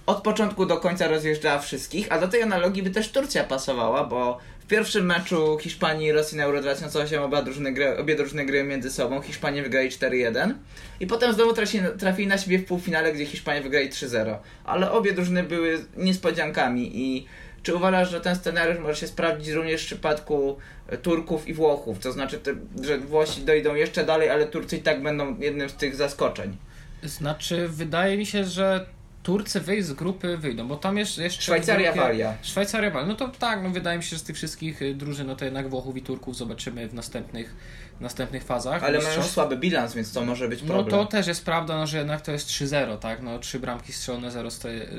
od 0.06 0.22
początku 0.22 0.66
do 0.66 0.76
końca 0.76 1.08
rozjeżdżała 1.08 1.58
wszystkich, 1.58 2.12
a 2.12 2.18
do 2.18 2.28
tej 2.28 2.42
analogii 2.42 2.82
by 2.82 2.90
też 2.90 3.12
Turcja 3.12 3.44
pasowała, 3.44 4.04
bo 4.04 4.38
w 4.64 4.66
pierwszym 4.66 5.06
meczu 5.06 5.58
Hiszpanii 5.60 6.06
i 6.06 6.12
Rosji 6.12 6.38
na 6.38 6.44
Euro 6.44 6.62
2008 6.62 7.22
oba 7.22 7.42
drużyny 7.42 7.72
gry, 7.72 7.98
obie 7.98 8.16
drużyny 8.16 8.46
gry 8.46 8.64
między 8.64 8.90
sobą. 8.90 9.20
Hiszpanie 9.20 9.62
wygrali 9.62 9.90
4-1 9.90 10.54
i 11.00 11.06
potem 11.06 11.32
znowu 11.32 11.52
trafili, 11.52 11.84
trafili 11.98 12.28
na 12.28 12.38
siebie 12.38 12.58
w 12.58 12.64
półfinale, 12.64 13.12
gdzie 13.12 13.26
Hiszpanie 13.26 13.62
wygrali 13.62 13.90
3-0. 13.90 14.36
Ale 14.64 14.90
obie 14.90 15.12
drużyny 15.12 15.42
były 15.42 15.84
niespodziankami 15.96 16.90
i 16.94 17.26
czy 17.62 17.74
uważasz, 17.74 18.10
że 18.10 18.20
ten 18.20 18.36
scenariusz 18.36 18.78
może 18.78 19.00
się 19.00 19.06
sprawdzić 19.06 19.48
również 19.48 19.82
w 19.82 19.86
przypadku 19.86 20.56
e, 20.88 20.96
Turków 20.96 21.48
i 21.48 21.54
Włochów? 21.54 21.98
To 21.98 22.12
znaczy, 22.12 22.40
że 22.82 22.98
Włosi 22.98 23.40
dojdą 23.40 23.74
jeszcze 23.74 24.04
dalej, 24.04 24.30
ale 24.30 24.46
Turcy 24.46 24.76
i 24.76 24.82
tak 24.82 25.02
będą 25.02 25.38
jednym 25.38 25.68
z 25.68 25.74
tych 25.74 25.96
zaskoczeń. 25.96 26.56
Znaczy, 27.02 27.68
wydaje 27.68 28.18
mi 28.18 28.26
się, 28.26 28.44
że 28.44 28.86
Turcy 29.24 29.60
wyjść 29.60 29.86
z 29.86 29.92
grupy 29.92 30.36
wyjdą, 30.36 30.68
bo 30.68 30.76
tam 30.76 30.98
jest 30.98 31.18
jeszcze... 31.18 31.42
Szwajcaria, 31.42 31.92
grupie... 31.92 32.08
Walia. 32.08 32.34
Szwajcaria, 32.42 32.90
Walia. 32.90 33.06
No 33.06 33.14
to 33.14 33.28
tak, 33.28 33.62
no 33.62 33.70
wydaje 33.70 33.98
mi 33.98 34.04
się, 34.04 34.10
że 34.10 34.18
z 34.18 34.22
tych 34.22 34.36
wszystkich 34.36 34.82
y, 34.82 34.94
drużyn, 34.94 35.26
no 35.26 35.36
to 35.36 35.44
jednak 35.44 35.68
Włochów 35.68 35.96
i 35.96 36.02
Turków 36.02 36.36
zobaczymy 36.36 36.88
w 36.88 36.94
następnych 36.94 37.54
następnych 38.00 38.44
fazach. 38.44 38.84
Ale 38.84 38.98
mają 38.98 39.16
już 39.16 39.26
słaby 39.26 39.56
bilans, 39.56 39.94
więc 39.94 40.12
to 40.12 40.24
może 40.24 40.48
być 40.48 40.62
no 40.62 40.66
problem. 40.66 40.96
No 40.96 41.04
to 41.04 41.10
też 41.10 41.26
jest 41.26 41.44
prawda, 41.44 41.76
no, 41.76 41.86
że 41.86 41.98
jednak 41.98 42.20
to 42.20 42.32
jest 42.32 42.48
3-0, 42.48 42.98
tak? 42.98 43.22
No, 43.22 43.38
trzy 43.38 43.60
bramki 43.60 43.92
strzelone, 43.92 44.30
zero 44.30 44.48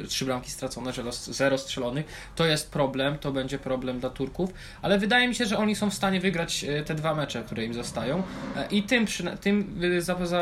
trzy 0.08 0.26
bramki 0.26 0.52
stracone, 0.52 0.92
zero 1.32 1.58
strzelonych. 1.58 2.06
To 2.36 2.46
jest 2.46 2.72
problem, 2.72 3.18
to 3.18 3.32
będzie 3.32 3.60
problem 3.60 4.00
dla 4.00 4.10
Turków, 4.10 4.50
ale 4.82 5.00
wydaje 5.00 5.28
mi 5.28 5.36
się, 5.36 5.46
że 5.46 5.58
oni 5.58 5.76
są 5.76 5.90
w 5.90 5.94
stanie 5.94 6.20
wygrać 6.20 6.64
e, 6.64 6.84
te 6.84 6.96
dwa 6.96 7.16
mecze, 7.16 7.44
które 7.44 7.66
im 7.66 7.74
zostają 7.74 8.24
e, 8.56 8.68
i 8.72 8.84
tym, 8.84 9.06
tym 9.42 9.80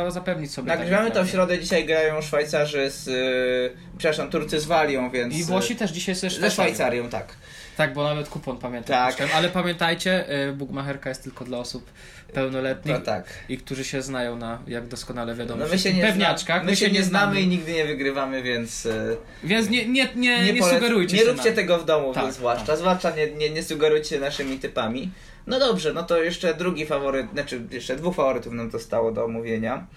zapewnić 0.08 0.52
sobie. 0.52 0.72
Tak, 0.72 0.92
mamy 0.92 1.12
to 1.12 1.24
w 1.24 1.30
środę, 1.30 1.60
dzisiaj 1.60 1.86
grają 1.86 2.22
Szwajcarzy 2.22 2.92
z, 2.92 3.06
yy, 3.06 3.78
przepraszam, 3.98 4.30
Turcy 4.30 4.60
z 4.60 4.66
Walią, 4.66 5.10
więc... 5.10 5.36
I 5.36 5.44
Włosi 5.44 5.76
też 5.76 5.92
dzisiaj 5.92 6.16
ze 6.16 6.30
Szwajcarią. 6.30 6.50
Ze 6.50 6.54
Szwajcarią, 6.54 7.10
tak. 7.10 7.36
Tak, 7.78 7.94
bo 7.94 8.04
nawet 8.04 8.30
kupon 8.30 8.58
pamiętam. 8.58 9.14
Tak. 9.14 9.30
Ale 9.36 9.50
pamiętajcie, 9.50 10.26
Bugmacherka 10.54 11.10
jest 11.10 11.24
tylko 11.24 11.46
dla 11.46 11.58
osób 11.58 11.92
pełnoletnich 12.34 12.96
no 12.96 13.02
tak. 13.02 13.26
i 13.50 13.58
którzy 13.58 13.84
się 13.84 14.02
znają 14.02 14.38
na, 14.38 14.60
jak 14.68 14.88
doskonale 14.88 15.36
wiadomo, 15.36 15.64
no 15.64 15.70
my 15.72 15.80
się 15.80 15.94
nie 15.94 16.02
pewniaczkach. 16.02 16.58
Zna, 16.58 16.66
my, 16.66 16.72
my 16.72 16.76
się, 16.76 16.92
nie 16.92 17.04
znamy, 17.04 17.42
i 17.42 17.48
nigdy 17.48 17.74
nie 17.74 17.86
wygrywamy, 17.86 18.44
więc... 18.44 18.86
Y, 18.86 19.18
więc 19.44 19.70
nie, 19.70 19.86
nie, 19.86 20.10
nie, 20.16 20.44
nie, 20.44 20.54
nie 20.54 20.64
sugerujcie 20.64 21.18
Nie 21.18 21.24
róbcie 21.24 21.52
tego 21.52 21.80
w 21.80 21.86
domu, 21.86 22.14
tak, 22.14 22.34
zwłaszcza. 22.34 22.68
Tak. 22.68 22.78
Zwłaszcza 22.78 23.16
nie, 23.16 23.32
nie, 23.32 23.50
nie 23.50 23.64
sugerujcie 23.64 24.20
naszymi 24.20 24.60
typami. 24.60 25.12
No 25.48 25.60
dobrze, 25.60 25.94
no 25.94 26.04
to 26.04 26.24
jeszcze 26.24 26.54
drugi 26.54 26.86
faworyt, 26.86 27.32
znaczy 27.34 27.62
jeszcze 27.72 27.96
dwóch 27.96 28.16
faworytów 28.16 28.54
nam 28.54 28.72
zostało 28.72 29.12
do 29.12 29.26
omówienia. 29.26 29.88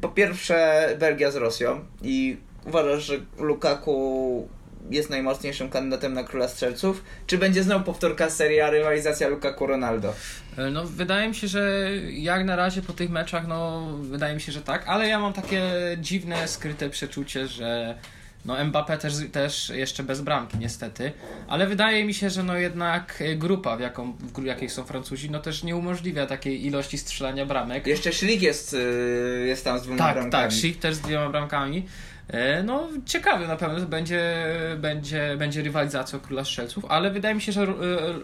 Po 0.00 0.08
pierwsze 0.08 0.88
Belgia 0.98 1.30
z 1.30 1.36
Rosją 1.36 1.84
i 2.02 2.36
uważasz, 2.66 3.04
że 3.04 3.14
Lukaku 3.38 4.48
jest 4.90 5.10
najmocniejszym 5.10 5.70
kandydatem 5.70 6.12
na 6.12 6.24
króla 6.24 6.48
strzelców? 6.48 7.04
Czy 7.26 7.38
będzie 7.38 7.62
znowu 7.62 7.84
powtórka 7.84 8.30
serii, 8.30 8.60
a 8.60 8.70
rywalizacja 8.70 9.28
Lukaku-Ronaldo? 9.28 10.12
E, 10.58 10.70
no, 10.70 10.84
wydaje 10.84 11.28
mi 11.28 11.34
się, 11.34 11.48
że 11.48 11.90
jak 12.10 12.44
na 12.44 12.56
razie 12.56 12.82
po 12.82 12.92
tych 12.92 13.10
meczach, 13.10 13.48
no, 13.48 13.88
wydaje 14.00 14.34
mi 14.34 14.40
się, 14.40 14.52
że 14.52 14.62
tak, 14.62 14.84
ale 14.86 15.08
ja 15.08 15.18
mam 15.18 15.32
takie 15.32 15.62
dziwne, 15.98 16.48
skryte 16.48 16.90
przeczucie, 16.90 17.46
że 17.46 17.98
no 18.46 18.54
Mbappé 18.64 18.98
też, 18.98 19.14
też 19.32 19.68
jeszcze 19.68 20.02
bez 20.02 20.20
bramki 20.20 20.58
niestety, 20.58 21.12
ale 21.48 21.66
wydaje 21.66 22.04
mi 22.04 22.14
się, 22.14 22.30
że 22.30 22.42
no 22.42 22.56
jednak 22.56 23.22
grupa, 23.36 23.76
w, 23.76 23.80
jaką, 23.80 24.12
w 24.12 24.44
jakiej 24.44 24.68
są 24.68 24.84
Francuzi, 24.84 25.30
no 25.30 25.40
też 25.40 25.62
nie 25.62 25.76
umożliwia 25.76 26.26
takiej 26.26 26.66
ilości 26.66 26.98
strzelania 26.98 27.46
bramek. 27.46 27.86
Jeszcze 27.86 28.12
Schlick 28.12 28.42
jest, 28.42 28.72
y, 28.74 29.44
jest 29.46 29.64
tam 29.64 29.78
z 29.78 29.82
dwoma 29.82 29.98
tak, 29.98 30.14
bramkami. 30.14 30.42
Tak, 30.42 30.52
Schlick 30.52 30.80
też 30.80 30.94
z 30.94 31.00
dwiema 31.00 31.30
bramkami. 31.30 31.86
E, 32.28 32.62
no, 32.62 32.88
ciekawy 33.04 33.48
na 33.48 33.56
pewno 33.56 33.86
będzie, 33.86 34.46
będzie, 34.78 35.36
będzie 35.38 35.62
rywalizacja 35.62 36.18
o 36.18 36.20
króla 36.20 36.44
strzelców, 36.44 36.84
ale 36.84 37.10
wydaje 37.10 37.34
mi 37.34 37.40
się, 37.40 37.52
że 37.52 37.62
e, 37.62 37.66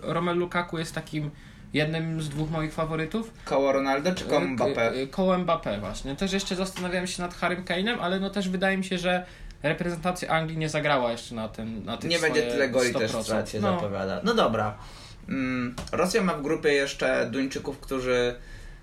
Romelu 0.03 0.41
Lukaku 0.41 0.79
jest 0.79 0.95
takim 0.95 1.31
jednym 1.73 2.23
z 2.23 2.29
dwóch 2.29 2.51
moich 2.51 2.73
faworytów. 2.73 3.31
Koło 3.45 3.73
Ronaldo 3.73 4.15
czy 4.15 4.25
koło 4.25 4.41
e, 4.41 4.45
Mbappé? 4.45 5.11
Koło 5.11 5.35
Mbappé 5.35 5.81
właśnie. 5.81 6.17
Też 6.17 6.33
jeszcze 6.33 6.57
zastanawiałem 6.57 7.07
się 7.07 7.23
nad 7.23 7.35
Harrym 7.35 7.65
Kane'em, 7.65 7.97
ale 8.01 8.21
no 8.21 8.31
też 8.31 8.49
wydaje 8.49 8.79
mi 8.79 8.85
się, 8.85 8.99
że 8.99 9.27
reprezentacja 9.63 10.29
Anglii 10.29 10.59
nie 10.59 10.69
zagrała 10.69 11.13
jeszcze 11.13 11.35
na 11.35 11.49
tym 11.49 11.85
na 11.85 11.97
tych 11.97 12.11
Nie 12.11 12.19
będzie 12.19 12.43
tyle 12.43 12.69
goli 12.69 12.93
100%. 12.93 12.99
też 12.99 13.13
w 13.13 13.61
no. 13.61 13.75
zapowiada. 13.75 14.21
No 14.25 14.35
dobra. 14.35 14.79
Mm, 15.29 15.75
Rosja 15.93 16.23
ma 16.23 16.35
w 16.35 16.43
grupie 16.43 16.73
jeszcze 16.73 17.29
Duńczyków, 17.31 17.79
którzy 17.79 18.35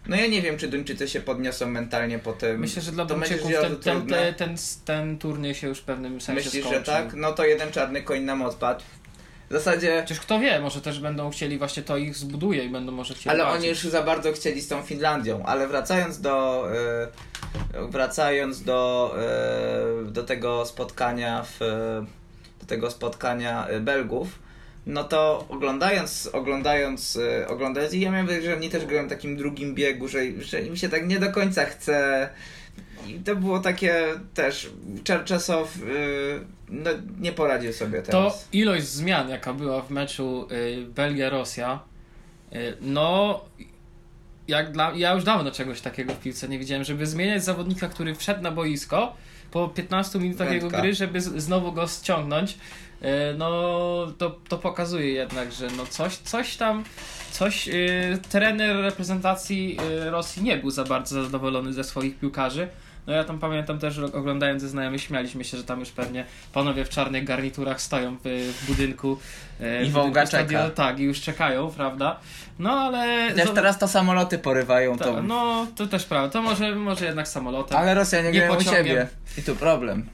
no 0.09 0.15
ja 0.15 0.27
nie 0.27 0.41
wiem, 0.41 0.57
czy 0.57 0.67
Duńczycy 0.67 1.07
się 1.07 1.21
podniosą 1.21 1.67
mentalnie 1.67 2.19
po 2.19 2.33
tym. 2.33 2.59
Myślę, 2.59 2.81
że 2.81 2.91
dla 2.91 3.05
Duńczyków 3.05 3.51
ten, 3.61 3.77
ten, 3.77 4.07
ten, 4.07 4.33
ten, 4.33 4.55
ten 4.85 5.17
turniej 5.17 5.55
się 5.55 5.67
już 5.67 5.79
w 5.79 5.83
pewnym 5.83 6.21
sensie 6.21 6.43
Myślisz, 6.43 6.65
skończył. 6.65 6.85
że 6.85 6.91
tak? 6.91 7.13
No 7.13 7.33
to 7.33 7.45
jeden 7.45 7.71
czarny 7.71 8.01
koń 8.01 8.21
nam 8.21 8.41
odpadł. 8.41 8.83
W 9.49 9.53
zasadzie... 9.53 10.01
Chociaż 10.01 10.19
kto 10.19 10.39
wie, 10.39 10.59
może 10.59 10.81
też 10.81 10.99
będą 10.99 11.29
chcieli, 11.29 11.57
właśnie 11.57 11.83
to 11.83 11.97
ich 11.97 12.15
zbuduje 12.15 12.63
i 12.63 12.69
będą 12.69 12.91
może 12.91 13.13
chcieli 13.13 13.29
Ale 13.29 13.47
oni 13.47 13.67
już 13.67 13.79
za 13.79 14.03
bardzo 14.03 14.31
chcieli 14.31 14.61
z 14.61 14.67
tą 14.67 14.81
Finlandią. 14.81 15.45
Ale 15.45 15.67
wracając 15.67 16.21
do... 16.21 16.67
Yy, 17.73 17.87
wracając 17.87 18.63
do, 18.63 19.15
yy, 20.05 20.11
do 20.11 20.23
tego 20.23 20.65
spotkania 20.65 21.43
w... 21.43 21.59
do 22.59 22.65
tego 22.67 22.91
spotkania 22.91 23.67
Belgów, 23.81 24.39
no 24.89 25.03
to 25.03 25.45
oglądając, 25.49 26.29
oglądając, 26.33 27.15
yy, 27.15 27.47
oglądając 27.47 27.93
i 27.93 27.99
ja 27.99 28.11
miałem 28.11 28.25
wrażenie, 28.25 28.45
że 28.47 28.55
oni 28.55 28.69
też 28.69 28.85
grają 28.85 29.05
w 29.05 29.09
takim 29.09 29.37
drugim 29.37 29.75
biegu, 29.75 30.07
że, 30.07 30.19
że 30.41 30.61
im 30.61 30.77
się 30.77 30.89
tak 30.89 31.07
nie 31.07 31.19
do 31.19 31.31
końca 31.31 31.65
chce 31.65 32.29
i 33.07 33.19
to 33.19 33.35
było 33.35 33.59
takie 33.59 34.05
też, 34.33 34.69
Czerczesow 35.03 35.77
yy, 35.77 35.85
no, 36.69 36.89
nie 37.19 37.31
poradził 37.31 37.73
sobie 37.73 38.01
teraz. 38.01 38.11
To 38.11 38.43
ilość 38.53 38.87
zmian, 38.87 39.29
jaka 39.29 39.53
była 39.53 39.81
w 39.81 39.91
meczu 39.91 40.47
yy, 40.51 40.85
Belgia-Rosja, 40.85 41.79
yy, 42.51 42.77
no 42.81 43.41
jak 44.47 44.71
dla, 44.71 44.93
ja 44.95 45.13
już 45.13 45.23
dawno 45.23 45.51
czegoś 45.51 45.81
takiego 45.81 46.13
w 46.13 46.19
piłce 46.19 46.49
nie 46.49 46.59
widziałem, 46.59 46.83
żeby 46.83 47.05
zmieniać 47.05 47.43
zawodnika, 47.43 47.87
który 47.87 48.15
wszedł 48.15 48.41
na 48.41 48.51
boisko 48.51 49.15
po 49.51 49.67
15 49.67 50.19
minutach 50.19 50.49
Wędka. 50.49 50.65
jego 50.65 50.81
gry, 50.81 50.93
żeby 50.93 51.21
z, 51.21 51.43
znowu 51.43 51.71
go 51.71 51.87
ściągnąć 51.87 52.57
no 53.37 53.49
to, 54.17 54.39
to 54.47 54.57
pokazuje 54.57 55.09
jednak, 55.09 55.51
że 55.51 55.67
no 55.77 55.85
coś, 55.85 56.17
coś 56.17 56.57
tam, 56.57 56.83
coś, 57.31 57.67
yy, 57.67 58.19
trener 58.29 58.75
reprezentacji 58.75 59.75
yy, 59.75 60.09
Rosji 60.09 60.43
nie 60.43 60.57
był 60.57 60.71
za 60.71 60.83
bardzo 60.83 61.23
zadowolony 61.23 61.73
ze 61.73 61.83
swoich 61.83 62.19
piłkarzy. 62.19 62.67
No 63.07 63.15
ja 63.15 63.23
tam 63.23 63.39
pamiętam 63.39 63.79
też, 63.79 63.97
oglądając 63.99 64.63
ze 64.63 64.99
śmialiśmy 64.99 65.43
się, 65.43 65.57
że 65.57 65.63
tam 65.63 65.79
już 65.79 65.89
pewnie 65.89 66.25
panowie 66.53 66.85
w 66.85 66.89
czarnych 66.89 67.23
garniturach 67.23 67.81
stoją 67.81 68.17
w, 68.23 68.53
w 68.61 68.67
budynku. 68.67 69.17
I 69.85 69.89
wołga 69.89 70.27
czeka. 70.27 70.69
Tak, 70.69 70.99
i 70.99 71.03
już 71.03 71.21
czekają, 71.21 71.71
prawda? 71.71 72.19
No 72.59 72.71
ale... 72.71 73.31
Też 73.33 73.49
teraz 73.51 73.79
to 73.79 73.87
samoloty 73.87 74.37
porywają. 74.37 74.97
Ta, 74.97 75.05
to... 75.05 75.23
No, 75.23 75.67
to 75.75 75.87
też 75.87 76.05
prawda. 76.05 76.29
To 76.29 76.41
może, 76.41 76.75
może 76.75 77.05
jednak 77.05 77.27
samolotem. 77.27 77.77
Ale 77.77 77.93
Rosjanie 77.93 78.31
grają 78.31 78.55
u 78.55 78.61
siebie. 78.61 79.07
I 79.37 79.41
tu 79.41 79.55
problem. 79.55 80.09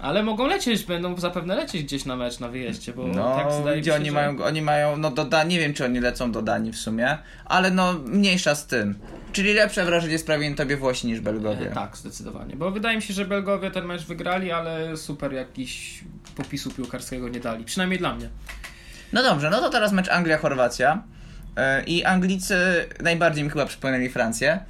Ale 0.00 0.22
mogą 0.22 0.46
lecieć, 0.46 0.84
będą 0.84 1.16
zapewne 1.16 1.54
lecieć 1.54 1.82
gdzieś 1.82 2.04
na 2.04 2.16
mecz 2.16 2.40
na 2.40 2.48
wyjeździe, 2.48 2.92
bo 2.92 3.06
no, 3.06 3.36
tak 3.36 3.52
zdaje 3.52 3.80
gdzie 3.80 3.90
się, 3.90 3.96
oni 3.96 4.06
że... 4.06 4.12
mają, 4.12 4.44
oni 4.44 4.62
mają, 4.62 4.96
no 4.96 5.10
do 5.10 5.24
Danii, 5.24 5.56
nie 5.56 5.60
wiem 5.60 5.74
czy 5.74 5.84
oni 5.84 6.00
lecą 6.00 6.32
do 6.32 6.42
Danii 6.42 6.72
w 6.72 6.76
sumie, 6.76 7.18
ale 7.44 7.70
no 7.70 7.92
mniejsza 7.92 8.54
z 8.54 8.66
tym. 8.66 8.98
Czyli 9.32 9.54
lepsze 9.54 9.84
wrażenie 9.84 10.18
sprawienie 10.18 10.56
tobie 10.56 10.76
Włosi 10.76 11.06
niż 11.06 11.20
Belgowie. 11.20 11.70
E, 11.70 11.74
tak, 11.74 11.96
zdecydowanie, 11.96 12.56
bo 12.56 12.70
wydaje 12.70 12.96
mi 12.96 13.02
się, 13.02 13.14
że 13.14 13.24
Belgowie 13.24 13.70
ten 13.70 13.84
mecz 13.84 14.04
wygrali, 14.04 14.52
ale 14.52 14.96
super 14.96 15.32
jakiś 15.32 16.04
popisu 16.36 16.70
piłkarskiego 16.70 17.28
nie 17.28 17.40
dali, 17.40 17.64
przynajmniej 17.64 17.98
dla 17.98 18.14
mnie. 18.14 18.28
No 19.12 19.22
dobrze, 19.22 19.50
no 19.50 19.60
to 19.60 19.70
teraz 19.70 19.92
mecz 19.92 20.08
Anglia-Chorwacja. 20.08 20.98
E, 21.56 21.84
I 21.84 22.04
Anglicy 22.04 22.56
najbardziej 23.02 23.44
mi 23.44 23.50
chyba 23.50 23.66
przypomnieli 23.66 24.08
Francję. 24.08 24.60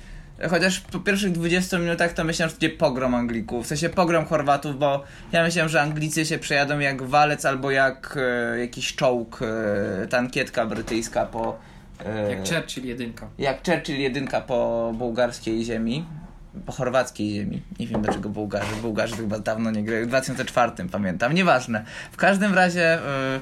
Chociaż 0.50 0.80
po 0.80 0.98
pierwszych 1.00 1.32
20 1.32 1.78
minutach 1.78 2.12
to 2.12 2.24
myślałem, 2.24 2.50
że 2.50 2.56
będzie 2.60 2.76
pogrom 2.76 3.14
Anglików, 3.14 3.64
w 3.64 3.68
sensie 3.68 3.88
pogrom 3.88 4.24
Chorwatów, 4.24 4.78
bo 4.78 5.04
ja 5.32 5.42
myślałem, 5.42 5.68
że 5.68 5.82
Anglicy 5.82 6.26
się 6.26 6.38
przejadą 6.38 6.78
jak 6.78 7.02
walec 7.02 7.44
albo 7.44 7.70
jak 7.70 8.18
e, 8.52 8.58
jakiś 8.58 8.94
czołg, 8.96 9.40
e, 9.42 10.06
tankietka 10.06 10.66
brytyjska 10.66 11.26
po... 11.26 11.56
E, 12.06 12.30
Jak 12.30 12.48
Churchill 12.48 12.84
jedynka. 12.86 13.28
jak 13.38 13.66
Churchill 13.66 14.00
jedynka 14.00 14.40
po 14.40 14.92
bułgarskiej 14.98 15.64
ziemi, 15.64 16.04
po 16.66 16.72
chorwackiej 16.72 17.34
ziemi. 17.34 17.62
Nie 17.80 17.86
wiem 17.86 18.02
dlaczego 18.02 18.28
Bułgarzy. 18.28 18.76
Bułgarzy 18.82 19.16
chyba 19.16 19.38
dawno 19.38 19.70
nie 19.70 19.82
grają. 19.84 20.04
W 20.04 20.08
2004 20.08 20.72
pamiętam. 20.92 21.34
Nieważne. 21.34 21.84
W 22.12 22.16
każdym 22.16 22.54
razie. 22.54 22.98
W 23.02 23.40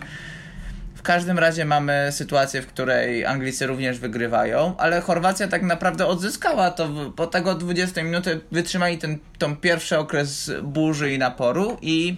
każdym 1.05 1.39
razie 1.39 1.65
mamy 1.65 2.09
sytuację, 2.11 2.63
w 2.63 2.67
której 2.67 3.27
Anglicy 3.27 3.67
również 3.67 3.99
wygrywają, 3.99 4.77
ale 4.77 5.01
Chorwacja 5.01 5.49
tak 5.49 5.63
naprawdę 5.63 6.07
odzyskała 6.07 6.71
to. 6.71 6.89
Po 7.17 7.27
tego 7.27 7.55
20 7.55 8.03
minuty 8.03 8.41
wytrzymali 8.53 8.99
ten 8.99 9.19
tą 9.39 9.57
pierwszy 9.57 9.99
okres 9.99 10.51
burzy 10.63 11.13
i 11.13 11.19
naporu 11.19 11.77
i 11.83 12.17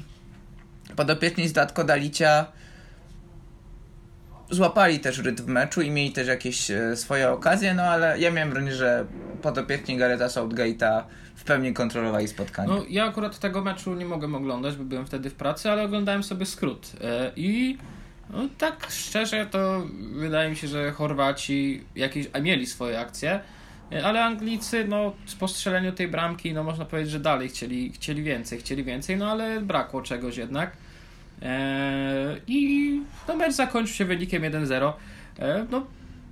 podopieczni 0.96 1.48
z 1.48 1.52
Datko 1.52 1.84
Dalicia 1.84 2.46
złapali 4.50 5.00
też 5.00 5.18
rytm 5.18 5.52
meczu 5.52 5.82
i 5.82 5.90
mieli 5.90 6.12
też 6.12 6.28
jakieś 6.28 6.70
e, 6.70 6.96
swoje 6.96 7.30
okazje, 7.30 7.74
no 7.74 7.82
ale 7.82 8.18
ja 8.18 8.30
miałem 8.30 8.50
wrażenie, 8.50 8.74
że 8.74 9.06
podopieczni 9.42 9.96
Gareta 9.96 10.26
Southgate'a 10.26 11.02
w 11.34 11.44
pełni 11.44 11.72
kontrolowali 11.74 12.28
spotkanie. 12.28 12.68
No, 12.68 12.82
ja 12.88 13.04
akurat 13.04 13.38
tego 13.38 13.62
meczu 13.64 13.94
nie 13.94 14.04
mogłem 14.04 14.34
oglądać, 14.34 14.76
bo 14.76 14.84
byłem 14.84 15.06
wtedy 15.06 15.30
w 15.30 15.34
pracy, 15.34 15.70
ale 15.70 15.82
oglądałem 15.82 16.22
sobie 16.22 16.46
skrót. 16.46 16.92
E, 17.00 17.32
I 17.36 17.78
no, 18.30 18.48
tak 18.58 18.86
szczerze 18.90 19.46
to 19.46 19.86
wydaje 20.12 20.50
mi 20.50 20.56
się, 20.56 20.68
że 20.68 20.92
Chorwaci 20.92 21.84
jakieś 21.94 22.26
a 22.32 22.40
mieli 22.40 22.66
swoje 22.66 23.00
akcje, 23.00 23.40
ale 24.04 24.24
Anglicy, 24.24 24.84
no, 24.88 25.12
po 25.38 25.48
strzeleniu 25.48 25.92
tej 25.92 26.08
bramki, 26.08 26.54
no 26.54 26.64
można 26.64 26.84
powiedzieć, 26.84 27.12
że 27.12 27.20
dalej 27.20 27.48
chcieli, 27.48 27.92
chcieli 27.92 28.22
więcej, 28.22 28.58
chcieli 28.58 28.84
więcej, 28.84 29.16
no 29.16 29.30
ale 29.30 29.60
brakło 29.60 30.02
czegoś 30.02 30.36
jednak. 30.36 30.72
E, 31.42 32.36
I 32.46 33.00
no, 33.28 33.36
mecz 33.36 33.52
zakończył 33.52 33.94
się 33.94 34.04
wynikiem 34.04 34.42
1-0. 34.42 34.92
E, 35.38 35.66
no, 35.70 35.86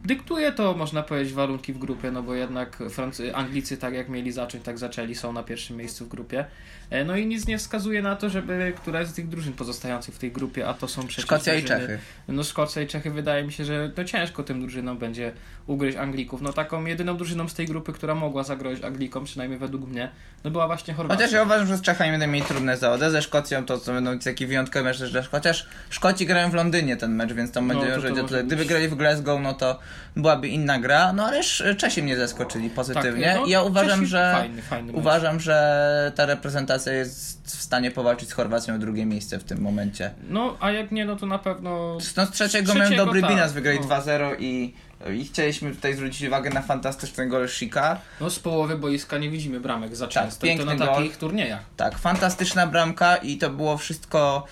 dyktuje 0.05 0.53
to, 0.53 0.75
można 0.75 1.03
powiedzieć, 1.03 1.33
warunki 1.35 1.73
w 1.73 1.79
grupie, 1.79 2.11
no 2.11 2.23
bo 2.23 2.35
jednak 2.35 2.79
Francy, 2.91 3.35
Anglicy, 3.35 3.77
tak 3.77 3.95
jak 3.95 4.09
mieli 4.09 4.33
zacząć, 4.33 4.65
tak 4.65 4.79
zaczęli, 4.79 5.15
są 5.15 5.33
na 5.33 5.43
pierwszym 5.43 5.77
miejscu 5.77 6.05
w 6.05 6.09
grupie. 6.09 6.45
E, 6.91 7.05
No 7.05 7.17
i 7.17 7.27
nic 7.27 7.47
nie 7.47 7.59
wskazuje 7.59 8.03
na 8.03 8.17
to, 8.17 8.31
żeby 8.31 8.73
któraś 8.77 9.07
z 9.07 9.13
tych 9.15 9.29
drużyn 9.29 9.53
pozostających 9.53 10.15
w 10.15 10.19
tej 10.19 10.33
grupie, 10.33 10.69
a 10.69 10.75
to 10.75 10.89
są 10.89 11.07
przecież 11.07 11.25
Szkocja 11.25 11.55
i 11.55 11.63
drużyny- 11.63 11.81
Czechy. 11.81 11.99
No 12.29 12.45
Szkocja 12.45 12.83
i 12.83 12.87
Czechy 12.87 13.11
wydaje 13.11 13.45
mi 13.45 13.53
się, 13.53 13.65
że 13.65 13.91
to 13.95 14.05
ciężko 14.05 14.43
tym 14.43 14.61
drużynom 14.61 14.99
będzie 14.99 15.33
ugryźć 15.67 15.97
Anglików. 15.99 16.43
No 16.43 16.53
taką 16.53 16.85
jedyną 16.85 17.17
drużyną 17.17 17.49
z 17.49 17.55
tej 17.55 17.67
grupy, 17.67 17.93
która 17.93 18.15
mogła 18.15 18.43
zagrozić 18.45 18.85
Anglikom, 18.85 19.25
przynajmniej 19.25 19.59
według 19.59 19.89
mnie, 19.89 20.11
no 20.45 20.51
była 20.51 20.67
właśnie 20.67 20.95
Chorwacja. 20.95 21.17
Chociaż 21.27 21.33
ja 21.35 21.43
uważam, 21.43 21.67
że 21.67 21.77
z 21.77 21.83
Czechami 21.83 22.11
będą 22.11 22.27
mieli 22.27 22.45
trudne 22.47 22.77
zawody, 22.77 23.11
ze 23.11 23.23
Szkocją 23.23 23.65
to, 23.67 23.79
to 23.79 23.93
będą 23.93 24.19
taki 24.19 24.47
wyjątkowy 24.47 24.85
mecz, 24.85 24.97
że 24.97 25.23
chociaż 25.23 25.67
Szkoci 25.91 26.27
grają 26.27 26.51
w 26.51 26.55
Londynie 26.55 26.97
ten 26.97 27.15
mecz, 27.15 27.33
więc 27.33 27.53
tam 27.53 27.67
No, 27.67 27.75
będzie, 27.75 27.95
to 27.95 28.01
że 28.01 28.09
to 28.09 28.15
może 28.15 28.29
tutaj, 28.29 28.45
gdyby 28.45 28.65
grali 28.65 28.89
w 28.89 28.95
Glasgow, 28.95 29.41
no 29.43 29.55
to 29.55 29.79
byłaby 30.17 30.49
inna 30.49 30.79
gra, 30.79 31.13
no 31.13 31.25
ale 31.27 31.39
Sz- 31.39 31.77
Czesi 31.79 32.03
mnie 32.03 32.17
zaskoczyli 32.17 32.71
pozytywnie 32.71 33.25
Tak, 33.27 33.37
no, 33.41 33.47
ja 33.47 33.63
uważam, 33.63 34.01
Czesi- 34.01 34.07
że 34.07 34.33
Fajny, 34.39 34.63
fajny 34.63 34.93
uważam, 34.93 35.41
że 35.41 36.13
ta 36.17 36.27
reprezentacja 36.27 36.93
jest 36.93 37.43
w 37.47 37.63
stanie 37.63 37.91
powalczyć 37.91 38.29
z 38.29 38.33
Chorwacją 38.33 38.75
o 38.75 38.79
drugie 38.79 39.07
miejsce 39.07 39.39
w 39.39 39.45
tym 39.45 39.61
momencie. 39.61 40.11
No, 40.29 40.57
a 40.61 40.71
jak 40.71 40.91
nie, 40.93 41.05
no 41.05 41.17
to 41.17 41.27
na 41.27 41.39
pewno... 41.39 41.95
No 41.95 42.01
z 42.27 42.31
trzeciego, 42.31 42.73
Z 42.73 42.75
miałem 42.75 42.87
trzeciego, 42.89 43.07
dobry 43.07 43.21
tak, 43.21 43.31
bilans, 43.31 43.53
wygrali 43.53 43.79
no. 43.81 43.87
2-0 43.87 44.37
i, 44.39 44.75
i 45.15 45.25
chcieliśmy 45.25 45.75
tutaj 45.75 45.95
zwrócić 45.95 46.29
uwagę 46.29 46.51
na 46.51 46.63
fantastyczny 46.63 47.27
gol 47.29 47.49
Shika. 47.49 48.01
No 48.21 48.31
z 48.31 48.39
połowy 48.39 48.79
boiska 48.79 49.19
nie 49.19 49.31
widzimy 49.31 49.61
bramek 49.61 49.97
za 49.97 50.07
Tak, 50.07 50.15
często 50.15 50.47
i 50.47 50.51
to 50.51 50.57
piękny 50.57 50.75
na 50.77 50.87
gol. 50.87 50.95
takich 50.95 51.17
turniejach. 51.17 51.61
Tak, 51.77 51.99
fantastyczna 51.99 52.67
bramka 52.67 53.17
i 53.17 53.37
to 53.39 53.51
było 53.51 53.77
wszystko 53.79 54.45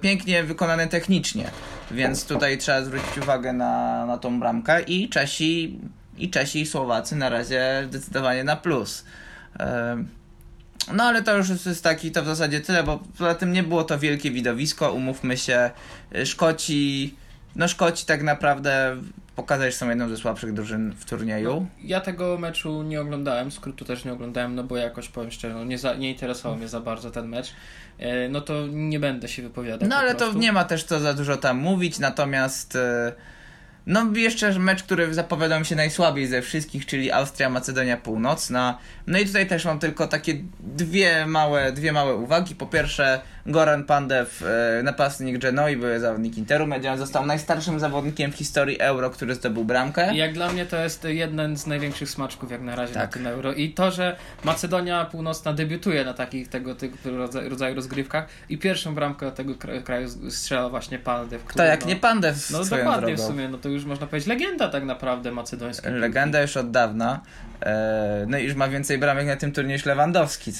pięknie 0.00 0.44
wykonane 0.44 0.88
technicznie, 0.88 1.50
więc 1.90 2.26
tutaj 2.26 2.58
trzeba 2.58 2.82
zwrócić 2.82 3.18
uwagę 3.18 3.52
na, 3.52 4.06
na 4.06 4.18
tą 4.18 4.40
bramkę 4.40 4.82
i 4.82 5.08
Czesi, 5.08 5.78
i 6.18 6.30
Czesi 6.30 6.60
i 6.60 6.66
Słowacy 6.66 7.16
na 7.16 7.28
razie 7.28 7.82
zdecydowanie 7.88 8.44
na 8.44 8.56
plus. 8.56 9.04
E, 9.60 10.04
No 10.92 11.04
ale 11.04 11.22
to 11.22 11.36
już 11.36 11.48
jest 11.66 11.82
taki, 11.84 12.10
to 12.10 12.22
w 12.22 12.26
zasadzie 12.26 12.60
tyle, 12.60 12.82
bo 12.82 12.98
poza 13.18 13.34
tym 13.34 13.52
nie 13.52 13.62
było 13.62 13.84
to 13.84 13.98
wielkie 13.98 14.30
widowisko, 14.30 14.92
umówmy 14.92 15.36
się, 15.36 15.70
E, 16.14 16.26
Szkoci, 16.26 17.14
no 17.56 17.68
Szkoci 17.68 18.06
tak 18.06 18.22
naprawdę 18.22 18.96
pokazać, 19.40 19.72
że 19.72 19.78
są 19.78 19.88
jedną 19.88 20.08
ze 20.08 20.16
słabszych 20.16 20.52
drużyn 20.52 20.92
w 20.92 21.04
turnieju. 21.04 21.66
Ja 21.84 22.00
tego 22.00 22.38
meczu 22.38 22.82
nie 22.82 23.00
oglądałem, 23.00 23.52
skrótu 23.52 23.84
też 23.84 24.04
nie 24.04 24.12
oglądałem, 24.12 24.54
no 24.54 24.64
bo 24.64 24.76
jakoś 24.76 25.08
powiem 25.08 25.30
szczerze, 25.30 25.54
no 25.54 25.64
nie, 25.64 25.78
za, 25.78 25.94
nie 25.94 26.10
interesował 26.10 26.58
mnie 26.58 26.68
za 26.68 26.80
bardzo 26.80 27.10
ten 27.10 27.28
mecz. 27.28 27.52
E, 27.98 28.28
No 28.28 28.40
to 28.40 28.66
nie 28.66 29.00
będę 29.00 29.28
się 29.28 29.42
wypowiadał. 29.42 29.88
No 29.88 29.96
ale 29.96 30.12
to 30.12 30.18
prostu. 30.18 30.38
nie 30.38 30.52
ma 30.52 30.64
też 30.64 30.84
co 30.84 31.00
za 31.00 31.14
dużo 31.14 31.36
tam 31.36 31.58
mówić, 31.58 31.98
natomiast 31.98 32.76
e, 32.76 33.12
no 33.86 34.06
jeszcze 34.14 34.58
mecz, 34.58 34.82
który 34.82 35.14
zapowiadał 35.14 35.60
mi 35.60 35.66
się 35.66 35.76
najsłabiej 35.76 36.26
ze 36.26 36.42
wszystkich, 36.42 36.86
czyli 36.86 37.12
Austria-Macedonia 37.12 37.96
Północna. 37.96 38.78
No 39.06 39.18
i 39.18 39.26
tutaj 39.26 39.46
też 39.46 39.64
mam 39.64 39.78
tylko 39.78 40.08
takie 40.08 40.34
dwie 40.60 41.26
małe, 41.26 41.72
dwie 41.72 41.92
małe 41.92 42.14
uwagi. 42.14 42.54
Po 42.54 42.66
pierwsze 42.66 43.20
Goran 43.46 43.84
Pandev, 43.84 44.26
e, 44.78 44.82
napastnik 44.82 45.38
Genoi, 45.38 45.76
były 45.76 46.00
zawodnik 46.00 46.38
Interu 46.38 46.66
Median, 46.66 46.98
został 46.98 47.26
najstarszym 47.26 47.80
zawodnikiem 47.80 48.32
w 48.32 48.34
historii 48.34 48.80
Euro, 48.80 49.10
który 49.10 49.34
zdobył 49.34 49.64
bramkę. 49.64 50.14
Jak 50.14 50.32
dla 50.32 50.52
mnie 50.52 50.66
to 50.66 50.76
jest 50.76 51.04
jeden 51.04 51.56
z 51.56 51.66
największych 51.66 52.10
smaczków 52.10 52.50
jak 52.50 52.60
na 52.62 52.76
razie 52.76 52.94
Tak. 52.94 53.02
na 53.02 53.12
tym 53.12 53.26
euro. 53.26 53.52
I 53.52 53.70
to, 53.72 53.90
że 53.90 54.16
Macedonia 54.44 55.04
Północna 55.04 55.52
debiutuje 55.52 56.04
na 56.04 56.14
takich 56.14 56.48
tego 56.48 56.74
typu 56.74 56.96
rodza- 57.08 57.48
rodzaju 57.48 57.74
rozgrywkach 57.74 58.26
i 58.48 58.58
pierwszą 58.58 58.94
bramkę 58.94 59.32
tego 59.32 59.52
kra- 59.52 59.82
kraju 59.82 60.08
strzela 60.30 60.68
właśnie 60.68 60.98
Pandev. 60.98 61.44
Kto 61.46 61.62
jak 61.62 61.86
nie 61.86 61.96
Pandev 61.96 62.38
No 62.52 62.64
dokładnie 62.64 63.06
drogą. 63.16 63.22
w 63.22 63.26
sumie, 63.26 63.48
no 63.48 63.58
to 63.58 63.68
już 63.68 63.84
można 63.84 64.06
powiedzieć 64.06 64.28
legenda 64.28 64.68
tak 64.68 64.84
naprawdę 64.84 65.32
macedońska. 65.32 65.90
Legenda 65.90 66.42
już 66.42 66.56
od 66.56 66.70
dawna. 66.70 67.20
E, 67.62 68.24
no 68.28 68.38
i 68.38 68.44
już 68.44 68.54
ma 68.54 68.68
więcej 68.68 68.98
bramek 68.98 69.26
na 69.26 69.36
tym 69.36 69.52
turnieju 69.52 69.76
niż 69.76 69.86
Lewandowski. 69.86 70.52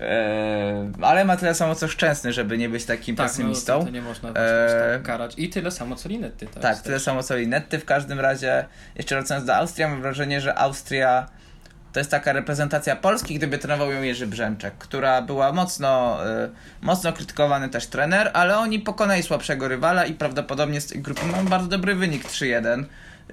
E, 0.00 0.90
ale 1.02 1.24
ma 1.24 1.36
tyle 1.36 1.54
samo 1.54 1.74
co 1.74 1.88
szczęsny, 1.88 2.32
żeby 2.32 2.58
nie 2.58 2.68
być 2.68 2.84
takim 2.84 3.16
Tak, 3.16 3.26
no 3.26 3.28
pesymistą. 3.32 3.78
to, 3.78 3.84
to 3.84 3.90
nie 3.90 4.02
można 4.02 4.28
Eee, 4.28 4.34
tak 4.92 5.02
karać. 5.02 5.34
I 5.36 5.48
tyle 5.48 5.70
samo 5.70 5.96
co 5.96 6.08
Linetty. 6.08 6.46
Tak, 6.46 6.70
jest 6.70 6.82
tyle 6.84 7.00
samo 7.00 7.22
co 7.22 7.36
Linetty. 7.36 7.78
W 7.78 7.84
każdym 7.84 8.20
razie, 8.20 8.64
jeszcze 8.96 9.14
wracając 9.14 9.46
do 9.46 9.56
Austrii, 9.56 9.86
mam 9.86 10.02
wrażenie, 10.02 10.40
że 10.40 10.58
Austria 10.58 11.26
to 11.92 12.00
jest 12.00 12.10
taka 12.10 12.32
reprezentacja 12.32 12.96
Polski, 12.96 13.34
gdyby 13.34 13.58
trenował 13.58 13.92
ją 13.92 14.02
Jerzy 14.02 14.26
Brzęczek, 14.26 14.74
która 14.78 15.22
była 15.22 15.52
mocno, 15.52 16.18
e, 16.26 16.48
mocno 16.82 17.12
krytykowany 17.12 17.68
też 17.68 17.86
trener, 17.86 18.30
ale 18.32 18.58
oni 18.58 18.78
pokonali 18.78 19.22
słabszego 19.22 19.68
rywala 19.68 20.04
i 20.06 20.14
prawdopodobnie 20.14 20.80
z 20.80 20.86
tej 20.86 21.00
grupy 21.02 21.26
mają 21.26 21.44
bardzo 21.46 21.68
dobry 21.68 21.94
wynik 21.94 22.24
3-1. 22.24 22.84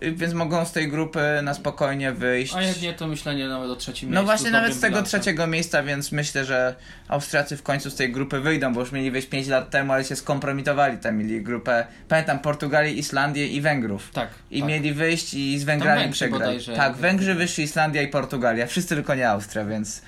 Y, 0.04 0.12
Więc 0.12 0.34
mogą 0.34 0.66
z 0.66 0.72
tej 0.72 0.88
grupy 0.88 1.20
na 1.44 1.54
spokojnie 1.54 2.12
wyjść. 2.12 2.54
A 2.56 2.62
jak 2.62 2.82
nie, 2.82 2.94
to 2.94 3.08
myślenie 3.08 3.48
nawet 3.48 3.70
o 3.70 3.76
trzecim 3.76 4.10
No 4.10 4.14
miejscu. 4.14 4.26
właśnie, 4.26 4.50
z 4.50 4.52
nawet 4.54 4.74
z 4.74 4.80
tego 4.80 4.92
bilansem. 4.96 5.22
trzeciego 5.22 5.48
miejsca, 5.48 5.84
więc 5.84 6.12
myślę, 6.12 6.46
że 6.46 6.76
Austriacy 7.08 7.58
w 7.58 7.64
końcu 7.64 7.90
z 7.90 7.96
tej 7.96 8.12
grupy 8.12 8.40
wyjdą, 8.40 8.74
bo 8.74 8.80
już 8.80 8.92
mieli 8.92 9.12
wyjść 9.12 9.28
5 9.28 9.48
lat 9.48 9.70
temu, 9.70 9.94
ale 9.94 10.04
się 10.04 10.16
skompromitowali. 10.16 10.98
Tam 10.98 11.18
mieli 11.18 11.42
grupę, 11.42 11.88
pamiętam, 12.08 12.40
Portugalię, 12.40 12.92
Islandię 12.92 13.48
i 13.48 13.62
Węgrów. 13.62 14.10
Tak. 14.14 14.30
I 14.52 14.60
tak. 14.60 14.70
mieli 14.70 14.94
wyjść 14.94 15.34
i 15.34 15.60
z 15.60 15.64
Węgrami 15.64 16.14
bodajże. 16.32 16.74
Tak, 16.76 16.96
Węgrzy 16.96 17.36
wyszli, 17.36 17.64
Islandia 17.64 18.02
i 18.02 18.08
Portugalia. 18.08 18.68
Wszyscy 18.68 18.96
tylko 18.96 19.16
nie 19.16 19.30
Austria, 19.30 19.66
więc... 19.66 20.02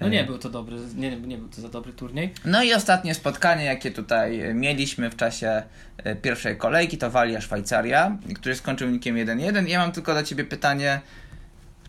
No 0.00 0.06
e, 0.06 0.10
nie 0.10 0.24
był 0.24 0.38
to 0.38 0.50
dobry, 0.50 0.76
nie, 0.96 1.16
nie 1.16 1.38
był 1.38 1.48
to 1.48 1.60
za 1.60 1.68
dobry 1.68 1.92
turniej. 1.92 2.32
No 2.44 2.62
i 2.62 2.74
ostatnie 2.74 3.14
spotkanie, 3.14 3.64
jakie 3.64 3.90
tutaj 3.90 4.40
e, 4.40 4.54
mieliśmy 4.54 5.10
w 5.10 5.16
czasie 5.16 5.62
e, 5.96 6.16
pierwszej 6.16 6.56
kolejki, 6.56 6.98
to 6.98 7.10
Walia 7.10 7.40
Szwajcaria, 7.40 8.18
który 8.34 8.56
skończył 8.56 8.86
wynikiem 8.86 9.16
1-1. 9.16 9.68
Ja 9.68 9.78
mam 9.78 9.92
tylko 9.92 10.14
do 10.14 10.22
ciebie 10.22 10.44
pytanie, 10.44 11.00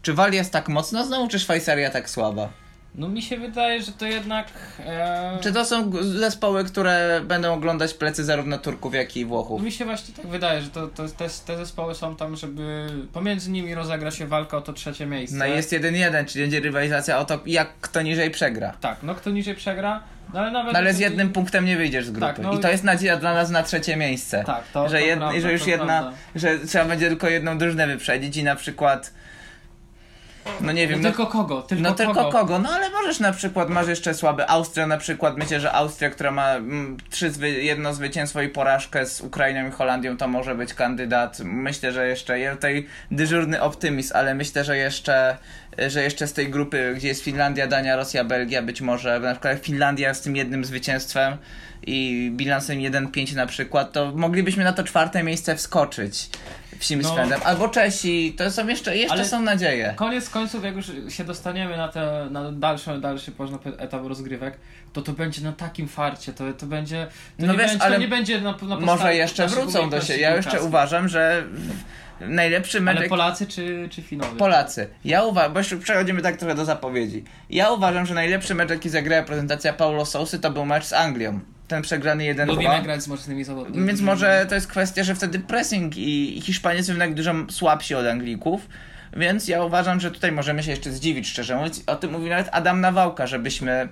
czy 0.02 0.14
Walia 0.14 0.38
jest 0.38 0.52
tak 0.52 0.70
mocno 0.70 1.06
znowu, 1.06 1.28
czy 1.28 1.40
Szwajcaria 1.40 1.90
tak 1.90 2.10
słaba? 2.10 2.65
No 2.98 3.08
mi 3.08 3.22
się 3.22 3.38
wydaje, 3.38 3.82
że 3.82 3.92
to 3.92 4.06
jednak... 4.06 4.48
E... 4.80 5.38
Czy 5.42 5.52
to 5.54 5.66
są 5.66 5.92
zespoły, 6.02 6.64
które 6.64 7.22
będą 7.24 7.54
oglądać 7.54 7.94
plecy 7.94 8.24
zarówno 8.24 8.58
Turków, 8.58 8.94
jak 8.94 9.18
i 9.18 9.26
Włochów? 9.26 9.62
Mi 9.62 9.72
się 9.72 9.86
właśnie 9.86 10.14
tak 10.14 10.28
wydaje, 10.28 10.62
że 10.62 10.70
to, 10.70 10.88
to, 10.88 11.08
te, 11.08 11.30
te 11.46 11.58
zespoły 11.58 11.96
są 11.96 12.16
tam, 12.16 12.36
żeby 12.36 12.88
pomiędzy 13.14 13.52
nimi 13.52 13.76
rozegra 13.76 14.12
się 14.12 14.28
walka 14.28 14.58
o 14.58 14.62
to 14.62 14.74
trzecie 14.74 15.06
miejsce. 15.06 15.38
No 15.38 15.46
jest 15.46 15.72
1-1, 15.72 16.26
czyli 16.26 16.44
będzie 16.44 16.60
rywalizacja 16.60 17.20
o 17.20 17.26
to, 17.26 17.40
jak 17.46 17.70
kto 17.82 18.02
niżej 18.02 18.32
przegra. 18.32 18.74
Tak, 18.82 18.98
no 19.04 19.16
kto 19.16 19.30
niżej 19.30 19.56
przegra, 19.56 20.04
no 20.34 20.40
ale 20.40 20.52
nawet... 20.52 20.74
No 20.74 20.80
ale 20.80 20.94
z 20.94 21.00
jednym 21.00 21.32
punktem 21.34 21.66
nie 21.66 21.78
wyjdziesz 21.78 22.06
z 22.06 22.12
grupy. 22.12 22.28
Tak, 22.28 22.40
no 22.40 22.54
I 22.54 22.60
to 22.60 22.72
jest 22.72 22.84
nadzieja 22.84 23.18
dla 23.18 23.34
nas 23.34 23.50
na 23.50 23.64
trzecie 23.64 23.98
miejsce. 23.98 24.44
Tak, 24.44 24.64
to, 24.74 24.90
że, 24.90 25.00
to 25.00 25.06
jed, 25.06 25.20
prawda, 25.20 25.40
że 25.40 25.54
już 25.54 25.68
jedna, 25.68 25.86
prawda. 26.02 26.14
że 26.36 26.60
trzeba 26.60 26.86
będzie 26.86 27.08
tylko 27.08 27.30
jedną 27.30 27.58
drużynę 27.58 27.88
wyprzedzić 27.88 28.38
i 28.38 28.44
na 28.44 28.56
przykład 28.56 29.14
No 30.62 30.72
nie 30.72 30.88
wiem, 30.88 31.02
No 31.02 31.10
no, 31.10 31.16
tylko 31.16 31.32
kogo? 31.32 31.62
Tylko 31.62 31.84
no 31.84 31.96
kogo? 31.96 32.14
tylko 32.14 32.32
kogo? 32.32 32.60
No 32.60 32.70
ale 32.70 32.90
możesz 32.90 33.20
na 33.20 33.32
przykład, 33.32 33.70
masz 33.70 33.88
jeszcze 33.88 34.14
słaby 34.14 34.50
Austria 34.50 34.88
na 34.88 34.98
przykład, 34.98 35.38
myślę, 35.38 35.60
że 35.60 35.72
Austria, 35.72 36.10
która 36.10 36.32
ma 36.32 36.56
mm, 36.56 36.98
trzy 37.10 37.32
zwy, 37.32 37.50
jedno 37.52 37.94
zwycięstwo 37.94 38.42
i 38.42 38.50
porażkę 38.50 39.06
z 39.06 39.22
Ukrainą 39.22 39.68
i 39.68 39.72
Holandią, 39.72 40.18
to 40.18 40.28
może 40.28 40.56
być 40.56 40.74
kandydat. 40.74 41.40
Myślę, 41.40 41.92
że 41.92 42.08
jeszcze, 42.08 42.40
ja 42.40 42.56
tutaj 42.56 42.88
dyżurny 43.12 43.62
optymizm, 43.62 44.14
ale 44.16 44.36
myślę, 44.36 44.64
że 44.64 44.78
jeszcze, 44.78 45.38
że 45.88 46.04
jeszcze 46.04 46.28
z 46.28 46.34
tej 46.34 46.50
grupy, 46.50 46.94
gdzie 46.96 47.08
jest 47.08 47.24
Finlandia, 47.24 47.68
Dania, 47.68 47.96
Rosja, 47.96 48.24
Belgia, 48.24 48.62
być 48.62 48.82
może 48.82 49.20
na 49.20 49.32
przykład 49.32 49.60
Finlandia 49.60 50.14
z 50.14 50.22
tym 50.22 50.36
jednym 50.36 50.66
zwycięstwem 50.66 51.38
i 51.86 52.32
bilansem 52.36 52.78
1-5 52.80 53.36
na 53.36 53.46
przykład, 53.46 53.92
to 53.92 54.12
moglibyśmy 54.16 54.64
na 54.64 54.74
to 54.74 54.84
czwarte 54.84 55.24
miejsce 55.24 55.56
wskoczyć 55.56 56.30
w 56.80 56.92
No. 56.92 56.98
względem. 57.10 57.40
Albo 57.44 57.68
Czesi, 57.68 58.36
to 58.38 58.52
są 58.52 58.68
jeszcze, 58.68 58.98
jeszcze 58.98 59.26
są 59.26 59.42
nadzieje. 59.42 59.94
Koniec 59.96 60.30
końców, 60.30 60.64
jak 60.64 60.76
już 60.76 60.92
się 61.10 61.24
dostaniemy 61.24 61.78
na, 61.78 61.88
te, 61.88 62.28
na 62.32 62.52
dalszy, 62.52 63.00
dalszy 63.00 63.32
etap 63.78 64.06
rozgrywek, 64.06 64.58
to 64.94 65.02
to 65.02 65.14
będzie 65.14 65.42
na 65.42 65.52
takim 65.52 65.88
farcie, 65.88 66.34
to, 66.34 66.54
to 66.54 66.66
będzie, 66.66 67.08
to, 67.40 67.46
No 67.46 67.54
nie, 67.54 67.60
wiesz, 67.60 67.68
będzie, 67.68 67.86
ale 67.86 67.96
to 67.96 68.02
nie 68.02 68.08
będzie 68.08 68.42
na, 68.42 68.52
na 68.52 68.80
Może 68.80 69.16
jeszcze 69.16 69.48
wrócą 69.48 69.90
do 69.90 70.02
siebie. 70.02 70.20
Ja 70.20 70.36
jeszcze 70.36 70.62
uważam, 70.62 71.10
że 71.10 71.44
najlepszy 72.20 72.82
mecz. 72.82 72.98
Ale 72.98 73.10
Polacy 73.10 73.48
czy, 73.48 73.90
czy 73.92 74.02
Finowie? 74.02 74.38
Polacy. 74.38 74.88
Ja 75.06 75.24
uważam, 75.24 75.54
bo 75.54 75.60
już 75.60 75.76
przechodzimy 75.76 76.22
tak 76.22 76.38
trochę 76.38 76.56
do 76.56 76.66
zapowiedzi. 76.66 77.24
Ja 77.50 77.72
uważam, 77.72 78.06
że 78.06 78.14
najlepszy 78.14 78.56
mecz, 78.56 78.70
jaki 78.70 78.90
zagrała 78.90 79.24
prezentacja 79.24 79.74
Paulo 79.74 80.06
Sousy, 80.06 80.40
to 80.40 80.52
był 80.52 80.66
mecz 80.66 80.86
z 80.86 80.94
Anglią. 80.94 81.40
Ten 81.68 81.82
przegrany 81.82 82.24
1-2. 82.24 82.48
Lubimy 82.48 82.82
grać 82.82 83.04
z 83.04 83.08
mocnymi 83.08 83.44
zawodnikami. 83.44 83.88
Więc 83.88 84.02
może 84.02 84.46
to 84.50 84.56
jest 84.56 84.68
kwestia, 84.68 85.04
że 85.04 85.16
wtedy 85.16 85.40
pressing 85.40 85.98
i 85.98 86.42
Hiszpanie 86.44 86.84
są 86.84 86.92
jednak 86.92 87.14
dużo 87.14 87.34
słabsi 87.50 87.96
od 87.96 88.06
Anglików. 88.06 88.68
Więc 89.18 89.48
ja 89.48 89.64
uważam, 89.64 90.00
że 90.00 90.12
tutaj 90.12 90.32
możemy 90.32 90.64
się 90.64 90.72
jeszcze 90.72 90.92
zdziwić, 90.92 91.28
szczerze 91.28 91.56
mówiąc. 91.56 91.84
O 91.88 91.96
tym 91.96 92.12
mówił 92.12 92.30
nawet 92.30 92.50
Adam 92.52 92.82
Nawałka, 92.82 93.28
żebyśmy 93.28 93.90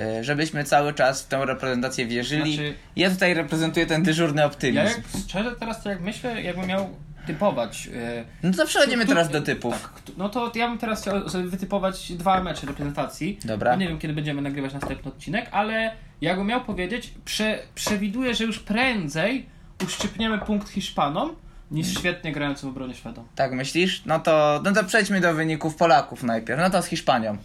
e, 0.00 0.24
żebyśmy 0.24 0.64
cały 0.64 0.92
czas 0.94 1.22
w 1.22 1.28
tę 1.28 1.44
reprezentację 1.46 2.06
wierzyli. 2.06 2.54
Znaczy- 2.54 2.74
Ja 2.96 3.10
tutaj 3.10 3.34
reprezentuję 3.34 3.86
ten 3.86 4.02
dyżurny 4.02 4.40
Ja 4.40 4.46
optymizm. 4.46 4.78
jak, 4.84 5.00
szczerze 5.28 5.52
teraz 5.56 5.82
to 5.82 5.90
jak 5.90 6.00
myślę, 6.00 6.42
jakbym 6.42 6.66
miał 6.66 6.88
typować... 7.26 7.88
e, 7.94 8.24
No 8.42 8.52
to 8.52 8.66
przechodzimy 8.66 9.06
teraz 9.06 9.28
do 9.28 9.40
typów. 9.42 9.82
Tak, 9.82 9.90
no 10.16 10.28
to 10.28 10.52
ja 10.54 10.68
bym 10.68 10.78
teraz 10.78 11.02
chciał 11.02 11.14
wytypować 11.44 12.12
dwa 12.12 12.42
mecze 12.42 12.66
reprezentacji. 12.66 13.38
Dobra. 13.44 13.70
Ja 13.70 13.76
nie 13.76 13.88
wiem, 13.88 13.98
kiedy 13.98 14.14
będziemy 14.14 14.42
nagrywać 14.42 14.72
następny 14.74 15.10
odcinek, 15.12 15.48
ale 15.52 15.92
jakbym 16.22 16.46
miał 16.46 16.60
powiedzieć, 16.60 17.14
prze, 17.24 17.58
przewiduję, 17.74 18.34
że 18.34 18.44
już 18.44 18.58
prędzej 18.58 19.46
uszczypniemy 19.84 20.38
punkt 20.38 20.68
Hiszpanom, 20.68 21.34
niż 21.70 21.98
świetnie 21.98 22.32
grającym 22.32 22.68
w 22.68 22.72
obronie 22.72 22.94
Szwedom. 22.94 23.24
Tak 23.34 23.52
myślisz? 23.52 24.02
No 24.06 24.20
to, 24.20 24.60
no 24.64 24.72
to 24.72 24.84
przejdźmy 24.84 25.20
do 25.20 25.34
wyników 25.34 25.76
Polaków 25.76 26.22
najpierw. 26.22 26.60
No 26.60 26.70
to 26.70 26.82
z 26.82 26.86
Hiszpanią. 26.86 27.36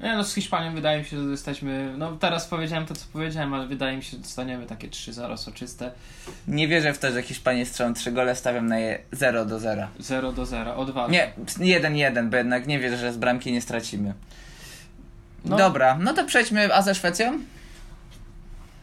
Nie, 0.00 0.16
no 0.16 0.24
z 0.24 0.34
Hiszpanią 0.34 0.74
wydaje 0.74 0.98
mi 0.98 1.04
się, 1.04 1.24
że 1.24 1.30
jesteśmy. 1.30 1.94
No 1.98 2.16
teraz 2.16 2.46
powiedziałem 2.46 2.86
to, 2.86 2.94
co 2.94 3.06
powiedziałem, 3.12 3.54
ale 3.54 3.66
wydaje 3.66 3.96
mi 3.96 4.02
się, 4.02 4.10
że 4.10 4.16
dostaniemy 4.16 4.66
takie 4.66 4.88
3-0 4.88 5.36
soczyste. 5.36 5.90
Nie 6.48 6.68
wierzę 6.68 6.92
w 6.92 6.98
to, 6.98 7.12
że 7.12 7.22
Hiszpanie 7.22 7.66
strzelą 7.66 7.94
3 7.94 8.12
gole, 8.12 8.36
stawiam 8.36 8.66
na 8.66 8.78
je 8.78 8.98
0 9.12 9.44
do 9.44 9.58
0. 9.58 9.86
0 9.98 10.32
do 10.32 10.46
0, 10.46 10.76
odważnie. 10.76 11.32
Nie, 11.58 11.80
1-1, 11.80 12.30
bo 12.30 12.36
jednak 12.36 12.66
nie 12.66 12.78
wierzę, 12.78 12.96
że 12.96 13.12
z 13.12 13.16
bramki 13.16 13.52
nie 13.52 13.60
stracimy. 13.60 14.14
No. 15.44 15.56
Dobra, 15.56 15.98
no 16.00 16.14
to 16.14 16.24
przejdźmy, 16.24 16.74
a 16.74 16.82
ze 16.82 16.94
Szwecją? 16.94 17.38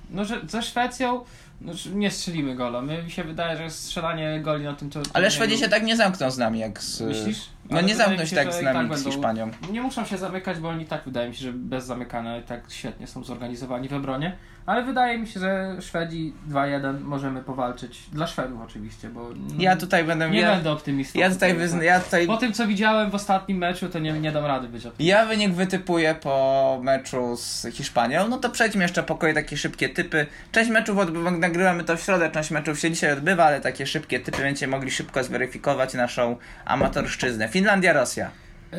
No, 0.10 0.26
że 0.26 0.42
ze 0.48 0.62
Szwecją 0.62 1.26
no, 1.62 1.74
nie 1.94 2.12
strzelimy 2.12 2.56
gola. 2.56 2.82
My, 2.82 3.04
mi 3.04 3.12
się 3.12 3.24
wydaje, 3.24 3.58
że 3.58 3.70
strzelanie 3.70 4.40
goli 4.42 4.64
na 4.64 4.74
tym 4.74 4.90
to. 4.90 5.02
Ale 5.14 5.32
Szwedzi 5.32 5.58
się 5.58 5.70
tak 5.70 5.84
nie 5.84 5.96
zamkną 5.98 6.32
z 6.32 6.38
nami 6.38 6.60
jak 6.60 6.84
z... 6.84 7.02
Myślisz? 7.02 7.40
No 7.70 7.82
nie 7.82 7.88
wydaje 7.88 7.98
zamkną 7.98 8.24
mi 8.24 8.30
się 8.30 8.36
tak 8.36 8.54
z 8.54 8.62
nami 8.62 8.90
tak 8.90 9.00
z 9.00 9.06
Hiszpanią. 9.06 9.52
Nie 9.72 9.82
muszą 9.82 10.06
się 10.06 10.18
zamykać, 10.18 10.60
bo 10.60 10.70
oni 10.70 10.86
tak 10.86 11.02
wydaje 11.06 11.30
mi 11.30 11.36
się, 11.36 11.42
że 11.42 11.54
bez 11.54 11.86
zamykania 11.86 12.42
tak 12.42 12.62
świetnie 12.70 13.08
są 13.08 13.24
zorganizowani 13.24 13.90
w 13.90 13.94
obronie. 13.94 14.38
Ale 14.70 14.84
wydaje 14.84 15.18
mi 15.18 15.28
się, 15.28 15.40
że 15.40 15.76
Szwedzi 15.82 16.34
2-1 16.50 17.02
możemy 17.02 17.44
powalczyć. 17.44 18.00
Dla 18.14 18.28
Szwedów 18.28 18.62
oczywiście, 18.62 19.10
bo. 19.10 19.30
Ja 19.58 19.76
tutaj 19.76 20.04
będę... 20.04 20.30
Nie 20.30 20.40
ja, 20.40 20.56
będę 20.56 20.72
optymistą. 20.72 21.20
ja 21.20 21.30
tutaj 21.30 21.54
wyzna... 21.54 21.84
Ja 21.84 22.00
tutaj... 22.00 22.28
Po 22.28 22.38
tym, 22.38 22.54
co 22.54 22.68
widziałem 22.68 23.12
w 23.12 23.16
ostatnim 23.16 23.58
meczu, 23.58 23.90
to 23.90 24.00
nie, 24.00 24.14
nie 24.14 24.32
dam 24.32 24.46
rady 24.46 24.68
być 24.68 24.86
optymistą. 24.86 25.04
Ja 25.04 25.26
wynik 25.26 25.54
wytypuję 25.54 26.16
po 26.16 26.80
meczu 26.84 27.36
z 27.38 27.68
Hiszpanią. 27.74 28.28
No 28.28 28.38
to 28.38 28.50
przejdźmy 28.50 28.84
jeszcze 28.84 29.04
po 29.04 29.16
kolei 29.16 29.36
takie 29.36 29.58
szybkie 29.58 29.90
typy. 29.90 30.26
Część 30.52 30.70
meczów 30.70 30.98
odbywa, 30.98 31.32
nagrywamy 31.32 31.84
to 31.84 31.98
w 31.98 32.02
środę, 32.02 32.32
część 32.32 32.52
meczów 32.52 32.80
się 32.80 32.92
dzisiaj 32.92 33.14
odbywa, 33.14 33.46
ale 33.46 33.62
takie 33.62 33.88
szybkie 33.88 34.20
typy 34.20 34.38
będziecie 34.38 34.68
mogli 34.68 34.92
szybko 34.92 35.24
zweryfikować 35.24 35.94
naszą 35.94 36.38
amatorszczyznę. 36.66 37.48
Finlandia, 37.60 37.94
Rosja. 37.94 38.32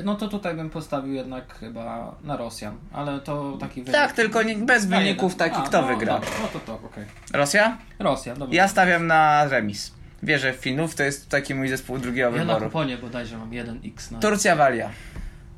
No 0.05 0.14
to 0.14 0.28
tutaj 0.28 0.55
bym 0.55 0.70
postawił 0.70 1.12
jednak 1.14 1.55
chyba 1.59 2.14
na 2.24 2.37
Rosjan, 2.37 2.76
ale 2.93 3.20
to 3.20 3.57
taki 3.61 3.83
wynik. 3.83 3.95
Tak, 4.01 4.12
tylko 4.12 4.43
nie, 4.43 4.57
bez 4.57 4.87
Na 4.89 4.99
wyników 4.99 5.33
jeden. 5.33 5.39
takich, 5.51 5.64
A, 5.64 5.68
kto 5.68 5.83
no, 5.83 5.89
wygra. 5.89 6.14
Dobra, 6.14 6.31
no 6.43 6.49
to 6.49 6.59
to, 6.61 6.74
okej. 6.87 7.05
Rosja? 7.33 7.78
Rosja, 7.99 8.35
dobra. 8.37 8.55
Ja 8.57 8.68
stawiam 8.68 9.07
na 9.07 9.45
remis. 9.49 9.93
Wierzę 10.22 10.53
w 10.53 10.57
Finów, 10.57 10.95
to 10.95 11.03
jest 11.03 11.28
taki 11.28 11.55
mój 11.55 11.68
zespół 11.68 11.99
drugiego 11.99 12.37
Ja 12.37 12.45
na 12.45 12.55
wyboru. 12.55 12.66
kuponie 12.66 12.97
bodajże 12.99 13.39
mam 13.39 13.51
1x 13.51 14.12
na... 14.12 14.18
Turcja, 14.18 14.57
Walia. 14.57 14.91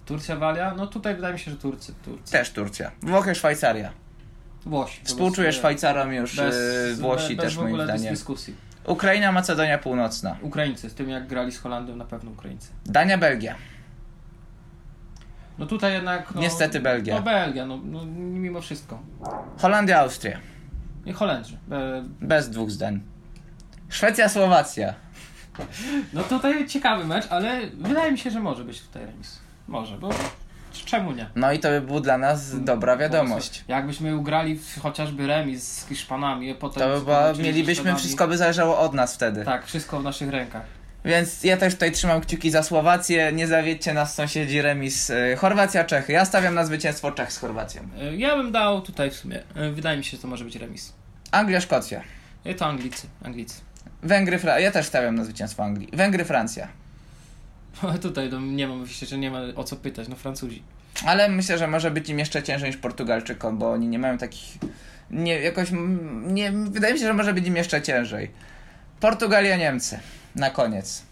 Turcja, 0.07 0.37
Walia? 0.37 0.75
No 0.77 0.87
tutaj 0.87 1.15
wydaje 1.15 1.35
mi 1.35 1.41
się, 1.41 1.51
że 1.51 1.57
Turcy. 1.57 1.95
Turcy. 2.05 2.33
Też 2.33 2.51
Turcja. 2.51 2.91
Włochy, 3.03 3.35
Szwajcaria. 3.35 3.91
Włosi. 4.67 5.01
Współczuję 5.05 5.49
bez- 5.49 5.57
Szwajcarom 5.57 6.13
już, 6.13 6.37
bez, 6.37 6.57
yy, 6.89 6.95
Włosi 6.97 7.37
bez 7.37 7.45
też 7.45 7.57
moim 7.57 7.77
bez 7.77 7.85
zdaniem. 7.85 8.15
dyskusji. 8.15 8.55
Ukraina, 8.87 9.33
Macedonia 9.33 9.79
Północna. 9.79 10.37
Ukraińcy, 10.43 10.91
z 10.91 10.95
tym 10.95 11.09
jak 11.09 11.27
grali 11.27 11.53
z 11.53 11.59
Holandią, 11.59 11.97
na 11.97 12.05
pewno 12.05 12.31
Ukraińcy. 12.31 12.69
Dania, 12.87 13.19
Belgia. 13.19 13.55
No 15.59 15.67
tutaj 15.67 15.93
jednak... 15.93 16.35
No, 16.35 16.41
Niestety 16.41 16.81
Belgia. 16.81 17.15
No 17.15 17.23
Belgia, 17.23 17.67
no, 17.67 17.81
no 17.85 18.05
mimo 18.07 18.61
wszystko. 18.61 19.03
Holandia, 19.59 20.01
Austria. 20.01 20.39
I 21.07 21.13
Holendrzy. 21.13 21.59
E, 21.71 22.03
Bez 22.21 22.51
dwóch 22.51 22.71
zdań. 22.71 23.01
Szwecja, 23.89 24.29
Słowacja. 24.29 24.95
No 26.13 26.23
tutaj 26.23 26.69
ciekawy 26.69 27.05
mecz, 27.05 27.27
ale 27.31 27.61
wydaje 27.67 28.13
mi 28.13 28.19
się, 28.19 28.31
że 28.31 28.41
może 28.41 28.65
być 28.65 28.83
tutaj 28.83 29.07
remis. 29.07 29.39
Może, 29.69 29.99
bo 29.99 30.11
czemu 30.73 31.13
nie? 31.13 31.31
No 31.37 31.53
i 31.53 31.59
to 31.59 31.69
by 31.69 31.81
był 31.81 32.01
dla 32.01 32.19
nas 32.19 32.65
dobra 32.65 32.97
wiadomość. 32.97 33.65
Jakbyśmy 33.69 34.17
ugrali 34.17 34.61
chociażby 34.83 35.27
remis 35.27 35.63
z 35.73 35.87
Hiszpanami, 35.89 36.55
potem... 36.55 36.83
To 36.83 36.99
by 36.99 37.05
była, 37.05 37.33
mielibyśmy, 37.33 37.97
wszystko 37.97 38.29
by 38.29 38.37
zależało 38.39 38.79
od 38.79 38.95
nas 38.95 39.15
wtedy. 39.15 39.45
Tak, 39.45 39.67
wszystko 39.67 40.01
w 40.01 40.05
naszych 40.05 40.31
rękach. 40.31 40.63
Więc 41.05 41.45
ja 41.45 41.57
też 41.57 41.75
tutaj 41.75 41.93
trzymam 41.93 42.21
kciuki 42.21 42.51
za 42.51 42.63
Słowację. 42.63 43.33
Nie 43.33 43.47
zawiedźcie 43.47 43.95
nas 43.95 44.15
sąsiedzi 44.15 44.63
remis 44.63 45.11
y, 45.11 45.37
Chorwacja, 45.39 45.85
Czechy. 45.85 46.13
Ja 46.13 46.25
stawiam 46.25 46.55
na 46.55 46.65
zwycięstwo 46.65 47.13
Czech 47.13 47.33
z 47.33 47.39
Chorwacją. 47.39 47.83
E, 48.01 48.17
Ja 48.17 48.37
bym 48.37 48.53
dał 48.53 48.81
tutaj 48.83 49.11
w 49.11 49.15
sumie, 49.15 49.43
e, 49.55 49.71
wydaje 49.71 49.99
mi 49.99 50.05
się, 50.05 50.11
że 50.17 50.23
to 50.23 50.29
może 50.29 50.45
być 50.45 50.57
remis. 50.57 50.93
Anglia, 51.31 51.61
Szkocja. 51.61 52.03
I 52.45 52.55
to 52.55 52.67
Anglicy, 52.67 53.07
Anglicy. 53.25 53.61
Węgry, 54.03 54.39
Fra- 54.39 54.59
ja 54.59 54.71
też 54.71 54.87
stawiam 54.87 55.15
na 55.15 55.25
zwycięstwo 55.25 55.65
Anglii. 55.65 55.89
Węgry, 55.93 56.25
Francja. 56.25 56.69
Tutaj 58.03 58.29
no, 58.31 58.41
nie 58.41 58.69
mam, 58.69 58.87
że 58.87 59.19
nie 59.19 59.31
ma 59.31 59.41
o 59.57 59.65
co 59.65 59.77
pytać, 59.77 60.09
no 60.09 60.17
Francuzi. 60.17 60.63
Ale 61.07 61.29
myślę, 61.29 61.59
że 61.59 61.67
może 61.67 61.91
być 61.91 62.09
im 62.09 62.19
jeszcze 62.19 62.43
ciężej 62.43 62.71
niż 62.71 62.77
Portugalczykom, 62.77 63.59
bo 63.59 63.73
oni 63.73 63.89
nie 63.89 63.99
mają 63.99 64.19
takich. 64.19 64.59
Nie, 65.11 65.41
jakoś. 65.41 65.69
Nie, 66.27 66.53
wydaje 66.53 66.95
mi 66.95 67.01
się, 67.01 67.07
że 67.07 67.15
może 67.15 67.35
być 67.35 67.47
im 67.47 67.57
jeszcze 67.57 67.83
ciężej. 67.83 68.31
Portugalia, 69.01 69.57
Niemcy. 69.57 69.99
Na 70.37 70.51
koniec. 70.51 71.03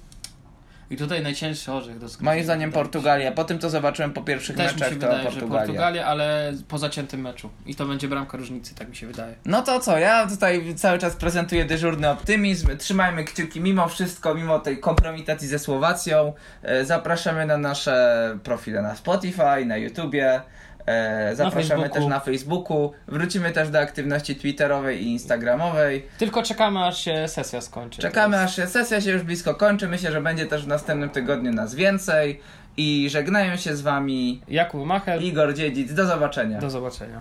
I 0.91 0.97
tutaj 0.97 1.23
najcięższy 1.23 1.73
orzech 1.73 1.99
do 1.99 2.09
skrócenia. 2.09 2.31
Moim 2.31 2.45
zdaniem 2.45 2.71
mi. 2.71 2.75
Portugalia. 2.75 3.33
Po 3.33 3.45
tym, 3.45 3.59
co 3.59 3.71
zobaczyłem 3.71 4.13
po 4.13 4.23
pierwszych 4.23 4.57
Też 4.57 4.67
mi 4.67 4.75
meczach, 4.75 4.89
się 4.89 4.97
to 4.97 5.07
wydaje, 5.07 5.23
że 5.23 5.31
Portugalia. 5.31 5.67
Portugalia, 5.67 6.07
ale 6.07 6.53
po 6.69 6.79
zaciętym 6.79 7.21
meczu. 7.21 7.51
I 7.67 7.75
to 7.75 7.87
będzie 7.87 8.09
bramka 8.09 8.39
różnicy, 8.39 8.75
tak 8.75 8.89
mi 8.89 8.97
się 8.97 9.07
wydaje. 9.07 9.35
No 9.45 9.63
to 9.63 9.81
co, 9.81 9.99
ja 9.99 10.27
tutaj 10.27 10.75
cały 10.75 10.99
czas 10.99 11.17
prezentuję 11.17 11.65
dyżurny 11.65 12.11
optymizm. 12.11 12.77
Trzymajmy 12.77 13.25
kciuki 13.25 13.61
mimo 13.61 13.89
wszystko, 13.89 14.35
mimo 14.35 14.59
tej 14.59 14.79
kompromitacji 14.79 15.49
ze 15.49 15.59
Słowacją. 15.59 16.33
E, 16.63 16.85
Zapraszamy 16.85 17.47
na 17.47 17.59
nasze 17.59 18.39
profile 18.43 18.83
na 18.83 18.97
Spotify, 18.97 19.65
na 19.67 19.77
YouTubie. 19.77 20.41
E, 20.87 21.37
Zapraszamy 21.37 21.83
Facebooku. 21.83 21.95
też 21.95 22.07
na 22.07 22.21
Facebooku. 22.21 22.93
Wrócimy 23.09 23.51
też 23.53 23.69
do 23.71 23.79
aktywności 23.79 24.37
Twitterowej 24.37 25.03
i 25.03 25.07
Instagramowej. 25.13 26.07
Tylko 26.19 26.43
czekamy, 26.43 26.85
aż 26.85 27.05
się 27.05 27.29
sesja 27.29 27.61
skończy. 27.61 28.03
Czekamy 28.03 28.41
aż 28.41 28.57
się 28.57 28.67
sesja 28.67 29.01
się 29.01 29.11
już 29.11 29.23
blisko 29.23 29.55
kończy. 29.55 29.89
Myślę, 29.89 30.13
że 30.13 30.21
będzie 30.21 30.47
też 30.47 30.65
w 30.65 30.69
następnym 30.69 31.11
tygodniu 31.11 31.53
nas 31.53 31.75
więcej. 31.75 32.41
I 32.77 33.09
żegnają 33.11 33.57
się 33.57 33.77
z 33.77 33.81
wami 33.81 34.43
Jakub 34.49 34.87
Machel, 34.87 35.23
Igor 35.23 35.55
Dziedzic. 35.55 35.95
Do 35.95 36.07
zobaczenia. 36.07 36.59
do 36.61 36.71
zobaczenia. 36.71 37.21